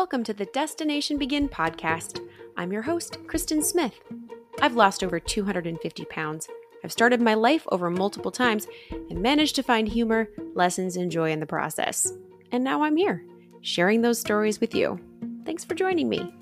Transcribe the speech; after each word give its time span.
Welcome 0.00 0.24
to 0.24 0.32
the 0.32 0.46
Destination 0.46 1.18
Begin 1.18 1.46
podcast. 1.46 2.26
I'm 2.56 2.72
your 2.72 2.80
host, 2.80 3.18
Kristen 3.26 3.62
Smith. 3.62 4.00
I've 4.62 4.74
lost 4.74 5.04
over 5.04 5.20
250 5.20 6.06
pounds. 6.06 6.48
I've 6.82 6.90
started 6.90 7.20
my 7.20 7.34
life 7.34 7.66
over 7.70 7.90
multiple 7.90 8.30
times 8.30 8.66
and 8.90 9.20
managed 9.20 9.56
to 9.56 9.62
find 9.62 9.86
humor, 9.86 10.30
lessons, 10.54 10.96
and 10.96 11.12
joy 11.12 11.32
in 11.32 11.38
the 11.38 11.44
process. 11.44 12.14
And 12.50 12.64
now 12.64 12.82
I'm 12.82 12.96
here, 12.96 13.22
sharing 13.60 14.00
those 14.00 14.18
stories 14.18 14.58
with 14.58 14.74
you. 14.74 14.98
Thanks 15.44 15.66
for 15.66 15.74
joining 15.74 16.08
me. 16.08 16.32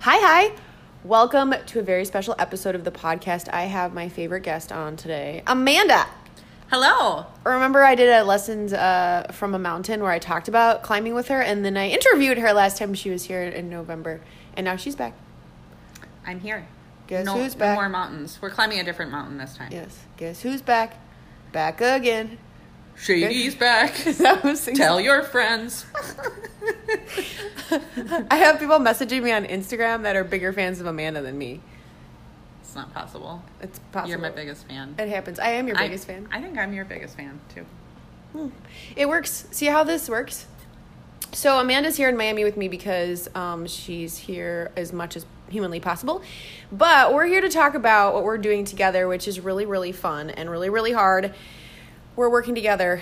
Hi, 0.00 0.18
hi. 0.18 0.52
Welcome 1.04 1.54
to 1.66 1.78
a 1.78 1.82
very 1.84 2.04
special 2.04 2.34
episode 2.40 2.74
of 2.74 2.82
the 2.82 2.90
podcast. 2.90 3.48
I 3.52 3.66
have 3.66 3.94
my 3.94 4.08
favorite 4.08 4.42
guest 4.42 4.72
on 4.72 4.96
today, 4.96 5.44
Amanda. 5.46 6.04
Hello. 6.70 7.26
Remember, 7.42 7.82
I 7.82 7.96
did 7.96 8.08
a 8.08 8.22
lessons 8.22 8.72
uh, 8.72 9.26
from 9.32 9.56
a 9.56 9.58
mountain 9.58 10.02
where 10.02 10.12
I 10.12 10.20
talked 10.20 10.46
about 10.46 10.84
climbing 10.84 11.14
with 11.14 11.26
her, 11.26 11.42
and 11.42 11.64
then 11.64 11.76
I 11.76 11.88
interviewed 11.88 12.38
her 12.38 12.52
last 12.52 12.78
time 12.78 12.94
she 12.94 13.10
was 13.10 13.24
here 13.24 13.42
in 13.42 13.68
November, 13.68 14.20
and 14.54 14.66
now 14.66 14.76
she's 14.76 14.94
back. 14.94 15.14
I'm 16.24 16.38
here. 16.38 16.68
Guess 17.08 17.26
no, 17.26 17.32
who's 17.32 17.56
no 17.56 17.58
back? 17.58 17.74
more 17.74 17.88
mountains. 17.88 18.38
We're 18.40 18.50
climbing 18.50 18.78
a 18.78 18.84
different 18.84 19.10
mountain 19.10 19.36
this 19.36 19.56
time. 19.56 19.72
Yes, 19.72 20.04
guess 20.16 20.42
who's 20.42 20.62
back? 20.62 20.96
Back 21.50 21.80
again. 21.80 22.38
Shady's 22.96 23.56
back. 23.56 23.92
That 24.18 24.44
was 24.44 24.64
Tell 24.66 25.00
your 25.00 25.24
friends. 25.24 25.86
I 28.30 28.36
have 28.36 28.60
people 28.60 28.78
messaging 28.78 29.24
me 29.24 29.32
on 29.32 29.44
Instagram 29.44 30.04
that 30.04 30.14
are 30.14 30.22
bigger 30.22 30.52
fans 30.52 30.80
of 30.80 30.86
Amanda 30.86 31.20
than 31.20 31.36
me. 31.36 31.62
It's 32.70 32.76
not 32.76 32.94
possible. 32.94 33.42
It's 33.60 33.80
possible. 33.90 34.10
You're 34.10 34.18
my 34.20 34.30
biggest 34.30 34.64
fan. 34.68 34.94
It 34.96 35.08
happens. 35.08 35.40
I 35.40 35.50
am 35.50 35.66
your 35.66 35.76
I- 35.76 35.88
biggest 35.88 36.06
fan. 36.06 36.28
I 36.30 36.40
think 36.40 36.56
I'm 36.56 36.72
your 36.72 36.84
biggest 36.84 37.16
fan 37.16 37.40
too. 37.52 37.66
It 38.94 39.08
works. 39.08 39.48
See 39.50 39.66
how 39.66 39.82
this 39.82 40.08
works? 40.08 40.46
So 41.32 41.58
Amanda's 41.58 41.96
here 41.96 42.08
in 42.08 42.16
Miami 42.16 42.44
with 42.44 42.56
me 42.56 42.68
because 42.68 43.28
um, 43.34 43.66
she's 43.66 44.16
here 44.18 44.70
as 44.76 44.92
much 44.92 45.16
as 45.16 45.26
humanly 45.48 45.80
possible. 45.80 46.22
But 46.70 47.12
we're 47.12 47.26
here 47.26 47.40
to 47.40 47.48
talk 47.48 47.74
about 47.74 48.14
what 48.14 48.22
we're 48.22 48.38
doing 48.38 48.64
together, 48.64 49.08
which 49.08 49.26
is 49.26 49.40
really, 49.40 49.66
really 49.66 49.90
fun 49.90 50.30
and 50.30 50.48
really, 50.48 50.70
really 50.70 50.92
hard. 50.92 51.34
We're 52.14 52.30
working 52.30 52.54
together 52.54 53.00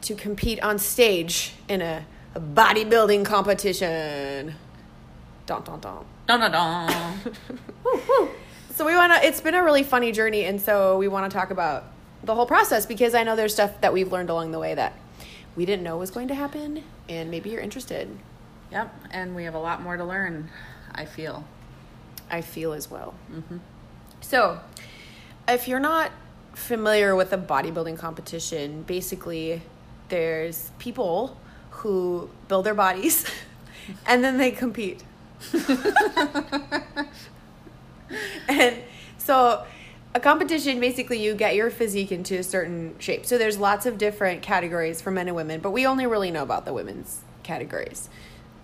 to 0.00 0.14
compete 0.14 0.62
on 0.62 0.78
stage 0.78 1.52
in 1.68 1.82
a, 1.82 2.06
a 2.34 2.40
bodybuilding 2.40 3.26
competition. 3.26 4.54
Dun, 5.44 5.62
dun, 5.62 5.80
dun. 5.80 6.06
Dun 6.26 6.40
dun 6.40 6.52
dun. 6.52 8.28
So 8.74 8.86
we 8.86 8.94
want 8.94 9.12
to. 9.12 9.26
It's 9.26 9.40
been 9.40 9.54
a 9.54 9.62
really 9.64 9.82
funny 9.82 10.12
journey, 10.12 10.44
and 10.44 10.60
so 10.60 10.96
we 10.96 11.08
want 11.08 11.30
to 11.30 11.36
talk 11.36 11.50
about 11.50 11.84
the 12.22 12.34
whole 12.34 12.46
process 12.46 12.86
because 12.86 13.14
I 13.14 13.24
know 13.24 13.34
there's 13.34 13.52
stuff 13.52 13.80
that 13.80 13.92
we've 13.92 14.10
learned 14.12 14.30
along 14.30 14.52
the 14.52 14.58
way 14.58 14.74
that 14.74 14.94
we 15.56 15.66
didn't 15.66 15.82
know 15.82 15.96
was 15.96 16.10
going 16.10 16.28
to 16.28 16.34
happen, 16.34 16.84
and 17.08 17.30
maybe 17.30 17.50
you're 17.50 17.60
interested. 17.60 18.08
yep. 18.70 18.94
And 19.10 19.34
we 19.34 19.44
have 19.44 19.54
a 19.54 19.58
lot 19.58 19.82
more 19.82 19.96
to 19.96 20.04
learn. 20.04 20.50
I 20.94 21.04
feel. 21.04 21.44
I 22.30 22.42
feel 22.42 22.72
as 22.72 22.90
well. 22.90 23.14
Mm-hmm. 23.32 23.58
So, 24.20 24.60
if 25.48 25.66
you're 25.66 25.80
not 25.80 26.12
familiar 26.54 27.16
with 27.16 27.32
a 27.32 27.38
bodybuilding 27.38 27.98
competition, 27.98 28.82
basically 28.82 29.62
there's 30.08 30.70
people 30.78 31.36
who 31.70 32.30
build 32.48 32.66
their 32.66 32.74
bodies 32.74 33.26
and 34.06 34.22
then 34.22 34.38
they 34.38 34.52
compete. 34.52 35.02
and 38.48 38.76
so 39.18 39.64
a 40.14 40.20
competition 40.20 40.80
basically 40.80 41.22
you 41.22 41.34
get 41.34 41.54
your 41.54 41.70
physique 41.70 42.12
into 42.12 42.38
a 42.38 42.42
certain 42.42 42.96
shape. 42.98 43.26
So 43.26 43.38
there's 43.38 43.58
lots 43.58 43.86
of 43.86 43.98
different 43.98 44.42
categories 44.42 45.00
for 45.00 45.10
men 45.10 45.28
and 45.28 45.36
women, 45.36 45.60
but 45.60 45.70
we 45.70 45.86
only 45.86 46.06
really 46.06 46.30
know 46.30 46.42
about 46.42 46.64
the 46.64 46.72
women's 46.72 47.22
categories. 47.42 48.08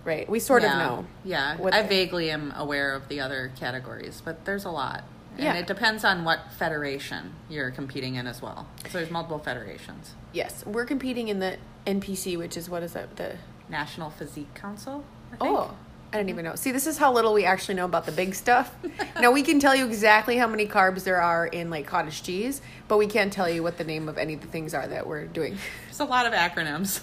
Right? 0.05 0.29
We 0.29 0.39
sort 0.39 0.63
yeah. 0.63 0.73
of 0.73 0.79
know. 0.79 1.07
Yeah. 1.25 1.57
I 1.73 1.83
they- 1.83 1.89
vaguely 1.89 2.31
am 2.31 2.53
aware 2.57 2.95
of 2.95 3.09
the 3.09 3.21
other 3.21 3.51
categories, 3.57 4.23
but 4.25 4.45
there's 4.45 4.65
a 4.65 4.71
lot. 4.71 5.05
And 5.35 5.45
Yeah. 5.45 5.55
it 5.55 5.67
depends 5.67 6.05
on 6.05 6.25
what 6.25 6.53
federation 6.53 7.35
you're 7.51 7.71
competing 7.71 8.15
in 8.15 8.27
as 8.27 8.41
well. 8.41 8.69
So 8.89 8.99
there's 8.99 9.11
multiple 9.11 9.39
federations. 9.39 10.15
Yes, 10.33 10.65
we're 10.65 10.87
competing 10.87 11.29
in 11.29 11.41
the 11.41 11.59
NPC, 11.87 12.37
which 12.39 12.57
is 12.57 12.71
what 12.71 12.83
is 12.83 12.95
that? 12.95 13.17
The 13.17 13.37
National 13.69 14.11
Physique 14.11 14.55
Council. 14.55 15.05
I 15.33 15.37
think. 15.37 15.59
oh, 15.59 15.77
I 16.13 16.19
don't 16.19 16.29
even 16.29 16.45
know. 16.45 16.55
See, 16.55 16.71
this 16.71 16.87
is 16.87 16.99
how 16.99 17.13
little 17.13 17.35
we 17.35 17.45
actually 17.45 17.75
know 17.75 17.85
about 17.85 18.07
the 18.07 18.13
big 18.13 18.35
stuff. 18.35 18.75
now 19.21 19.33
we 19.33 19.43
can 19.43 19.59
tell 19.59 19.75
you 19.75 19.87
exactly 19.87 20.37
how 20.37 20.47
many 20.47 20.67
carbs 20.67 21.05
there 21.05 21.21
are 21.21 21.47
in 21.47 21.69
like 21.69 21.87
cottage 21.87 22.23
cheese, 22.23 22.63
but 22.89 22.97
we 22.97 23.07
can't 23.07 23.33
tell 23.33 23.49
you 23.49 23.63
what 23.63 23.77
the 23.77 23.85
name 23.85 24.09
of 24.09 24.17
any 24.17 24.35
of 24.35 24.41
the 24.41 24.47
things 24.47 24.73
are 24.73 24.87
that 24.87 25.07
we're 25.07 25.27
doing. 25.27 25.59
There's 25.87 26.01
a 26.01 26.05
lot 26.05 26.27
of 26.27 26.33
acronyms. 26.33 27.01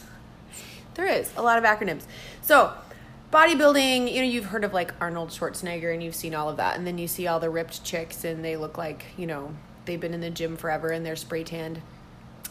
There 0.96 1.08
is 1.08 1.32
a 1.36 1.42
lot 1.42 1.58
of 1.58 1.64
acronyms. 1.64 2.04
So, 2.42 2.74
bodybuilding, 3.32 4.12
you 4.12 4.22
know, 4.22 4.28
you've 4.28 4.46
heard 4.46 4.64
of 4.64 4.74
like 4.74 4.94
Arnold 5.02 5.30
Schwarzenegger 5.30 5.92
and 5.92 6.04
you've 6.04 6.16
seen 6.16 6.36
all 6.36 6.50
of 6.50 6.58
that. 6.58 6.78
And 6.78 6.86
then 6.86 6.98
you 6.98 7.08
see 7.08 7.28
all 7.28 7.40
the 7.40 7.50
ripped 7.50 7.84
chicks 7.84 8.24
and 8.24 8.46
they 8.46 8.56
look 8.56 8.78
like, 8.78 9.06
you 9.18 9.28
know, 9.28 9.56
they've 9.86 10.00
been 10.00 10.14
in 10.14 10.22
the 10.22 10.30
gym 10.30 10.56
forever 10.56 10.90
and 10.90 11.06
they're 11.06 11.16
spray 11.16 11.44
tanned. 11.44 11.82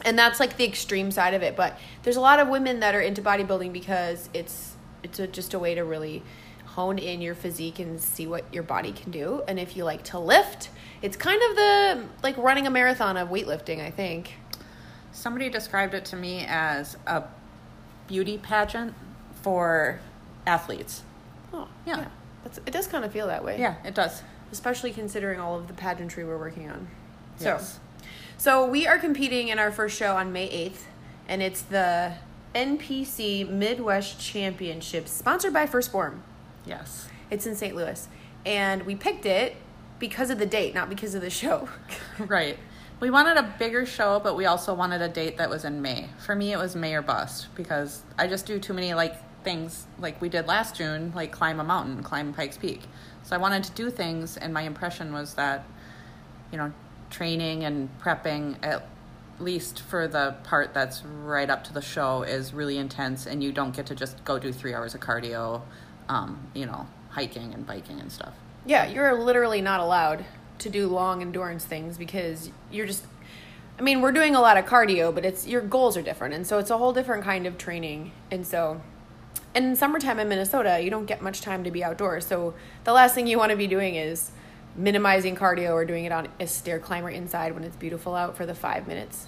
And 0.03 0.19
that's 0.19 0.39
like 0.39 0.57
the 0.57 0.65
extreme 0.65 1.11
side 1.11 1.33
of 1.33 1.41
it. 1.41 1.55
But 1.55 1.79
there's 2.03 2.17
a 2.17 2.21
lot 2.21 2.39
of 2.39 2.49
women 2.49 2.81
that 2.81 2.95
are 2.95 3.01
into 3.01 3.21
bodybuilding 3.21 3.71
because 3.71 4.29
it's 4.33 4.75
it's 5.03 5.19
a, 5.19 5.27
just 5.27 5.53
a 5.53 5.59
way 5.59 5.75
to 5.75 5.83
really 5.83 6.23
hone 6.73 6.97
in 6.97 7.21
your 7.21 7.35
physique 7.35 7.79
and 7.79 8.01
see 8.01 8.25
what 8.25 8.51
your 8.53 8.63
body 8.63 8.91
can 8.91 9.11
do. 9.11 9.43
And 9.47 9.59
if 9.59 9.75
you 9.77 9.83
like 9.83 10.03
to 10.05 10.19
lift, 10.19 10.69
it's 11.01 11.15
kind 11.15 11.41
of 11.49 11.55
the 11.55 12.05
like 12.23 12.37
running 12.37 12.65
a 12.65 12.71
marathon 12.71 13.15
of 13.17 13.29
weightlifting, 13.29 13.79
I 13.79 13.91
think. 13.91 14.33
Somebody 15.11 15.49
described 15.49 15.93
it 15.93 16.05
to 16.05 16.15
me 16.15 16.45
as 16.47 16.97
a 17.05 17.23
beauty 18.07 18.37
pageant 18.39 18.95
for 19.41 19.99
athletes. 20.47 21.03
Oh, 21.53 21.67
Yeah. 21.85 22.07
That's, 22.43 22.57
it 22.57 22.71
does 22.71 22.87
kind 22.87 23.05
of 23.05 23.11
feel 23.13 23.27
that 23.27 23.45
way. 23.45 23.57
Yeah, 23.57 23.75
it 23.85 23.95
does. 23.95 24.21
especially 24.51 24.91
considering 24.91 25.39
all 25.39 25.55
of 25.57 25.67
the 25.69 25.73
pageantry 25.73 26.25
we're 26.25 26.37
working 26.37 26.69
on. 26.69 26.87
Yes. 27.39 27.79
So, 27.79 28.05
so 28.37 28.65
we 28.69 28.85
are 28.85 28.97
competing 28.99 29.47
in 29.47 29.59
our 29.59 29.71
first 29.71 29.97
show 29.97 30.15
on 30.17 30.33
May 30.33 30.49
8th, 30.49 30.81
and 31.29 31.41
it's 31.41 31.61
the 31.61 32.15
NPC 32.53 33.49
Midwest 33.49 34.19
Championships, 34.19 35.11
sponsored 35.11 35.53
by 35.53 35.65
First 35.65 35.89
Form. 35.91 36.21
Yes. 36.65 37.07
It's 37.29 37.45
in 37.45 37.55
St. 37.55 37.75
Louis, 37.75 38.07
and 38.45 38.83
we 38.83 38.95
picked 38.95 39.25
it 39.25 39.55
because 39.99 40.29
of 40.29 40.39
the 40.39 40.45
date, 40.45 40.73
not 40.73 40.89
because 40.89 41.15
of 41.15 41.21
the 41.21 41.29
show. 41.29 41.69
Right. 42.19 42.57
We 42.99 43.09
wanted 43.09 43.37
a 43.37 43.55
bigger 43.57 43.85
show, 43.85 44.19
but 44.19 44.37
we 44.37 44.45
also 44.45 44.73
wanted 44.73 45.01
a 45.01 45.09
date 45.09 45.37
that 45.37 45.49
was 45.49 45.65
in 45.65 45.81
May. 45.81 46.09
For 46.23 46.35
me, 46.35 46.53
it 46.53 46.57
was 46.57 46.75
May 46.75 46.93
or 46.93 47.01
bust 47.01 47.47
because 47.55 48.03
I 48.17 48.27
just 48.27 48.45
do 48.45 48.59
too 48.59 48.73
many 48.73 48.93
like 48.93 49.15
things 49.43 49.87
like 49.99 50.21
we 50.21 50.29
did 50.29 50.47
last 50.47 50.75
June, 50.75 51.11
like 51.15 51.31
climb 51.31 51.59
a 51.59 51.63
mountain, 51.63 52.01
climb 52.03 52.33
Pikes 52.33 52.57
Peak. 52.57 52.81
So 53.23 53.35
I 53.35 53.39
wanted 53.39 53.63
to 53.65 53.71
do 53.71 53.89
things, 53.89 54.37
and 54.37 54.53
my 54.53 54.61
impression 54.61 55.11
was 55.13 55.33
that, 55.33 55.65
you 56.51 56.57
know, 56.57 56.71
training 57.09 57.63
and 57.63 57.89
prepping 57.99 58.57
at 58.63 58.87
least 59.39 59.81
for 59.81 60.07
the 60.07 60.35
part 60.43 60.73
that's 60.73 61.03
right 61.03 61.49
up 61.49 61.63
to 61.65 61.73
the 61.73 61.81
show 61.81 62.23
is 62.23 62.53
really 62.53 62.77
intense, 62.77 63.25
and 63.25 63.43
you 63.43 63.51
don't 63.51 63.75
get 63.75 63.85
to 63.87 63.95
just 63.95 64.23
go 64.23 64.39
do 64.39 64.51
three 64.53 64.73
hours 64.73 64.93
of 64.93 65.01
cardio, 65.01 65.61
um, 66.13 66.47
you 66.53 66.65
know, 66.65 66.87
hiking 67.09 67.53
and 67.53 67.65
biking 67.65 67.99
and 67.99 68.11
stuff. 68.11 68.33
yeah, 68.65 68.87
you're 68.87 69.13
literally 69.19 69.61
not 69.61 69.79
allowed 69.79 70.25
to 70.59 70.69
do 70.69 70.87
long 70.87 71.21
endurance 71.21 71.65
things 71.65 71.97
because 71.97 72.49
you're 72.71 72.85
just. 72.87 73.05
I 73.79 73.81
mean, 73.81 74.01
we're 74.01 74.11
doing 74.11 74.35
a 74.35 74.39
lot 74.41 74.55
of 74.57 74.65
cardio, 74.65 75.13
but 75.13 75.25
it's 75.25 75.47
your 75.47 75.61
goals 75.61 75.97
are 75.97 76.03
different, 76.03 76.33
and 76.35 76.45
so 76.45 76.59
it's 76.59 76.69
a 76.69 76.77
whole 76.77 76.93
different 76.93 77.23
kind 77.23 77.47
of 77.47 77.57
training, 77.57 78.11
and 78.31 78.45
so. 78.45 78.81
And 79.55 79.65
in 79.65 79.75
summertime 79.75 80.19
in 80.19 80.29
Minnesota, 80.29 80.79
you 80.81 80.89
don't 80.89 81.05
get 81.05 81.21
much 81.21 81.41
time 81.41 81.63
to 81.63 81.69
be 81.71 81.83
outdoors. 81.83 82.25
So 82.25 82.53
the 82.85 82.93
last 82.93 83.13
thing 83.13 83.27
you 83.27 83.37
want 83.37 83.51
to 83.51 83.55
be 83.57 83.67
doing 83.67 83.95
is 83.95 84.31
minimizing 84.75 85.35
cardio 85.35 85.73
or 85.73 85.85
doing 85.85 86.05
it 86.05 86.11
on 86.11 86.27
a 86.39 86.47
stair 86.47 86.79
climber 86.79 87.09
inside 87.11 87.53
when 87.53 87.63
it's 87.63 87.75
beautiful 87.75 88.15
out 88.15 88.35
for 88.35 88.45
the 88.47 88.55
five 88.55 88.87
minutes 88.87 89.27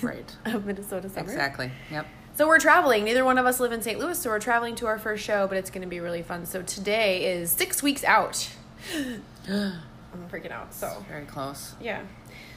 Right. 0.00 0.36
of 0.44 0.64
Minnesota 0.64 1.08
summer. 1.08 1.26
Exactly. 1.28 1.72
Yep. 1.90 2.06
So 2.36 2.48
we're 2.48 2.58
traveling. 2.58 3.04
Neither 3.04 3.24
one 3.24 3.38
of 3.38 3.46
us 3.46 3.60
live 3.60 3.70
in 3.70 3.80
St. 3.80 3.98
Louis, 3.98 4.18
so 4.18 4.28
we're 4.28 4.40
traveling 4.40 4.74
to 4.76 4.86
our 4.86 4.98
first 4.98 5.24
show, 5.24 5.46
but 5.46 5.56
it's 5.56 5.70
going 5.70 5.82
to 5.82 5.88
be 5.88 6.00
really 6.00 6.22
fun. 6.22 6.46
So 6.46 6.62
today 6.62 7.32
is 7.32 7.50
six 7.52 7.80
weeks 7.82 8.02
out. 8.02 8.50
I'm 9.48 10.28
freaking 10.30 10.50
out. 10.50 10.74
So 10.74 11.04
Very 11.08 11.26
close. 11.26 11.74
yeah. 11.80 12.02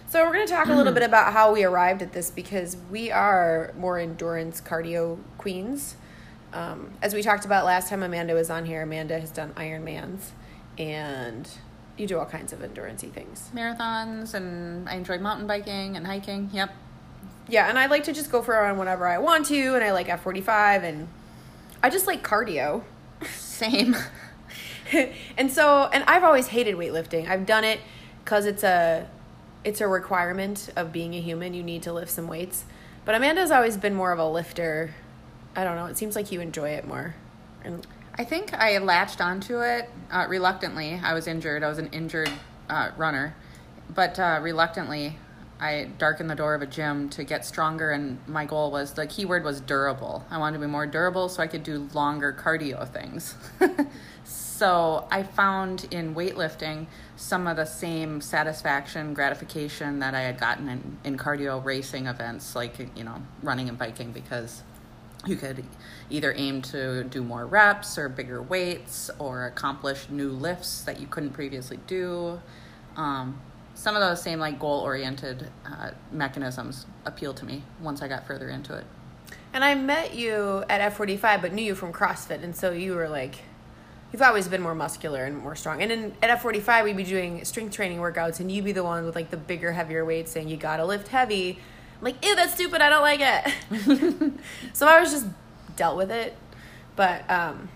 So 0.09 0.23
we're 0.25 0.33
going 0.33 0.47
to 0.47 0.53
talk 0.53 0.67
a 0.67 0.73
little 0.73 0.93
bit 0.93 1.03
about 1.03 1.31
how 1.33 1.53
we 1.53 1.63
arrived 1.63 2.01
at 2.01 2.11
this 2.13 2.31
because 2.31 2.75
we 2.89 3.11
are 3.11 3.71
more 3.77 3.99
endurance 3.99 4.61
cardio 4.61 5.19
queens. 5.37 5.95
Um, 6.53 6.91
as 7.03 7.13
we 7.13 7.21
talked 7.21 7.45
about 7.45 7.65
last 7.65 7.89
time 7.89 8.01
Amanda 8.01 8.33
was 8.33 8.49
on 8.49 8.65
here, 8.65 8.81
Amanda 8.81 9.19
has 9.19 9.29
done 9.29 9.53
Ironmans, 9.55 10.29
and 10.79 11.47
you 11.97 12.07
do 12.07 12.17
all 12.17 12.25
kinds 12.25 12.51
of 12.53 12.59
endurancey 12.59 13.11
things. 13.11 13.49
marathons 13.53 14.33
and 14.33 14.87
I 14.89 14.95
enjoy 14.95 15.19
mountain 15.19 15.45
biking 15.45 15.97
and 15.97 16.07
hiking. 16.07 16.49
Yep. 16.53 16.73
Yeah, 17.49 17.69
and 17.69 17.79
I 17.79 17.85
like 17.87 18.03
to 18.05 18.13
just 18.13 18.31
go 18.31 18.41
for 18.41 18.55
a 18.55 18.61
run 18.63 18.77
whenever 18.77 19.07
I 19.07 19.17
want 19.19 19.45
to, 19.47 19.75
and 19.75 19.83
I 19.83 19.91
like 19.91 20.09
F 20.09 20.21
forty 20.21 20.41
five, 20.41 20.83
and 20.83 21.07
I 21.81 21.89
just 21.89 22.07
like 22.07 22.23
cardio. 22.23 22.83
Same. 23.29 23.95
and 25.37 25.51
so, 25.51 25.89
and 25.91 26.03
I've 26.05 26.23
always 26.23 26.47
hated 26.47 26.75
weightlifting. 26.75 27.27
I've 27.27 27.45
done 27.45 27.63
it 27.63 27.79
because 28.23 28.45
it's 28.45 28.63
a, 28.63 29.07
it's 29.63 29.81
a 29.81 29.87
requirement 29.87 30.69
of 30.75 30.91
being 30.91 31.13
a 31.15 31.21
human. 31.21 31.53
You 31.53 31.63
need 31.63 31.83
to 31.83 31.93
lift 31.93 32.11
some 32.11 32.27
weights. 32.27 32.65
But 33.05 33.15
Amanda's 33.15 33.51
always 33.51 33.77
been 33.77 33.95
more 33.95 34.11
of 34.11 34.19
a 34.19 34.27
lifter. 34.27 34.93
I 35.55 35.63
don't 35.63 35.75
know. 35.75 35.85
It 35.85 35.97
seems 35.97 36.15
like 36.15 36.31
you 36.31 36.41
enjoy 36.41 36.71
it 36.71 36.87
more. 36.87 37.15
And 37.63 37.87
I 38.15 38.23
think 38.23 38.53
I 38.53 38.77
latched 38.79 39.21
onto 39.21 39.61
it 39.61 39.89
uh, 40.11 40.25
reluctantly. 40.27 40.99
I 41.01 41.13
was 41.13 41.27
injured. 41.27 41.63
I 41.63 41.69
was 41.69 41.77
an 41.77 41.87
injured 41.87 42.31
uh, 42.69 42.91
runner, 42.97 43.35
but 43.93 44.19
uh, 44.19 44.39
reluctantly, 44.41 45.17
I 45.59 45.89
darkened 45.97 46.29
the 46.29 46.35
door 46.35 46.53
of 46.53 46.61
a 46.61 46.67
gym 46.67 47.09
to 47.09 47.23
get 47.23 47.45
stronger. 47.45 47.91
And 47.91 48.19
my 48.27 48.45
goal 48.45 48.71
was 48.71 48.93
the 48.93 49.07
keyword 49.07 49.43
was 49.43 49.59
durable. 49.61 50.25
I 50.29 50.37
wanted 50.37 50.59
to 50.59 50.65
be 50.65 50.71
more 50.71 50.85
durable 50.85 51.29
so 51.29 51.41
I 51.41 51.47
could 51.47 51.63
do 51.63 51.89
longer 51.93 52.31
cardio 52.33 52.87
things. 52.87 53.35
so 54.23 55.07
I 55.09 55.23
found 55.23 55.87
in 55.91 56.13
weightlifting 56.13 56.87
some 57.15 57.47
of 57.47 57.57
the 57.57 57.65
same 57.65 58.21
satisfaction, 58.21 59.13
gratification 59.13 59.99
that 59.99 60.13
I 60.13 60.21
had 60.21 60.39
gotten 60.39 60.69
in, 60.69 60.97
in 61.03 61.17
cardio 61.17 61.63
racing 61.63 62.05
events, 62.05 62.55
like 62.55 62.77
you 62.95 63.03
know 63.03 63.21
running 63.41 63.69
and 63.69 63.77
biking, 63.77 64.11
because 64.11 64.61
you 65.25 65.35
could 65.35 65.63
either 66.09 66.33
aim 66.37 66.61
to 66.61 67.03
do 67.03 67.23
more 67.23 67.45
reps 67.45 67.97
or 67.97 68.07
bigger 68.07 68.41
weights 68.41 69.09
or 69.17 69.45
accomplish 69.45 70.07
new 70.09 70.29
lifts 70.29 70.83
that 70.83 70.99
you 70.99 71.07
couldn't 71.07 71.31
previously 71.31 71.79
do. 71.87 72.39
Um, 72.95 73.41
some 73.77 73.95
of 73.95 74.01
those 74.01 74.21
same 74.21 74.39
like 74.39 74.59
goal 74.59 74.79
oriented 74.79 75.49
uh, 75.65 75.91
mechanisms 76.11 76.87
appealed 77.05 77.37
to 77.37 77.45
me 77.45 77.61
once 77.79 78.01
I 78.01 78.07
got 78.07 78.25
further 78.25 78.49
into 78.49 78.75
it. 78.75 78.85
and 79.53 79.63
I 79.63 79.75
met 79.75 80.15
you 80.15 80.63
at 80.67 80.93
F45, 80.93 81.41
but 81.41 81.53
knew 81.53 81.63
you 81.63 81.75
from 81.75 81.93
CrossFit, 81.93 82.43
and 82.43 82.55
so 82.55 82.71
you 82.71 82.95
were 82.95 83.07
like, 83.07 83.35
you've 84.11 84.23
always 84.23 84.47
been 84.47 84.63
more 84.63 84.73
muscular 84.73 85.25
and 85.25 85.37
more 85.37 85.55
strong. 85.55 85.83
And 85.83 85.91
in, 85.91 86.15
at 86.23 86.39
F45, 86.39 86.85
we'd 86.85 86.97
be 86.97 87.03
doing 87.03 87.45
strength 87.45 87.75
training 87.75 87.99
workouts, 87.99 88.39
and 88.39 88.51
you'd 88.51 88.65
be 88.65 88.71
the 88.71 88.83
one 88.83 89.05
with 89.05 89.15
like 89.15 89.29
the 89.29 89.37
bigger, 89.37 89.71
heavier 89.71 90.03
weights, 90.03 90.31
saying 90.31 90.49
you 90.49 90.57
gotta 90.57 90.83
lift 90.83 91.09
heavy. 91.09 91.59
I'm 91.99 92.03
like, 92.03 92.25
ew, 92.25 92.35
that's 92.35 92.55
stupid. 92.55 92.81
I 92.81 92.89
don't 92.89 93.01
like 93.03 93.21
it. 93.21 94.33
so 94.73 94.87
I 94.87 94.99
was 94.99 95.11
just 95.11 95.27
dealt 95.75 95.97
with 95.97 96.11
it. 96.11 96.35
But 96.95 97.29
um, 97.29 97.69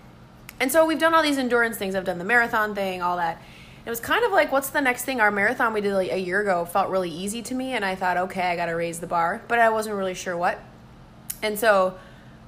and 0.58 0.70
so 0.70 0.84
we've 0.84 0.98
done 0.98 1.14
all 1.14 1.22
these 1.22 1.38
endurance 1.38 1.76
things. 1.76 1.94
I've 1.94 2.04
done 2.04 2.18
the 2.18 2.24
marathon 2.24 2.74
thing, 2.74 3.02
all 3.02 3.16
that. 3.18 3.40
It 3.84 3.90
was 3.90 3.98
kind 3.98 4.24
of 4.24 4.30
like, 4.30 4.52
what's 4.52 4.70
the 4.70 4.80
next 4.80 5.04
thing? 5.04 5.20
Our 5.20 5.30
marathon 5.32 5.72
we 5.72 5.80
did 5.80 5.92
like 5.94 6.12
a 6.12 6.18
year 6.18 6.40
ago 6.40 6.64
felt 6.64 6.88
really 6.88 7.10
easy 7.10 7.42
to 7.42 7.54
me, 7.54 7.72
and 7.72 7.84
I 7.84 7.96
thought, 7.96 8.16
okay, 8.16 8.42
I 8.42 8.56
got 8.56 8.66
to 8.66 8.72
raise 8.74 9.00
the 9.00 9.08
bar, 9.08 9.42
but 9.48 9.58
I 9.58 9.70
wasn't 9.70 9.96
really 9.96 10.14
sure 10.14 10.36
what. 10.36 10.60
And 11.42 11.58
so 11.58 11.98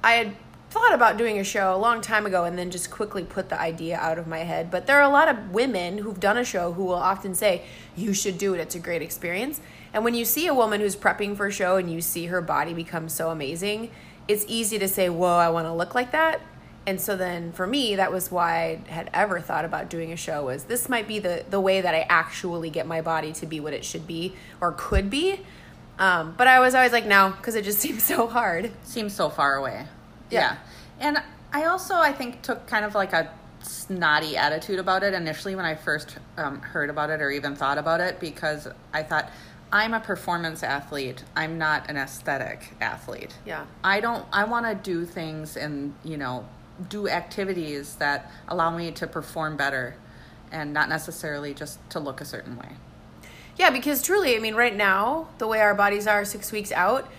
I 0.01 0.13
had 0.13 0.35
thought 0.69 0.93
about 0.93 1.17
doing 1.17 1.39
a 1.39 1.43
show 1.43 1.75
a 1.75 1.77
long 1.77 2.01
time 2.01 2.25
ago 2.25 2.43
and 2.43 2.57
then 2.57 2.69
just 2.69 2.91
quickly 2.91 3.23
put 3.23 3.49
the 3.49 3.59
idea 3.59 3.97
out 3.97 4.17
of 4.17 4.27
my 4.27 4.39
head. 4.39 4.69
But 4.69 4.87
there 4.87 4.97
are 4.97 5.09
a 5.09 5.09
lot 5.09 5.29
of 5.29 5.51
women 5.51 5.99
who've 5.99 6.19
done 6.19 6.37
a 6.37 6.43
show 6.45 6.73
who 6.73 6.83
will 6.83 6.95
often 6.95 7.33
say, 7.35 7.63
you 7.95 8.13
should 8.13 8.37
do 8.37 8.53
it, 8.53 8.59
it's 8.59 8.75
a 8.75 8.79
great 8.79 9.01
experience. 9.01 9.61
And 9.93 10.03
when 10.03 10.15
you 10.15 10.25
see 10.25 10.47
a 10.47 10.53
woman 10.53 10.81
who's 10.81 10.95
prepping 10.95 11.37
for 11.37 11.47
a 11.47 11.51
show 11.51 11.77
and 11.77 11.91
you 11.91 12.01
see 12.01 12.25
her 12.25 12.41
body 12.41 12.73
become 12.73 13.07
so 13.07 13.29
amazing, 13.29 13.91
it's 14.27 14.43
easy 14.47 14.77
to 14.79 14.87
say, 14.87 15.09
whoa, 15.09 15.37
I 15.37 15.49
want 15.49 15.65
to 15.67 15.73
look 15.73 15.95
like 15.95 16.11
that. 16.11 16.41
And 16.87 17.01
so 17.01 17.15
then 17.15 17.51
for 17.51 17.65
me, 17.65 17.95
that 17.95 18.11
was 18.11 18.31
why 18.31 18.79
I 18.87 18.91
had 18.91 19.09
ever 19.13 19.39
thought 19.39 19.65
about 19.65 19.89
doing 19.89 20.11
a 20.11 20.15
show 20.15 20.45
was 20.45 20.65
this 20.65 20.87
might 20.87 21.07
be 21.07 21.19
the, 21.19 21.43
the 21.49 21.59
way 21.59 21.81
that 21.81 21.95
I 21.95 22.05
actually 22.09 22.69
get 22.69 22.85
my 22.85 23.01
body 23.01 23.33
to 23.33 23.45
be 23.45 23.59
what 23.59 23.73
it 23.73 23.83
should 23.83 24.05
be 24.05 24.33
or 24.61 24.73
could 24.77 25.09
be. 25.09 25.39
Um, 25.97 26.35
but 26.37 26.47
I 26.47 26.59
was 26.59 26.75
always 26.75 26.91
like, 26.91 27.05
no, 27.05 27.33
because 27.37 27.55
it 27.55 27.63
just 27.63 27.79
seems 27.85 28.03
so 28.03 28.27
hard. 28.27 28.71
Seems 28.83 29.13
so 29.13 29.29
far 29.29 29.55
away. 29.55 29.87
Yeah. 30.29 30.39
Yeah. 30.39 30.57
And 30.99 31.23
I 31.51 31.65
also, 31.65 31.95
I 31.95 32.11
think, 32.11 32.41
took 32.41 32.67
kind 32.67 32.85
of 32.85 32.93
like 32.95 33.13
a 33.13 33.31
snotty 33.61 34.37
attitude 34.37 34.77
about 34.77 35.03
it 35.03 35.13
initially 35.13 35.55
when 35.55 35.65
I 35.65 35.73
first 35.73 36.17
um, 36.37 36.61
heard 36.61 36.89
about 36.89 37.09
it 37.09 37.21
or 37.21 37.31
even 37.31 37.55
thought 37.55 37.77
about 37.77 37.99
it 37.99 38.19
because 38.19 38.67
I 38.93 39.01
thought, 39.01 39.31
I'm 39.71 39.93
a 39.93 39.99
performance 39.99 40.63
athlete. 40.63 41.23
I'm 41.35 41.57
not 41.57 41.89
an 41.89 41.97
aesthetic 41.97 42.75
athlete. 42.79 43.35
Yeah. 43.45 43.65
I 43.83 43.99
don't, 43.99 44.25
I 44.31 44.43
want 44.45 44.65
to 44.67 44.75
do 44.75 45.05
things 45.05 45.57
and, 45.57 45.93
you 46.03 46.17
know, 46.17 46.45
do 46.89 47.07
activities 47.07 47.95
that 47.95 48.31
allow 48.47 48.75
me 48.75 48.91
to 48.91 49.07
perform 49.07 49.57
better 49.57 49.95
and 50.51 50.73
not 50.73 50.89
necessarily 50.89 51.53
just 51.53 51.77
to 51.89 51.99
look 51.99 52.21
a 52.21 52.25
certain 52.25 52.57
way. 52.57 52.69
Yeah, 53.57 53.69
because 53.69 54.01
truly, 54.01 54.35
I 54.35 54.39
mean, 54.39 54.55
right 54.55 54.75
now, 54.75 55.29
the 55.37 55.47
way 55.47 55.61
our 55.61 55.73
bodies 55.73 56.07
are 56.07 56.25
six 56.25 56.51
weeks 56.51 56.71
out, 56.71 57.09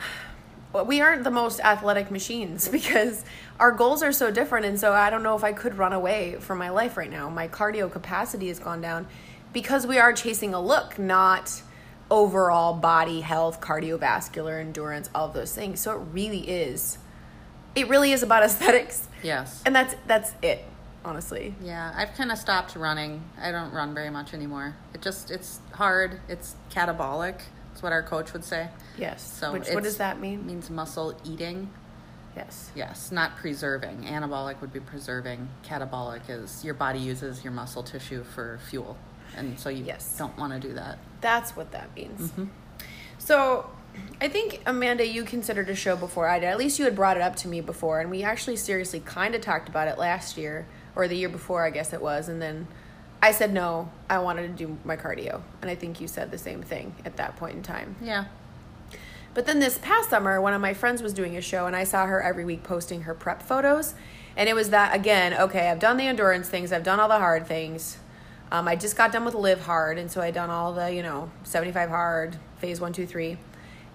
we 0.86 1.00
aren't 1.00 1.24
the 1.24 1.30
most 1.30 1.60
athletic 1.60 2.10
machines 2.10 2.68
because 2.78 3.24
our 3.60 3.72
goals 3.72 4.02
are 4.02 4.12
so 4.12 4.30
different. 4.30 4.66
And 4.66 4.78
so 4.78 4.92
I 4.92 5.10
don't 5.10 5.22
know 5.22 5.36
if 5.36 5.44
I 5.44 5.52
could 5.52 5.76
run 5.76 5.92
away 5.92 6.36
from 6.40 6.58
my 6.58 6.70
life 6.70 6.96
right 6.96 7.10
now. 7.10 7.28
My 7.28 7.48
cardio 7.48 7.90
capacity 7.90 8.48
has 8.48 8.58
gone 8.58 8.80
down 8.80 9.06
because 9.52 9.86
we 9.86 9.98
are 9.98 10.12
chasing 10.12 10.54
a 10.54 10.60
look, 10.60 10.98
not 10.98 11.62
overall 12.10 12.74
body 12.74 13.20
health, 13.20 13.60
cardiovascular 13.60 14.60
endurance, 14.60 15.10
all 15.14 15.26
of 15.26 15.34
those 15.34 15.54
things. 15.54 15.80
So 15.80 15.92
it 15.92 16.04
really 16.12 16.48
is, 16.48 16.98
it 17.80 17.88
really 17.88 18.12
is 18.12 18.22
about 18.22 18.42
aesthetics. 18.48 19.08
Yes. 19.22 19.62
And 19.64 19.74
that's 19.74 19.94
that's 20.06 20.32
it, 20.42 20.64
honestly. 21.04 21.54
Yeah, 21.62 21.92
I've 21.96 22.14
kind 22.14 22.30
of 22.32 22.38
stopped 22.38 22.76
running. 22.76 23.22
I 23.40 23.50
don't 23.52 23.72
run 23.72 23.94
very 23.94 24.10
much 24.10 24.34
anymore. 24.34 24.76
It 24.94 25.02
just 25.02 25.30
it's 25.30 25.60
hard. 25.72 26.20
It's 26.28 26.54
catabolic. 26.70 27.40
That's 27.70 27.82
what 27.82 27.92
our 27.92 28.02
coach 28.02 28.32
would 28.32 28.44
say. 28.44 28.68
Yes. 28.96 29.22
So 29.22 29.52
Which, 29.52 29.68
what 29.68 29.84
does 29.84 29.98
that 29.98 30.20
mean? 30.20 30.46
means 30.46 30.68
muscle 30.70 31.18
eating. 31.24 31.70
Yes. 32.36 32.70
Yes, 32.76 33.10
not 33.10 33.36
preserving. 33.36 34.02
Anabolic 34.04 34.60
would 34.60 34.72
be 34.72 34.78
preserving. 34.80 35.48
Catabolic 35.64 36.20
is 36.28 36.64
your 36.64 36.74
body 36.74 37.00
uses 37.00 37.42
your 37.42 37.52
muscle 37.52 37.82
tissue 37.82 38.22
for 38.22 38.60
fuel, 38.68 38.96
and 39.36 39.58
so 39.58 39.68
you 39.68 39.82
Yes. 39.84 40.16
don't 40.16 40.36
want 40.38 40.52
to 40.52 40.60
do 40.68 40.74
that. 40.74 40.98
That's 41.20 41.56
what 41.56 41.72
that 41.72 41.92
means. 41.96 42.20
Mm-hmm. 42.30 42.44
So, 43.18 43.68
I 44.20 44.28
think 44.28 44.62
Amanda, 44.66 45.06
you 45.06 45.24
considered 45.24 45.68
a 45.68 45.74
show 45.74 45.96
before 45.96 46.28
I 46.28 46.38
did. 46.38 46.46
At 46.46 46.58
least 46.58 46.78
you 46.78 46.84
had 46.84 46.96
brought 46.96 47.16
it 47.16 47.22
up 47.22 47.36
to 47.36 47.48
me 47.48 47.60
before, 47.60 48.00
and 48.00 48.10
we 48.10 48.22
actually 48.22 48.56
seriously 48.56 49.00
kind 49.00 49.34
of 49.34 49.40
talked 49.40 49.68
about 49.68 49.88
it 49.88 49.98
last 49.98 50.36
year 50.36 50.66
or 50.96 51.06
the 51.06 51.16
year 51.16 51.28
before, 51.28 51.64
I 51.64 51.70
guess 51.70 51.92
it 51.92 52.02
was. 52.02 52.28
And 52.28 52.42
then 52.42 52.66
I 53.22 53.32
said 53.32 53.52
no, 53.52 53.90
I 54.08 54.18
wanted 54.18 54.42
to 54.56 54.66
do 54.66 54.78
my 54.84 54.96
cardio, 54.96 55.42
and 55.62 55.70
I 55.70 55.74
think 55.74 56.00
you 56.00 56.08
said 56.08 56.30
the 56.30 56.38
same 56.38 56.62
thing 56.62 56.94
at 57.04 57.16
that 57.16 57.36
point 57.36 57.56
in 57.56 57.62
time. 57.62 57.96
Yeah. 58.02 58.26
But 59.34 59.46
then 59.46 59.60
this 59.60 59.78
past 59.78 60.10
summer, 60.10 60.40
one 60.40 60.52
of 60.52 60.60
my 60.60 60.74
friends 60.74 61.02
was 61.02 61.12
doing 61.12 61.36
a 61.36 61.40
show, 61.40 61.66
and 61.66 61.76
I 61.76 61.84
saw 61.84 62.06
her 62.06 62.20
every 62.20 62.44
week 62.44 62.64
posting 62.64 63.02
her 63.02 63.14
prep 63.14 63.42
photos. 63.42 63.94
And 64.36 64.48
it 64.48 64.54
was 64.54 64.70
that 64.70 64.94
again, 64.94 65.34
okay, 65.34 65.68
I've 65.68 65.80
done 65.80 65.96
the 65.96 66.06
endurance 66.06 66.48
things, 66.48 66.72
I've 66.72 66.84
done 66.84 67.00
all 67.00 67.08
the 67.08 67.18
hard 67.18 67.46
things. 67.46 67.98
Um, 68.50 68.66
I 68.66 68.76
just 68.76 68.96
got 68.96 69.12
done 69.12 69.24
with 69.24 69.34
Live 69.34 69.60
Hard, 69.60 69.98
and 69.98 70.10
so 70.10 70.20
I 70.20 70.30
done 70.30 70.48
all 70.48 70.72
the, 70.72 70.92
you 70.92 71.02
know, 71.02 71.30
75 71.44 71.90
hard, 71.90 72.36
phase 72.58 72.80
one, 72.80 72.92
two, 72.92 73.06
three. 73.06 73.36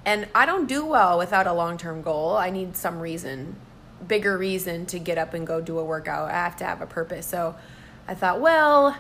And 0.06 0.28
I 0.36 0.46
don't 0.46 0.68
do 0.68 0.86
well 0.86 1.18
without 1.18 1.48
a 1.48 1.54
long 1.54 1.78
term 1.78 2.02
goal. 2.02 2.36
I 2.36 2.50
need 2.50 2.76
some 2.76 3.00
reason, 3.00 3.56
bigger 4.06 4.38
reason 4.38 4.86
to 4.88 5.00
get 5.00 5.18
up 5.18 5.34
and 5.34 5.48
go 5.48 5.62
do 5.62 5.80
a 5.80 5.84
workout. 5.84 6.30
I 6.30 6.34
have 6.34 6.58
to 6.58 6.66
have 6.66 6.82
a 6.82 6.88
purpose. 6.88 7.26
So 7.26 7.56
I 8.08 8.14
thought, 8.14 8.42
well, 8.42 8.98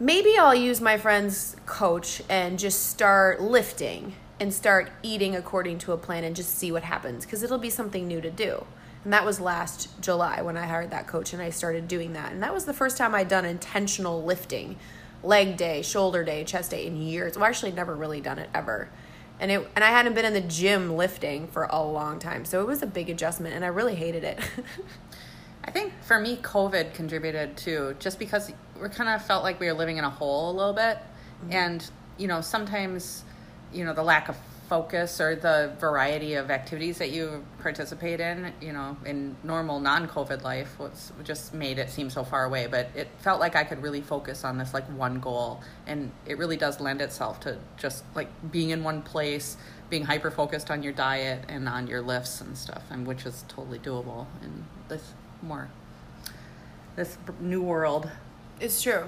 maybe 0.00 0.36
I'll 0.38 0.54
use 0.54 0.80
my 0.80 0.96
friend's 0.96 1.56
coach 1.66 2.22
and 2.28 2.58
just 2.58 2.88
start 2.88 3.40
lifting 3.42 4.14
and 4.40 4.52
start 4.52 4.90
eating 5.02 5.36
according 5.36 5.78
to 5.78 5.92
a 5.92 5.96
plan 5.96 6.24
and 6.24 6.34
just 6.34 6.56
see 6.56 6.72
what 6.72 6.82
happens 6.82 7.24
because 7.24 7.42
it'll 7.42 7.58
be 7.58 7.70
something 7.70 8.08
new 8.08 8.20
to 8.20 8.30
do. 8.30 8.66
And 9.04 9.12
that 9.12 9.24
was 9.24 9.38
last 9.38 10.00
July 10.00 10.40
when 10.40 10.56
I 10.56 10.66
hired 10.66 10.90
that 10.90 11.06
coach 11.06 11.34
and 11.34 11.42
I 11.42 11.50
started 11.50 11.86
doing 11.86 12.14
that. 12.14 12.32
And 12.32 12.42
that 12.42 12.54
was 12.54 12.64
the 12.64 12.72
first 12.72 12.96
time 12.96 13.14
I'd 13.14 13.28
done 13.28 13.44
intentional 13.44 14.24
lifting, 14.24 14.76
leg 15.22 15.58
day, 15.58 15.82
shoulder 15.82 16.24
day, 16.24 16.42
chest 16.44 16.70
day 16.70 16.86
in 16.86 16.96
years. 16.96 17.36
Well, 17.36 17.44
actually 17.44 17.72
never 17.72 17.94
really 17.94 18.22
done 18.22 18.38
it 18.38 18.48
ever. 18.54 18.88
And 19.40 19.50
it 19.50 19.68
and 19.74 19.82
I 19.82 19.88
hadn't 19.88 20.14
been 20.14 20.24
in 20.24 20.32
the 20.32 20.40
gym 20.40 20.96
lifting 20.96 21.48
for 21.48 21.64
a 21.64 21.82
long 21.82 22.18
time. 22.18 22.44
So 22.44 22.60
it 22.60 22.66
was 22.66 22.82
a 22.82 22.86
big 22.86 23.10
adjustment 23.10 23.54
and 23.54 23.64
I 23.64 23.68
really 23.68 23.94
hated 23.94 24.24
it. 24.24 24.38
I 25.64 25.70
think 25.70 25.92
for 26.02 26.20
me, 26.20 26.36
COVID 26.36 26.92
contributed 26.94 27.56
too, 27.56 27.96
just 27.98 28.18
because 28.18 28.52
we 28.80 28.88
kind 28.90 29.08
of 29.08 29.24
felt 29.24 29.42
like 29.42 29.58
we 29.58 29.66
were 29.66 29.72
living 29.72 29.96
in 29.96 30.04
a 30.04 30.10
hole 30.10 30.50
a 30.50 30.54
little 30.56 30.74
bit. 30.74 30.98
Mm-hmm. 30.98 31.52
And, 31.52 31.90
you 32.18 32.28
know, 32.28 32.40
sometimes, 32.42 33.24
you 33.72 33.84
know, 33.84 33.94
the 33.94 34.02
lack 34.02 34.28
of 34.28 34.36
focus 34.68 35.20
or 35.20 35.36
the 35.36 35.72
variety 35.78 36.34
of 36.34 36.50
activities 36.50 36.98
that 36.98 37.10
you 37.10 37.44
participate 37.60 38.20
in, 38.20 38.52
you 38.60 38.72
know, 38.72 38.96
in 39.04 39.36
normal 39.44 39.80
non 39.80 40.08
COVID 40.08 40.42
life 40.42 40.78
was 40.78 41.12
just 41.22 41.54
made 41.54 41.78
it 41.78 41.90
seem 41.90 42.10
so 42.10 42.24
far 42.24 42.44
away. 42.44 42.66
But 42.66 42.90
it 42.94 43.08
felt 43.18 43.40
like 43.40 43.56
I 43.56 43.64
could 43.64 43.82
really 43.82 44.00
focus 44.00 44.44
on 44.44 44.58
this 44.58 44.74
like 44.74 44.84
one 44.96 45.20
goal. 45.20 45.62
And 45.86 46.10
it 46.26 46.38
really 46.38 46.56
does 46.56 46.80
lend 46.80 47.00
itself 47.00 47.40
to 47.40 47.58
just 47.76 48.04
like 48.14 48.28
being 48.50 48.70
in 48.70 48.82
one 48.82 49.02
place, 49.02 49.56
being 49.90 50.04
hyper 50.04 50.30
focused 50.30 50.70
on 50.70 50.82
your 50.82 50.92
diet 50.92 51.44
and 51.48 51.68
on 51.68 51.86
your 51.86 52.00
lifts 52.00 52.40
and 52.40 52.56
stuff, 52.56 52.82
and 52.90 53.06
which 53.06 53.26
is 53.26 53.44
totally 53.48 53.78
doable 53.78 54.26
in 54.42 54.64
this 54.88 55.12
more 55.42 55.68
this 56.96 57.18
new 57.40 57.62
world. 57.62 58.10
It's 58.60 58.82
true. 58.82 59.04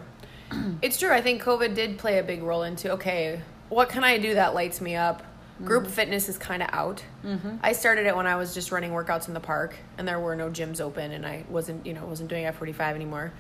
it's 0.83 0.99
true. 0.99 1.13
I 1.13 1.21
think 1.21 1.43
COVID 1.43 1.75
did 1.75 1.99
play 1.99 2.19
a 2.19 2.23
big 2.23 2.43
role 2.43 2.63
into 2.63 2.93
okay, 2.93 3.41
what 3.69 3.89
can 3.89 4.05
I 4.05 4.19
do 4.19 4.35
that 4.35 4.55
lights 4.55 4.81
me 4.81 4.97
up? 4.97 5.23
Group 5.65 5.87
fitness 5.87 6.29
is 6.29 6.37
kind 6.37 6.63
of 6.63 6.69
out. 6.73 7.03
Mm-hmm. 7.25 7.57
I 7.63 7.73
started 7.73 8.07
it 8.07 8.15
when 8.15 8.27
I 8.27 8.37
was 8.37 8.53
just 8.53 8.71
running 8.73 8.91
workouts 8.91 9.27
in 9.29 9.33
the 9.35 9.41
park, 9.41 9.75
and 9.97 10.07
there 10.07 10.21
were 10.21 10.37
no 10.37 10.51
gyms 10.51 10.81
open, 10.83 11.13
and 11.13 11.25
I 11.25 11.45
wasn't, 11.49 11.87
you 11.87 11.95
know, 11.95 12.05
wasn't 12.05 12.29
doing 12.29 12.45
F 12.45 12.57
forty 12.57 12.73
five 12.75 12.95
anymore. 12.95 13.33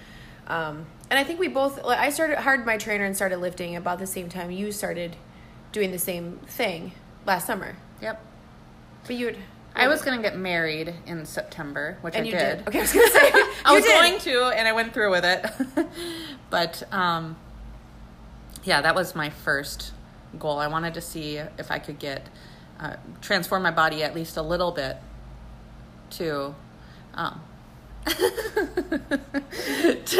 Um, 0.46 0.86
and 1.10 1.18
I 1.18 1.24
think 1.24 1.38
we 1.40 1.48
both. 1.48 1.84
Like, 1.84 1.98
I 1.98 2.08
started 2.10 2.38
hired 2.38 2.64
my 2.64 2.78
trainer 2.78 3.04
and 3.04 3.14
started 3.14 3.38
lifting 3.38 3.76
about 3.76 3.98
the 3.98 4.06
same 4.06 4.28
time 4.30 4.50
you 4.50 4.72
started 4.72 5.14
doing 5.72 5.90
the 5.90 5.98
same 5.98 6.38
thing 6.46 6.92
last 7.26 7.46
summer. 7.46 7.76
Yep. 8.00 8.24
But 9.06 9.16
you 9.16 9.26
would. 9.26 9.36
I 9.74 9.88
was 9.88 10.00
gonna 10.00 10.22
get 10.22 10.38
married 10.38 10.94
in 11.04 11.26
September, 11.26 11.98
which 12.00 12.14
And 12.14 12.24
I 12.24 12.30
you 12.30 12.32
did. 12.32 12.58
did. 12.64 12.68
Okay, 12.68 12.78
I 12.78 12.82
was 12.82 12.92
gonna 12.94 13.08
say. 13.10 13.30
I 13.66 13.72
was 13.74 13.84
did. 13.84 13.92
going 13.92 14.18
to, 14.20 14.44
and 14.56 14.66
I 14.66 14.72
went 14.72 14.94
through 14.94 15.10
with 15.10 15.24
it. 15.26 15.86
but 16.50 16.82
um, 16.94 17.36
yeah, 18.64 18.80
that 18.80 18.94
was 18.94 19.14
my 19.14 19.28
first 19.28 19.92
goal. 20.38 20.58
I 20.58 20.66
wanted 20.66 20.94
to 20.94 21.00
see 21.00 21.36
if 21.36 21.70
I 21.70 21.78
could 21.78 21.98
get 21.98 22.26
uh, 22.80 22.96
transform 23.20 23.62
my 23.62 23.70
body 23.70 24.02
at 24.02 24.14
least 24.14 24.36
a 24.36 24.42
little 24.42 24.72
bit 24.72 24.96
to. 26.10 26.54
Um, 27.14 27.40
to- 28.06 29.20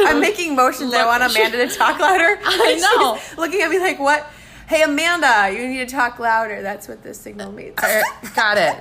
I'm 0.07 0.21
making 0.21 0.57
motions. 0.57 0.93
I 0.93 1.07
want 1.07 1.23
Amanda 1.23 1.67
to 1.69 1.75
talk 1.75 2.01
louder. 2.01 2.39
I 2.45 2.77
know. 2.77 3.17
she's 3.17 3.39
looking 3.39 3.63
at 3.63 3.71
me 3.71 3.79
like, 3.79 3.99
what? 3.99 4.27
Hey, 4.67 4.83
Amanda, 4.83 5.51
you 5.53 5.69
need 5.69 5.89
to 5.89 5.95
talk 5.95 6.19
louder. 6.19 6.63
That's 6.63 6.89
what 6.89 7.03
this 7.03 7.21
signal 7.21 7.53
means. 7.53 7.75
I 7.79 8.03
got 8.35 8.59
it. 8.59 8.77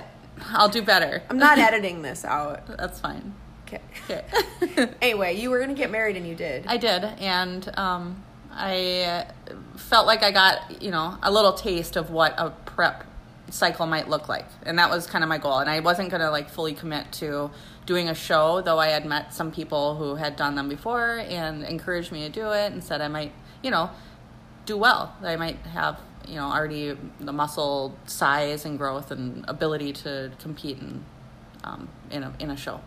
I'll 0.50 0.70
do 0.70 0.82
better. 0.82 1.22
I'm 1.30 1.38
not 1.38 1.60
editing 1.60 2.02
this 2.02 2.26
out. 2.26 2.66
That's 2.78 3.00
fine. 3.00 3.34
Okay. 3.68 3.82
Okay. 4.10 4.90
Anyway, 5.02 5.40
you 5.40 5.50
were 5.50 5.58
going 5.58 5.70
to 5.70 5.76
get 5.76 5.92
married 5.92 6.18
and 6.18 6.28
you 6.28 6.36
did. 6.36 6.66
I 6.68 6.78
did, 6.78 7.04
and 7.04 7.78
um, 7.78 8.24
I 8.56 9.28
felt 9.76 10.08
like 10.08 10.24
I 10.24 10.32
got 10.32 10.82
you 10.82 10.92
know 10.92 11.18
a 11.22 11.32
little 11.32 11.54
taste 11.54 11.96
of 11.96 12.10
what 12.10 12.34
a 12.38 12.52
prep 12.52 13.04
cycle 13.50 13.86
might 13.86 14.10
look 14.10 14.28
like, 14.30 14.48
and 14.64 14.80
that 14.80 14.90
was 14.90 15.08
kind 15.08 15.24
of 15.24 15.30
my 15.30 15.38
goal. 15.38 15.60
And 15.60 15.70
I 15.70 15.80
wasn't 15.80 16.10
gonna 16.10 16.32
like 16.32 16.50
fully 16.50 16.74
commit 16.74 17.12
to 17.14 17.52
doing 17.86 18.10
a 18.10 18.16
show, 18.16 18.62
though 18.62 18.80
I 18.80 18.88
had 18.88 19.06
met 19.06 19.34
some 19.34 19.52
people 19.52 19.96
who 19.96 20.16
had 20.16 20.36
done 20.36 20.56
them 20.56 20.70
before 20.70 21.20
and 21.20 21.64
encouraged 21.64 22.12
me 22.12 22.22
to 22.22 22.30
do 22.30 22.52
it, 22.52 22.72
and 22.72 22.84
said 22.84 23.02
I 23.02 23.08
might 23.08 23.34
you 23.62 23.72
know 23.72 23.90
do 24.66 24.78
well. 24.78 25.16
I 25.22 25.36
might 25.36 25.58
have 25.68 26.00
you 26.28 26.36
know 26.36 26.46
already 26.46 26.98
the 27.20 27.34
muscle 27.34 27.98
size 28.06 28.66
and 28.66 28.78
growth 28.78 29.12
and 29.12 29.46
ability 29.48 29.94
to 29.94 30.32
compete 30.40 30.80
in 30.80 31.04
um, 31.64 31.90
in 32.10 32.24
a 32.24 32.34
in 32.40 32.50
a 32.50 32.58
show. 32.58 32.82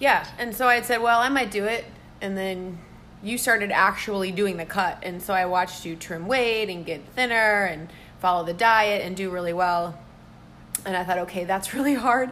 Yeah. 0.00 0.26
And 0.38 0.56
so 0.56 0.66
I 0.66 0.76
had 0.76 0.86
said, 0.86 1.02
well, 1.02 1.20
I 1.20 1.28
might 1.28 1.52
do 1.52 1.64
it. 1.66 1.84
And 2.20 2.36
then 2.36 2.78
you 3.22 3.38
started 3.38 3.70
actually 3.70 4.32
doing 4.32 4.56
the 4.56 4.64
cut. 4.64 4.98
And 5.02 5.22
so 5.22 5.34
I 5.34 5.46
watched 5.46 5.84
you 5.84 5.96
trim 5.96 6.26
weight 6.26 6.68
and 6.68 6.84
get 6.84 7.04
thinner 7.08 7.64
and 7.64 7.88
follow 8.18 8.44
the 8.44 8.54
diet 8.54 9.02
and 9.04 9.16
do 9.16 9.30
really 9.30 9.52
well. 9.52 9.98
And 10.86 10.96
I 10.96 11.04
thought, 11.04 11.18
okay, 11.18 11.44
that's 11.44 11.74
really 11.74 11.94
hard. 11.94 12.30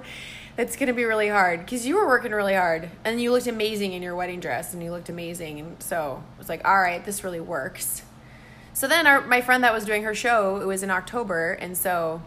That's 0.56 0.76
going 0.76 0.88
to 0.88 0.92
be 0.92 1.04
really 1.04 1.28
hard 1.28 1.60
because 1.60 1.86
you 1.86 1.96
were 1.96 2.06
working 2.06 2.32
really 2.32 2.54
hard 2.54 2.90
and 3.04 3.20
you 3.20 3.30
looked 3.30 3.46
amazing 3.46 3.92
in 3.92 4.02
your 4.02 4.16
wedding 4.16 4.40
dress 4.40 4.74
and 4.74 4.82
you 4.82 4.90
looked 4.90 5.08
amazing. 5.08 5.60
And 5.60 5.82
so 5.82 6.22
I 6.34 6.38
was 6.38 6.48
like, 6.48 6.66
all 6.66 6.80
right, 6.80 7.04
this 7.04 7.22
really 7.22 7.40
works. 7.40 8.02
So 8.72 8.88
then 8.88 9.06
our, 9.06 9.20
my 9.20 9.40
friend 9.40 9.62
that 9.62 9.72
was 9.72 9.84
doing 9.84 10.02
her 10.02 10.14
show, 10.14 10.60
it 10.60 10.66
was 10.66 10.82
in 10.82 10.90
October. 10.90 11.52
And 11.52 11.76
so 11.76 12.22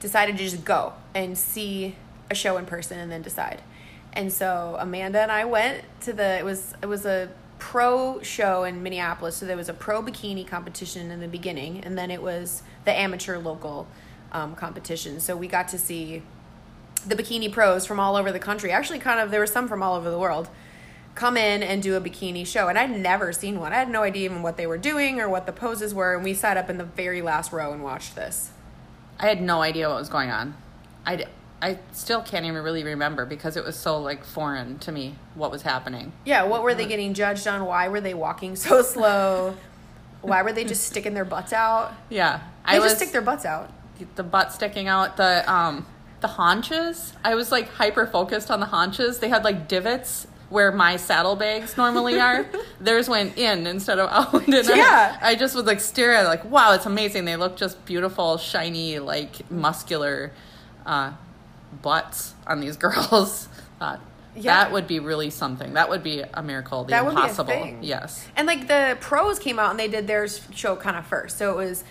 decided 0.00 0.36
to 0.36 0.44
just 0.44 0.64
go 0.64 0.92
and 1.14 1.38
see 1.38 1.94
a 2.30 2.34
show 2.34 2.58
in 2.58 2.66
person 2.66 2.98
and 2.98 3.10
then 3.10 3.22
decide. 3.22 3.62
And 4.12 4.30
so 4.30 4.76
Amanda 4.78 5.20
and 5.20 5.32
I 5.32 5.46
went 5.46 5.84
to 6.02 6.12
the 6.12 6.38
it 6.38 6.44
was 6.44 6.74
it 6.82 6.86
was 6.86 7.06
a 7.06 7.30
pro 7.62 8.20
show 8.22 8.64
in 8.64 8.82
Minneapolis. 8.82 9.36
So 9.36 9.46
there 9.46 9.56
was 9.56 9.68
a 9.68 9.72
pro 9.72 10.02
bikini 10.02 10.44
competition 10.44 11.12
in 11.12 11.20
the 11.20 11.28
beginning, 11.28 11.84
and 11.84 11.96
then 11.96 12.10
it 12.10 12.20
was 12.20 12.64
the 12.84 12.92
amateur 12.92 13.38
local 13.38 13.86
um, 14.32 14.56
competition. 14.56 15.20
So 15.20 15.36
we 15.36 15.46
got 15.46 15.68
to 15.68 15.78
see 15.78 16.22
the 17.06 17.14
bikini 17.14 17.52
pros 17.52 17.86
from 17.86 18.00
all 18.00 18.16
over 18.16 18.32
the 18.32 18.40
country. 18.40 18.72
Actually, 18.72 18.98
kind 18.98 19.20
of 19.20 19.30
there 19.30 19.38
were 19.38 19.46
some 19.46 19.68
from 19.68 19.80
all 19.80 19.94
over 19.94 20.10
the 20.10 20.18
world 20.18 20.48
come 21.14 21.36
in 21.36 21.62
and 21.62 21.82
do 21.82 21.94
a 21.94 22.00
bikini 22.00 22.44
show, 22.44 22.66
and 22.66 22.76
I'd 22.76 22.90
never 22.90 23.32
seen 23.32 23.60
one. 23.60 23.72
I 23.72 23.76
had 23.76 23.88
no 23.88 24.02
idea 24.02 24.24
even 24.24 24.42
what 24.42 24.56
they 24.56 24.66
were 24.66 24.78
doing 24.78 25.20
or 25.20 25.28
what 25.28 25.46
the 25.46 25.52
poses 25.52 25.94
were, 25.94 26.14
and 26.16 26.24
we 26.24 26.34
sat 26.34 26.56
up 26.56 26.68
in 26.68 26.78
the 26.78 26.84
very 26.84 27.22
last 27.22 27.52
row 27.52 27.72
and 27.72 27.84
watched 27.84 28.16
this. 28.16 28.50
I 29.20 29.26
had 29.26 29.40
no 29.40 29.62
idea 29.62 29.88
what 29.88 29.98
was 29.98 30.08
going 30.08 30.30
on. 30.30 30.56
I, 31.06 31.26
I 31.62 31.78
still 31.92 32.20
can't 32.22 32.44
even 32.44 32.62
really 32.62 32.82
remember 32.84 33.24
because 33.24 33.56
it 33.56 33.64
was 33.64 33.76
so 33.76 33.98
like 34.00 34.24
foreign 34.24 34.78
to 34.80 34.92
me 34.92 35.14
what 35.36 35.50
was 35.52 35.62
happening. 35.62 36.12
Yeah, 36.24 36.42
what 36.44 36.62
were 36.64 36.74
they 36.74 36.86
getting 36.86 37.14
judged 37.14 37.46
on? 37.46 37.64
Why 37.64 37.88
were 37.88 38.00
they 38.00 38.14
walking 38.14 38.56
so 38.56 38.82
slow? 38.94 39.54
Why 40.22 40.42
were 40.42 40.52
they 40.52 40.64
just 40.64 40.84
sticking 40.84 41.14
their 41.14 41.24
butts 41.24 41.52
out? 41.52 41.94
Yeah, 42.10 42.38
They 42.66 42.72
I 42.72 42.74
just 42.76 42.84
was 42.84 42.96
stick 42.96 43.12
their 43.12 43.22
butts 43.22 43.44
out. 43.44 43.72
the 44.16 44.22
butt 44.24 44.52
sticking 44.52 44.88
out, 44.88 45.16
the 45.16 45.50
um 45.50 45.86
the 46.20 46.28
haunches. 46.28 47.12
I 47.24 47.34
was 47.36 47.50
like 47.52 47.68
hyper 47.68 48.06
focused 48.06 48.50
on 48.50 48.60
the 48.60 48.66
haunches. 48.66 49.18
They 49.20 49.28
had 49.28 49.44
like 49.44 49.68
divots 49.68 50.26
where 50.50 50.70
my 50.70 50.96
saddlebags 50.96 51.76
normally 51.78 52.20
are. 52.20 52.44
Theirs 52.80 53.08
went 53.08 53.38
in 53.38 53.66
instead 53.66 53.98
of 53.98 54.08
out. 54.34 54.46
And 54.46 54.54
I- 54.68 54.74
Yeah. 54.76 55.18
I, 55.22 55.34
just 55.34 55.54
was 55.54 55.64
like 55.64 55.80
staring 55.80 56.16
at 56.18 56.24
it, 56.24 56.28
like, 56.28 56.44
wow, 56.44 56.72
it's 56.74 56.84
amazing. 56.86 57.24
They 57.24 57.36
look 57.36 57.56
just 57.56 57.82
beautiful, 57.86 58.36
shiny, 58.36 58.98
like 58.98 59.50
muscular 59.50 60.30
uh, 60.84 61.12
butts 61.80 62.34
on 62.46 62.60
these 62.60 62.76
girls. 62.76 63.48
Thought 63.78 64.00
Yeah. 64.36 64.64
that 64.64 64.72
would 64.72 64.86
be 64.86 64.98
really 65.00 65.30
something. 65.30 65.74
That 65.74 65.88
would 65.88 66.02
be 66.02 66.22
a 66.34 66.42
miracle. 66.42 66.84
The 66.84 66.90
That 66.90 67.04
would 67.04 67.14
be 67.14 67.20
a 67.20 67.24
impossible. 67.24 67.50
thing. 67.50 67.78
Yes. 67.82 68.26
And 68.36 68.46
like 68.46 68.68
the 68.68 68.96
pros 69.00 69.38
came 69.38 69.58
out 69.58 69.70
and 69.70 69.78
they 69.80 69.88
did 69.88 70.06
their 70.06 70.26
show 70.28 70.76
kind 70.76 70.96
of 70.96 71.06
first. 71.06 71.38
So 71.38 71.52
it 71.52 71.56
was, 71.56 71.84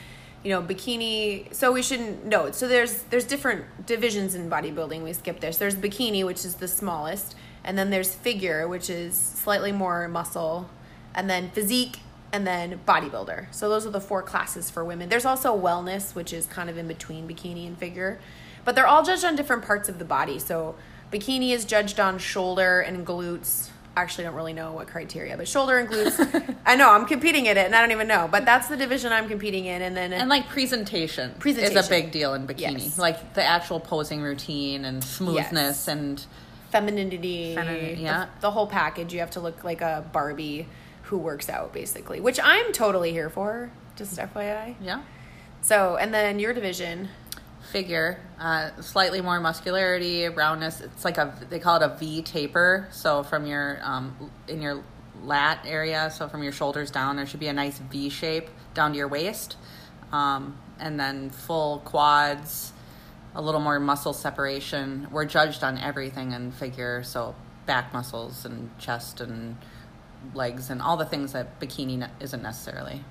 you 0.43 0.51
know, 0.51 0.61
bikini. 0.61 1.53
So 1.53 1.71
we 1.71 1.81
shouldn't 1.81 2.25
know. 2.25 2.51
So 2.51 2.67
there's 2.67 3.03
there's 3.03 3.25
different 3.25 3.85
divisions 3.85 4.35
in 4.35 4.49
bodybuilding. 4.49 5.03
We 5.03 5.13
skipped 5.13 5.41
this. 5.41 5.57
There's 5.57 5.75
bikini, 5.75 6.25
which 6.25 6.45
is 6.45 6.55
the 6.55 6.67
smallest, 6.67 7.35
and 7.63 7.77
then 7.77 7.89
there's 7.89 8.13
figure, 8.15 8.67
which 8.67 8.89
is 8.89 9.15
slightly 9.15 9.71
more 9.71 10.07
muscle, 10.07 10.69
and 11.13 11.29
then 11.29 11.51
physique, 11.51 11.99
and 12.33 12.47
then 12.47 12.79
bodybuilder. 12.87 13.47
So 13.53 13.69
those 13.69 13.85
are 13.85 13.91
the 13.91 14.01
four 14.01 14.23
classes 14.23 14.69
for 14.71 14.83
women. 14.83 15.09
There's 15.09 15.25
also 15.25 15.55
wellness, 15.55 16.15
which 16.15 16.33
is 16.33 16.47
kind 16.47 16.69
of 16.71 16.77
in 16.77 16.87
between 16.87 17.27
bikini 17.27 17.67
and 17.67 17.77
figure, 17.77 18.19
but 18.65 18.75
they're 18.75 18.87
all 18.87 19.03
judged 19.03 19.23
on 19.25 19.35
different 19.35 19.63
parts 19.63 19.89
of 19.89 19.99
the 19.99 20.05
body. 20.05 20.39
So 20.39 20.75
bikini 21.11 21.51
is 21.51 21.65
judged 21.65 21.99
on 21.99 22.17
shoulder 22.19 22.79
and 22.81 23.05
glutes. 23.05 23.69
I 23.95 24.01
Actually, 24.03 24.23
don't 24.23 24.35
really 24.35 24.53
know 24.53 24.71
what 24.71 24.87
criteria, 24.87 25.35
but 25.35 25.49
shoulder 25.49 25.77
and 25.77 25.89
glutes. 25.89 26.55
I 26.65 26.77
know 26.77 26.89
I'm 26.91 27.05
competing 27.05 27.45
in 27.47 27.57
it, 27.57 27.65
and 27.65 27.75
I 27.75 27.81
don't 27.81 27.91
even 27.91 28.07
know. 28.07 28.29
But 28.31 28.45
that's 28.45 28.69
the 28.69 28.77
division 28.77 29.11
I'm 29.11 29.27
competing 29.27 29.65
in, 29.65 29.81
and 29.81 29.97
then 29.97 30.13
And 30.13 30.29
like 30.29 30.47
presentation, 30.47 31.33
Presentation. 31.39 31.77
is 31.77 31.87
a 31.87 31.89
big 31.89 32.09
deal 32.11 32.33
in 32.33 32.47
bikini. 32.47 32.83
Yes. 32.83 32.97
Like 32.97 33.33
the 33.33 33.43
actual 33.43 33.81
posing 33.81 34.21
routine 34.21 34.85
and 34.85 35.03
smoothness 35.03 35.51
Yes. 35.53 35.87
and 35.89 36.25
femininity, 36.71 37.53
Feminine, 37.53 37.95
the- 37.95 38.01
yeah. 38.01 38.25
the, 38.39 38.51
whole 38.51 38.65
package. 38.67 39.13
You 39.13 39.19
have 39.19 39.31
to 39.31 39.39
look 39.41 39.63
like 39.65 39.81
a 39.81 40.05
Barbie 40.13 40.67
who 41.03 41.17
works 41.17 41.49
out, 41.49 41.73
basically, 41.73 42.21
which 42.21 42.39
I'm 42.41 42.71
totally 42.71 43.11
here 43.11 43.29
for. 43.29 43.71
Just 43.97 44.17
FYI. 44.17 44.75
yeah, 44.81 45.01
So, 45.61 45.97
and 45.97 46.13
then 46.13 46.39
your 46.39 46.53
division, 46.53 47.09
figure, 47.71 48.19
uh, 48.39 48.69
slightly 48.81 49.21
more 49.21 49.39
muscularity, 49.39 50.27
roundness. 50.27 50.81
It's 50.81 51.05
like 51.05 51.17
a 51.17 51.33
they 51.49 51.59
call 51.59 51.77
it 51.77 51.83
a 51.83 51.95
V 51.97 52.21
taper. 52.21 52.87
So 52.91 53.23
from 53.23 53.45
your 53.45 53.79
um, 53.81 54.31
in 54.47 54.61
your 54.61 54.83
lat 55.23 55.59
area, 55.65 56.11
so 56.11 56.27
from 56.27 56.43
your 56.43 56.51
shoulders 56.51 56.91
down, 56.91 57.15
there 57.15 57.25
should 57.25 57.39
be 57.39 57.47
a 57.47 57.53
nice 57.53 57.79
V 57.79 58.09
shape 58.09 58.49
down 58.73 58.91
to 58.91 58.97
your 58.97 59.07
waist, 59.07 59.57
um, 60.11 60.57
and 60.79 60.99
then 60.99 61.29
full 61.29 61.79
quads, 61.79 62.73
a 63.35 63.41
little 63.41 63.61
more 63.61 63.79
muscle 63.79 64.13
separation. 64.13 65.07
We're 65.11 65.25
judged 65.25 65.63
on 65.63 65.77
everything 65.77 66.31
in 66.31 66.51
figure, 66.51 67.03
so 67.03 67.35
back 67.65 67.93
muscles 67.93 68.45
and 68.45 68.77
chest 68.79 69.21
and 69.21 69.57
legs 70.33 70.69
and 70.69 70.81
all 70.81 70.97
the 70.97 71.05
things 71.05 71.33
that 71.33 71.59
bikini 71.59 72.07
isn't 72.19 72.43
necessarily. 72.43 73.03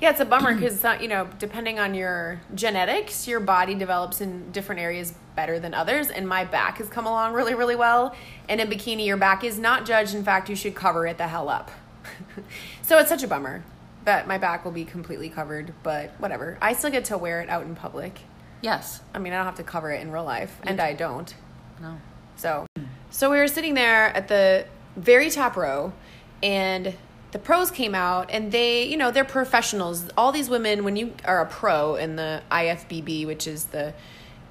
Yeah, 0.00 0.10
it's 0.10 0.20
a 0.20 0.26
bummer 0.26 0.54
because 0.54 0.84
uh, 0.84 0.98
you 1.00 1.08
know, 1.08 1.28
depending 1.38 1.78
on 1.78 1.94
your 1.94 2.40
genetics, 2.54 3.26
your 3.26 3.40
body 3.40 3.74
develops 3.74 4.20
in 4.20 4.52
different 4.52 4.80
areas 4.80 5.14
better 5.34 5.58
than 5.58 5.72
others. 5.72 6.10
And 6.10 6.28
my 6.28 6.44
back 6.44 6.78
has 6.78 6.88
come 6.88 7.06
along 7.06 7.32
really, 7.32 7.54
really 7.54 7.76
well. 7.76 8.14
And 8.48 8.60
in 8.60 8.68
bikini, 8.68 9.06
your 9.06 9.16
back 9.16 9.42
is 9.42 9.58
not 9.58 9.86
judged. 9.86 10.14
In 10.14 10.22
fact, 10.22 10.50
you 10.50 10.56
should 10.56 10.74
cover 10.74 11.06
it 11.06 11.16
the 11.16 11.28
hell 11.28 11.48
up. 11.48 11.70
so 12.82 12.98
it's 12.98 13.08
such 13.08 13.22
a 13.22 13.28
bummer 13.28 13.64
that 14.04 14.28
my 14.28 14.38
back 14.38 14.64
will 14.64 14.72
be 14.72 14.84
completely 14.84 15.30
covered. 15.30 15.72
But 15.82 16.12
whatever, 16.18 16.58
I 16.60 16.74
still 16.74 16.90
get 16.90 17.06
to 17.06 17.18
wear 17.18 17.40
it 17.40 17.48
out 17.48 17.64
in 17.64 17.74
public. 17.74 18.20
Yes. 18.60 19.00
I 19.14 19.18
mean, 19.18 19.32
I 19.32 19.36
don't 19.36 19.46
have 19.46 19.56
to 19.56 19.62
cover 19.62 19.90
it 19.92 20.00
in 20.00 20.10
real 20.10 20.24
life, 20.24 20.58
and 20.62 20.80
I 20.80 20.92
don't. 20.92 21.32
No. 21.80 21.98
So, 22.36 22.66
so 23.10 23.30
we 23.30 23.38
were 23.38 23.48
sitting 23.48 23.74
there 23.74 24.08
at 24.16 24.28
the 24.28 24.66
very 24.96 25.30
top 25.30 25.56
row, 25.56 25.92
and 26.42 26.94
the 27.36 27.42
pros 27.42 27.70
came 27.70 27.94
out, 27.94 28.30
and 28.30 28.50
they, 28.50 28.84
you 28.84 28.96
know, 28.96 29.10
they're 29.10 29.22
professionals. 29.22 30.08
All 30.16 30.32
these 30.32 30.48
women, 30.48 30.84
when 30.84 30.96
you 30.96 31.12
are 31.26 31.42
a 31.42 31.46
pro 31.46 31.96
in 31.96 32.16
the 32.16 32.42
IFBB, 32.50 33.26
which 33.26 33.46
is 33.46 33.66
the 33.66 33.92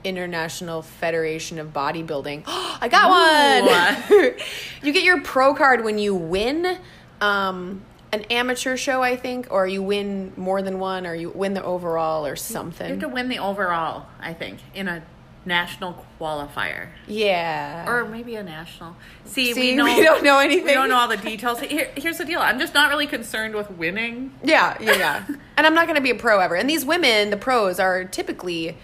International 0.03 0.83
Federation 0.83 1.57
of 1.57 1.73
Bodybuilding, 1.73 2.43
I 2.47 2.87
got 2.87 3.09
one. 3.09 4.35
you 4.83 4.93
get 4.93 5.03
your 5.03 5.19
pro 5.21 5.55
card 5.55 5.83
when 5.83 5.97
you 5.97 6.13
win. 6.13 6.77
Um, 7.21 7.81
an 8.11 8.21
amateur 8.29 8.77
show, 8.77 9.01
I 9.01 9.15
think, 9.15 9.47
or 9.49 9.65
you 9.65 9.81
win 9.81 10.31
more 10.37 10.61
than 10.61 10.77
one, 10.77 11.07
or 11.07 11.15
you 11.15 11.31
win 11.31 11.55
the 11.55 11.63
overall, 11.63 12.23
or 12.23 12.35
something. 12.35 12.85
You 12.85 12.93
have 12.93 13.01
to 13.01 13.09
win 13.09 13.29
the 13.29 13.39
overall, 13.39 14.05
I 14.21 14.33
think, 14.33 14.59
in 14.75 14.87
a 14.87 15.01
national 15.45 16.05
qualifier. 16.19 16.87
yeah. 17.07 17.87
Or 17.87 18.05
maybe 18.05 18.35
a 18.35 18.43
national. 18.43 18.95
See, 19.25 19.53
See, 19.53 19.59
we, 19.59 19.75
know, 19.75 19.85
we 19.85 20.01
don't 20.01 20.23
know 20.23 20.39
anything. 20.39 20.65
We 20.65 20.73
don't 20.73 20.89
know 20.89 20.97
all 20.97 21.07
the 21.07 21.17
details. 21.17 21.59
Here, 21.59 21.91
here's 21.95 22.17
the 22.17 22.25
deal. 22.25 22.39
I'm 22.39 22.59
just 22.59 22.73
not 22.73 22.89
really 22.89 23.07
concerned 23.07 23.53
with 23.55 23.69
winning. 23.71 24.33
Yeah, 24.43 24.77
yeah, 24.81 24.97
yeah. 24.97 25.23
and 25.57 25.67
I'm 25.67 25.75
not 25.75 25.85
going 25.85 25.95
to 25.97 26.01
be 26.01 26.09
a 26.09 26.15
pro 26.15 26.39
ever. 26.39 26.55
And 26.55 26.69
these 26.69 26.83
women, 26.85 27.29
the 27.29 27.37
pros, 27.37 27.79
are 27.79 28.03
typically 28.05 28.77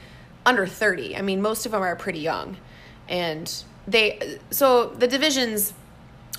under 0.46 0.68
30. 0.68 1.18
I 1.18 1.22
mean, 1.22 1.42
most 1.42 1.66
of 1.66 1.72
them 1.72 1.82
are 1.82 1.96
pretty 1.96 2.20
young. 2.20 2.58
And 3.10 3.52
they, 3.88 4.40
so 4.52 4.88
the 4.88 5.08
divisions 5.08 5.74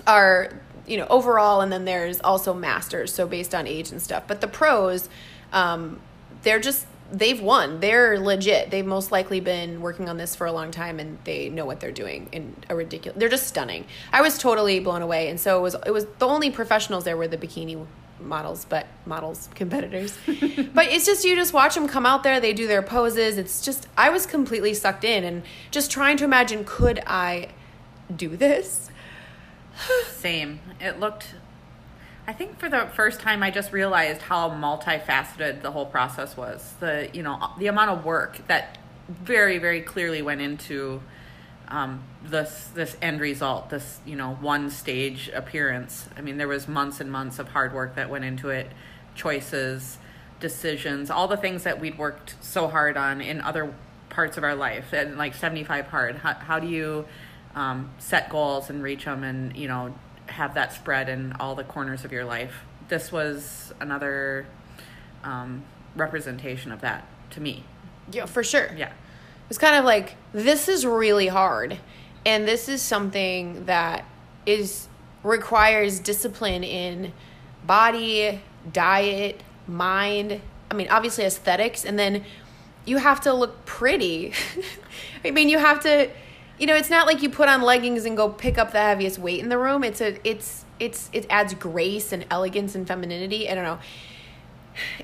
are, 0.06 0.52
you 0.86 0.96
know, 0.96 1.06
overall, 1.10 1.60
and 1.60 1.72
then 1.72 1.84
there's 1.84 2.20
also 2.20 2.54
masters, 2.54 3.12
so 3.12 3.26
based 3.26 3.54
on 3.54 3.66
age 3.66 3.90
and 3.90 4.00
stuff. 4.00 4.24
But 4.26 4.40
the 4.40 4.48
pros, 4.48 5.08
um, 5.52 6.00
they're 6.42 6.60
just, 6.60 6.86
they've 7.12 7.40
won. 7.40 7.80
They're 7.80 8.18
legit. 8.18 8.70
They've 8.70 8.84
most 8.84 9.12
likely 9.12 9.40
been 9.40 9.80
working 9.80 10.08
on 10.08 10.16
this 10.16 10.34
for 10.34 10.46
a 10.46 10.52
long 10.52 10.70
time 10.70 10.98
and 10.98 11.18
they 11.24 11.48
know 11.48 11.66
what 11.66 11.78
they're 11.78 11.92
doing 11.92 12.28
in 12.32 12.56
a 12.68 12.74
ridiculous, 12.74 13.18
they're 13.18 13.28
just 13.28 13.46
stunning. 13.46 13.84
I 14.12 14.22
was 14.22 14.38
totally 14.38 14.80
blown 14.80 15.02
away. 15.02 15.28
And 15.28 15.38
so 15.38 15.58
it 15.58 15.62
was, 15.62 15.76
it 15.86 15.90
was 15.90 16.06
the 16.18 16.26
only 16.26 16.50
professionals 16.50 17.04
there 17.04 17.16
were 17.16 17.28
the 17.28 17.38
bikini 17.38 17.86
models, 18.18 18.64
but 18.64 18.86
models, 19.04 19.48
competitors. 19.54 20.16
but 20.26 20.86
it's 20.86 21.06
just 21.06 21.24
you 21.24 21.36
just 21.36 21.52
watch 21.52 21.74
them 21.74 21.88
come 21.88 22.06
out 22.06 22.22
there, 22.22 22.40
they 22.40 22.52
do 22.52 22.66
their 22.66 22.82
poses. 22.82 23.36
It's 23.36 23.62
just 23.62 23.88
I 23.96 24.10
was 24.10 24.26
completely 24.26 24.74
sucked 24.74 25.04
in 25.04 25.24
and 25.24 25.42
just 25.70 25.90
trying 25.90 26.16
to 26.18 26.24
imagine 26.24 26.64
could 26.64 27.00
I 27.06 27.48
do 28.14 28.36
this? 28.36 28.90
Same. 30.06 30.60
It 30.80 31.00
looked 31.00 31.34
I 32.26 32.32
think 32.32 32.58
for 32.58 32.68
the 32.68 32.88
first 32.94 33.20
time 33.20 33.42
I 33.42 33.50
just 33.50 33.72
realized 33.72 34.22
how 34.22 34.50
multifaceted 34.50 35.62
the 35.62 35.72
whole 35.72 35.86
process 35.86 36.36
was. 36.36 36.74
The 36.78 37.10
you 37.12 37.22
know, 37.22 37.50
the 37.58 37.66
amount 37.66 37.90
of 37.90 38.04
work 38.04 38.46
that 38.46 38.78
very 39.08 39.58
very 39.58 39.80
clearly 39.80 40.22
went 40.22 40.40
into 40.40 41.02
um, 41.68 42.04
this 42.22 42.68
this 42.74 42.96
end 43.02 43.20
result, 43.20 43.70
this 43.70 44.00
you 44.06 44.14
know 44.14 44.34
one 44.34 44.70
stage 44.70 45.30
appearance. 45.34 46.08
I 46.16 46.20
mean, 46.20 46.36
there 46.36 46.48
was 46.48 46.68
months 46.68 47.00
and 47.00 47.10
months 47.10 47.38
of 47.38 47.48
hard 47.48 47.74
work 47.74 47.96
that 47.96 48.08
went 48.08 48.24
into 48.24 48.50
it, 48.50 48.70
choices, 49.14 49.98
decisions, 50.38 51.10
all 51.10 51.26
the 51.26 51.36
things 51.36 51.64
that 51.64 51.80
we'd 51.80 51.98
worked 51.98 52.36
so 52.40 52.68
hard 52.68 52.96
on 52.96 53.20
in 53.20 53.40
other 53.40 53.74
parts 54.10 54.36
of 54.36 54.44
our 54.44 54.54
life, 54.54 54.92
and 54.92 55.18
like 55.18 55.34
seventy 55.34 55.64
five 55.64 55.86
hard. 55.86 56.16
How, 56.16 56.34
how 56.34 56.58
do 56.60 56.68
you 56.68 57.06
um, 57.56 57.90
set 57.98 58.30
goals 58.30 58.70
and 58.70 58.80
reach 58.80 59.06
them, 59.06 59.24
and 59.24 59.56
you 59.56 59.66
know 59.66 59.94
have 60.26 60.54
that 60.54 60.72
spread 60.72 61.08
in 61.08 61.32
all 61.40 61.54
the 61.54 61.64
corners 61.64 62.04
of 62.04 62.12
your 62.12 62.24
life? 62.24 62.64
This 62.88 63.10
was 63.10 63.72
another 63.80 64.46
um, 65.24 65.64
representation 65.96 66.72
of 66.72 66.80
that 66.80 67.06
to 67.30 67.40
me. 67.40 67.64
Yeah, 68.10 68.26
for 68.26 68.42
sure. 68.42 68.70
Yeah. 68.76 68.92
It's 69.48 69.58
kind 69.58 69.76
of 69.76 69.84
like 69.84 70.16
this 70.32 70.68
is 70.68 70.86
really 70.86 71.26
hard 71.26 71.78
and 72.24 72.46
this 72.46 72.68
is 72.68 72.80
something 72.80 73.66
that 73.66 74.04
is 74.46 74.88
requires 75.22 76.00
discipline 76.00 76.64
in 76.64 77.12
body, 77.64 78.40
diet, 78.72 79.42
mind, 79.66 80.40
I 80.70 80.74
mean 80.74 80.88
obviously 80.88 81.24
aesthetics 81.24 81.84
and 81.84 81.98
then 81.98 82.24
you 82.84 82.96
have 82.96 83.20
to 83.22 83.32
look 83.32 83.64
pretty. 83.64 84.32
I 85.24 85.30
mean 85.30 85.48
you 85.48 85.58
have 85.58 85.80
to 85.82 86.10
you 86.62 86.66
know, 86.66 86.76
it's 86.76 86.90
not 86.90 87.06
like 87.08 87.22
you 87.22 87.28
put 87.28 87.48
on 87.48 87.60
leggings 87.60 88.04
and 88.04 88.16
go 88.16 88.28
pick 88.28 88.56
up 88.56 88.70
the 88.70 88.78
heaviest 88.78 89.18
weight 89.18 89.40
in 89.40 89.48
the 89.48 89.58
room. 89.58 89.82
It's 89.82 90.00
a 90.00 90.16
it's 90.26 90.64
it's 90.78 91.10
it 91.12 91.26
adds 91.28 91.54
grace 91.54 92.12
and 92.12 92.24
elegance 92.30 92.74
and 92.74 92.86
femininity. 92.86 93.50
I 93.50 93.54
don't 93.54 93.64
know 93.64 93.78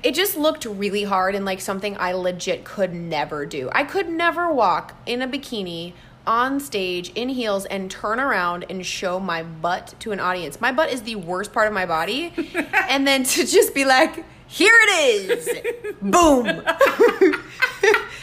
it 0.01 0.15
just 0.15 0.37
looked 0.37 0.65
really 0.65 1.03
hard 1.03 1.35
and 1.35 1.45
like 1.45 1.61
something 1.61 1.95
I 1.97 2.13
legit 2.13 2.63
could 2.63 2.93
never 2.93 3.45
do. 3.45 3.69
I 3.71 3.83
could 3.83 4.09
never 4.09 4.51
walk 4.51 4.95
in 5.05 5.21
a 5.21 5.27
bikini 5.27 5.93
on 6.25 6.59
stage 6.59 7.11
in 7.15 7.29
heels 7.29 7.65
and 7.65 7.89
turn 7.89 8.19
around 8.19 8.65
and 8.69 8.85
show 8.85 9.19
my 9.19 9.43
butt 9.43 9.95
to 9.99 10.11
an 10.11 10.19
audience. 10.19 10.59
My 10.61 10.71
butt 10.71 10.91
is 10.91 11.03
the 11.03 11.15
worst 11.15 11.53
part 11.53 11.67
of 11.67 11.73
my 11.73 11.85
body. 11.85 12.33
and 12.89 13.07
then 13.07 13.23
to 13.23 13.45
just 13.45 13.73
be 13.73 13.85
like, 13.85 14.25
here 14.47 14.73
it 14.73 15.29
is. 15.29 15.95
Boom. 16.01 16.45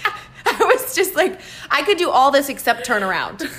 Was 0.74 0.94
just 0.94 1.14
like, 1.14 1.40
I 1.70 1.82
could 1.82 1.98
do 1.98 2.10
all 2.10 2.30
this 2.30 2.48
except 2.48 2.84
turn 2.84 3.02
around. 3.02 3.42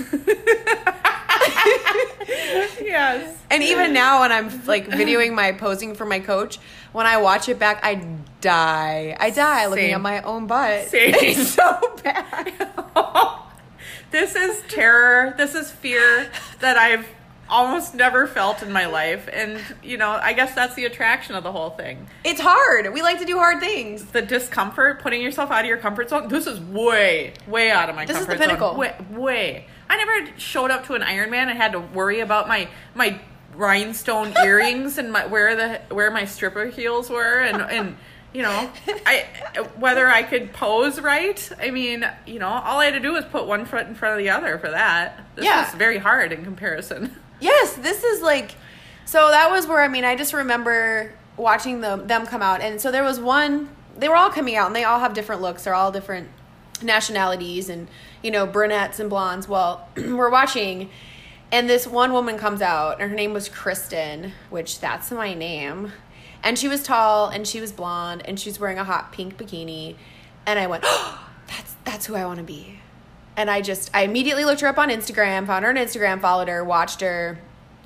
yes. 2.82 3.38
And 3.50 3.64
even 3.64 3.94
now, 3.94 4.22
when 4.22 4.32
I'm 4.32 4.66
like 4.66 4.88
videoing 4.88 5.34
my 5.34 5.52
posing 5.54 5.96
for 5.96 6.06
my 6.06 6.20
coach, 6.20 6.60
when 6.92 7.06
I 7.06 7.18
watch 7.18 7.50
it 7.50 7.60
back, 7.60 7.80
I 7.84 7.96
die. 8.42 9.16
I 9.20 9.30
die 9.30 9.62
Same. 9.62 9.70
looking 9.70 9.92
at 9.94 10.02
my 10.02 10.22
own 10.22 10.48
butt. 10.48 10.88
Same. 10.90 11.14
It's 11.18 11.52
so 11.52 11.80
bad. 12.04 12.54
this 14.12 14.36
is 14.36 14.64
terror. 14.68 15.34
This 15.38 15.56
is 15.56 15.72
fear 15.72 16.30
that 16.60 16.78
I've 16.78 17.08
almost 17.50 17.96
never 17.96 18.28
felt 18.28 18.62
in 18.62 18.72
my 18.72 18.86
life. 18.86 19.30
And, 19.32 19.60
you 19.84 19.98
know, 19.98 20.12
I 20.12 20.34
guess 20.34 20.54
that's 20.54 20.76
the 20.76 20.86
attraction 20.86 21.36
of 21.36 21.44
the 21.44 21.52
whole 21.52 21.72
thing. 21.72 22.08
It's 22.24 22.42
hard. 22.42 22.92
We 22.94 23.02
like 23.02 23.20
to 23.20 23.26
do 23.26 23.38
hard 23.38 23.60
things. 23.60 24.06
The 24.06 24.22
discomfort, 24.22 25.02
putting 25.02 25.22
yourself 25.22 25.52
out 25.52 25.62
of 25.62 25.68
your 25.68 25.78
comfort 25.78 26.10
zone. 26.10 26.28
This 26.28 26.48
is 26.48 26.60
way, 26.60 27.34
way 27.48 27.72
out 27.72 27.90
of 27.90 27.96
my 27.96 28.06
this 28.06 28.18
comfort 28.18 28.38
zone. 28.38 28.40
This 28.40 28.48
is 28.48 28.60
the 28.60 28.60
pinnacle. 28.60 28.78
Way, 28.78 28.96
way. 29.12 29.66
I 29.90 29.98
never 29.98 30.38
showed 30.38 30.72
up 30.72 30.86
to 30.88 30.94
an 30.94 31.02
Ironman 31.02 31.48
and 31.48 31.58
had 31.58 31.72
to 31.74 31.80
worry 31.80 32.20
about 32.20 32.48
my, 32.48 32.68
my 32.94 33.20
rhinestone 33.56 34.34
earrings 34.44 34.98
and 34.98 35.12
my, 35.12 35.26
where 35.26 35.56
the, 35.56 35.96
where 35.96 36.12
my 36.12 36.26
stripper 36.26 36.66
heels 36.66 37.10
were 37.10 37.40
and, 37.40 37.62
and, 37.62 37.98
you 38.34 38.42
know, 38.44 38.70
I 39.06 39.26
whether 39.78 40.08
I 40.08 40.22
could 40.22 40.54
pose 40.54 41.00
right. 41.00 41.50
I 41.60 41.72
mean, 41.72 42.08
you 42.26 42.40
know, 42.40 42.50
all 42.50 42.80
I 42.80 42.86
had 42.86 42.94
to 42.94 43.00
do 43.00 43.14
was 43.14 43.26
put 43.26 43.48
one 43.48 43.66
foot 43.66 43.88
in 43.88 43.96
front 43.96 44.14
of 44.14 44.20
the 44.20 44.30
other 44.30 44.60
for 44.60 44.70
that. 44.70 45.26
This 45.36 45.46
yeah. 45.46 45.66
was 45.66 45.74
very 45.74 45.98
hard 45.98 46.32
in 46.32 46.44
comparison. 46.44 47.16
Yes, 47.40 47.74
this 47.76 48.04
is 48.04 48.22
like 48.22 48.56
so 49.06 49.30
that 49.30 49.52
was 49.52 49.68
where 49.68 49.82
I 49.82 49.88
mean 49.88 50.04
I 50.04 50.16
just 50.16 50.34
remember 50.34 51.14
watching 51.36 51.82
them 51.82 52.08
them 52.08 52.26
come 52.26 52.42
out 52.42 52.62
and 52.62 52.82
so 52.82 52.92
there 52.92 53.04
was 53.04 53.20
one 53.20 53.70
they 53.98 54.10
were 54.10 54.16
all 54.16 54.30
coming 54.30 54.56
out 54.56 54.68
and 54.68 54.76
they 54.76 54.84
all 54.84 55.00
have 55.00 55.14
different 55.14 55.42
looks. 55.42 55.64
They're 55.64 55.74
all 55.76 55.92
different 55.92 56.30
nationalities 56.82 57.70
and 57.70 57.88
you 58.22 58.32
know 58.32 58.46
brunettes 58.46 59.00
and 59.00 59.10
blondes. 59.10 59.48
Well, 59.48 59.88
we're 59.98 60.30
watching 60.30 60.90
and 61.52 61.70
this 61.70 61.88
one 61.88 62.12
woman 62.12 62.38
comes 62.38 62.62
out 62.62 63.00
and 63.00 63.10
her 63.10 63.16
name 63.16 63.34
was 63.34 63.50
Kristen, 63.50 64.34
which 64.50 64.80
that's 64.80 65.12
my 65.12 65.34
name. 65.34 65.94
And 66.44 66.60
she 66.60 66.68
was 66.68 66.84
tall 66.84 67.30
and 67.30 67.48
she 67.48 67.62
was 67.62 67.72
blonde 67.72 68.22
and 68.26 68.40
she's 68.40 68.60
wearing 68.60 68.78
a 68.78 68.84
hot 68.84 69.12
pink 69.12 69.38
bikini 69.38 69.96
and 70.46 70.58
I 70.58 70.68
went, 70.68 70.84
oh, 70.86 71.28
"That's 71.48 71.76
that's 71.84 72.06
who 72.06 72.16
I 72.16 72.26
want 72.26 72.40
to 72.40 72.44
be." 72.44 72.80
And 73.38 73.52
I 73.52 73.62
just 73.62 73.90
I 73.94 74.02
immediately 74.02 74.44
looked 74.44 74.62
her 74.62 74.68
up 74.68 74.80
on 74.80 74.90
Instagram, 74.90 75.46
found 75.46 75.64
her 75.64 75.70
on 75.70 75.78
Instagram, 75.78 76.20
followed 76.20 76.50
her, 76.50 76.64
watched 76.64 77.02
her, 77.02 77.38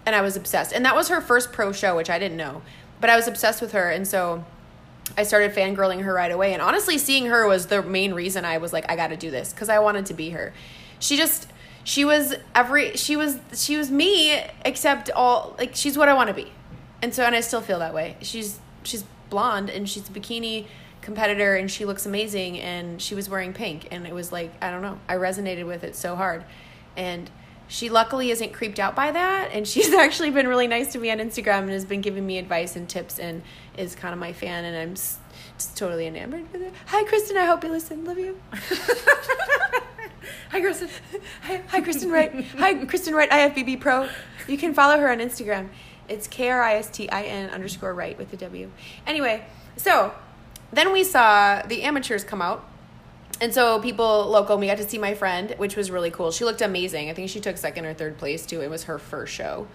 and 0.06 0.16
I 0.16 0.22
was 0.22 0.38
obsessed. 0.38 0.72
And 0.72 0.86
that 0.86 0.96
was 0.96 1.10
her 1.10 1.22
first 1.22 1.52
pro 1.52 1.74
show, 1.74 1.96
which 1.96 2.10
I 2.10 2.18
didn't 2.18 2.38
know, 2.38 2.64
but 3.02 3.10
I 3.10 3.18
was 3.18 3.28
obsessed 3.28 3.62
with 3.62 3.74
her, 3.74 3.92
and 3.92 4.08
so 4.08 4.46
I 5.18 5.24
started 5.24 5.52
fangirling 5.52 6.04
her 6.04 6.14
right 6.14 6.32
away. 6.32 6.54
And 6.54 6.62
honestly, 6.62 6.98
seeing 6.98 7.26
her 7.26 7.46
was 7.46 7.68
the 7.68 7.84
main 7.84 8.14
reason 8.14 8.46
I 8.46 8.58
was 8.58 8.72
like, 8.72 8.90
I 8.90 8.96
got 8.96 9.10
to 9.10 9.18
do 9.18 9.30
this 9.30 9.52
because 9.52 9.68
I 9.68 9.80
wanted 9.80 10.06
to 10.08 10.14
be 10.14 10.30
her. 10.32 10.54
She 11.00 11.18
just 11.18 11.48
she 11.84 12.06
was 12.06 12.34
every 12.56 12.96
she 12.96 13.18
was 13.18 13.38
she 13.54 13.76
was 13.76 13.92
me 13.92 14.42
except 14.64 15.12
all 15.12 15.56
like 15.60 15.76
she's 15.76 15.98
what 15.98 16.08
I 16.08 16.14
want 16.14 16.30
to 16.30 16.34
be, 16.34 16.52
and 17.02 17.14
so 17.14 17.24
and 17.24 17.36
I 17.36 17.42
still 17.42 17.62
feel 17.62 17.80
that 17.80 17.94
way. 17.94 18.16
She's 18.22 18.60
she's 18.84 19.04
blonde 19.30 19.70
and 19.70 19.90
she's 19.90 20.08
a 20.10 20.12
bikini 20.12 20.68
competitor 21.02 21.56
and 21.56 21.70
she 21.70 21.86
looks 21.86 22.06
amazing 22.06 22.60
and 22.60 23.02
she 23.02 23.16
was 23.16 23.28
wearing 23.30 23.54
pink 23.54 23.88
and 23.92 24.06
it 24.06 24.14
was 24.14 24.32
like 24.32 24.52
I 24.62 24.70
don't 24.70 24.82
know 24.82 25.00
I 25.10 25.16
resonated 25.16 25.66
with 25.66 25.84
it 25.84 25.96
so 25.96 26.16
hard 26.16 26.44
and 26.96 27.30
she 27.68 27.90
luckily 27.90 28.32
isn't 28.32 28.54
creeped 28.54 28.80
out 28.80 28.96
by 28.96 29.12
that 29.12 29.50
and 29.52 29.68
she's 29.74 29.94
actually 29.94 30.30
been 30.30 30.48
really 30.48 30.68
nice 30.68 30.92
to 30.94 31.00
me 31.00 31.12
on 31.12 31.18
Instagram 31.18 31.62
and 31.62 31.72
has 31.72 31.86
been 31.86 32.02
giving 32.02 32.26
me 32.26 32.38
advice 32.38 32.76
and 32.76 32.88
tips 32.88 33.20
and 33.20 33.42
is 33.78 33.96
kind 33.96 34.14
of 34.14 34.20
my 34.20 34.34
fan 34.34 34.66
and 34.66 34.78
I'm 34.78 34.94
just, 34.94 35.18
totally 35.76 36.08
enamored 36.08 36.52
with 36.52 36.62
her. 36.64 36.72
Hi 36.88 37.04
Kristen, 37.04 37.38
I 37.38 37.46
hope 37.46 37.64
you 37.64 37.70
listen. 37.70 38.04
Love 38.04 38.18
you. 38.18 38.40
hi 40.50 40.60
Kristen. 40.60 40.90
Hi, 41.44 41.62
hi 41.68 41.82
Kristin 41.82 42.12
Wright. 42.12 42.46
Hi 42.58 42.74
Kristin 42.74 43.14
Wright 43.14 43.30
IFBB 43.30 43.80
Pro. 43.80 44.10
You 44.48 44.58
can 44.58 44.74
follow 44.74 44.98
her 44.98 45.12
on 45.12 45.20
Instagram. 45.20 45.70
It's 46.10 46.28
K 46.28 46.50
R 46.50 46.64
I 46.64 46.76
S 46.76 46.90
T 46.90 47.08
I 47.10 47.22
N 47.24 47.52
underscore 47.52 47.94
right 47.94 48.18
with 48.18 48.32
the 48.32 48.38
W. 48.38 48.72
Anyway, 49.06 49.46
so 49.78 50.14
then 50.72 50.92
we 50.92 51.04
saw 51.04 51.62
the 51.64 51.84
amateurs 51.84 52.24
come 52.24 52.42
out. 52.42 52.68
And 53.40 53.54
so 53.54 53.80
people 53.80 54.28
local, 54.30 54.58
we 54.58 54.68
got 54.68 54.78
to 54.78 54.88
see 54.88 55.00
my 55.00 55.16
friend, 55.16 55.56
which 55.58 55.76
was 55.76 55.90
really 55.90 56.12
cool. 56.12 56.32
She 56.32 56.46
looked 56.46 56.62
amazing. 56.62 57.10
I 57.10 57.14
think 57.14 57.30
she 57.30 57.40
took 57.40 57.58
second 57.58 57.86
or 57.86 57.94
third 57.94 58.18
place 58.18 58.46
too. 58.46 58.62
It 58.62 58.70
was 58.70 58.84
her 58.84 59.00
first 59.00 59.34
show. 59.34 59.68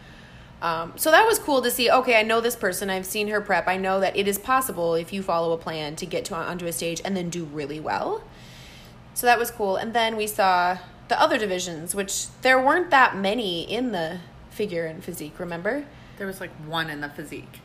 Um, 0.62 0.92
so 0.96 1.10
that 1.10 1.26
was 1.26 1.38
cool 1.38 1.60
to 1.62 1.70
see. 1.70 1.90
Okay, 1.90 2.18
I 2.18 2.22
know 2.22 2.40
this 2.40 2.56
person. 2.56 2.88
I've 2.88 3.04
seen 3.04 3.28
her 3.28 3.40
prep. 3.40 3.68
I 3.68 3.76
know 3.76 4.00
that 4.00 4.16
it 4.16 4.26
is 4.26 4.38
possible 4.38 4.94
if 4.94 5.12
you 5.12 5.22
follow 5.22 5.52
a 5.52 5.58
plan 5.58 5.96
to 5.96 6.06
get 6.06 6.24
to 6.26 6.34
onto 6.34 6.66
a 6.66 6.72
stage 6.72 7.02
and 7.04 7.16
then 7.16 7.28
do 7.28 7.44
really 7.44 7.80
well. 7.80 8.22
So 9.14 9.26
that 9.26 9.38
was 9.38 9.50
cool. 9.50 9.76
And 9.76 9.92
then 9.92 10.16
we 10.16 10.26
saw 10.26 10.78
the 11.08 11.20
other 11.20 11.38
divisions, 11.38 11.94
which 11.94 12.26
there 12.42 12.60
weren't 12.60 12.90
that 12.90 13.16
many 13.16 13.62
in 13.62 13.92
the 13.92 14.20
figure 14.50 14.86
and 14.86 15.02
physique. 15.02 15.38
Remember? 15.38 15.84
There 16.18 16.26
was 16.26 16.40
like 16.40 16.52
one 16.66 16.88
in 16.88 17.00
the 17.00 17.08
physique. 17.08 17.60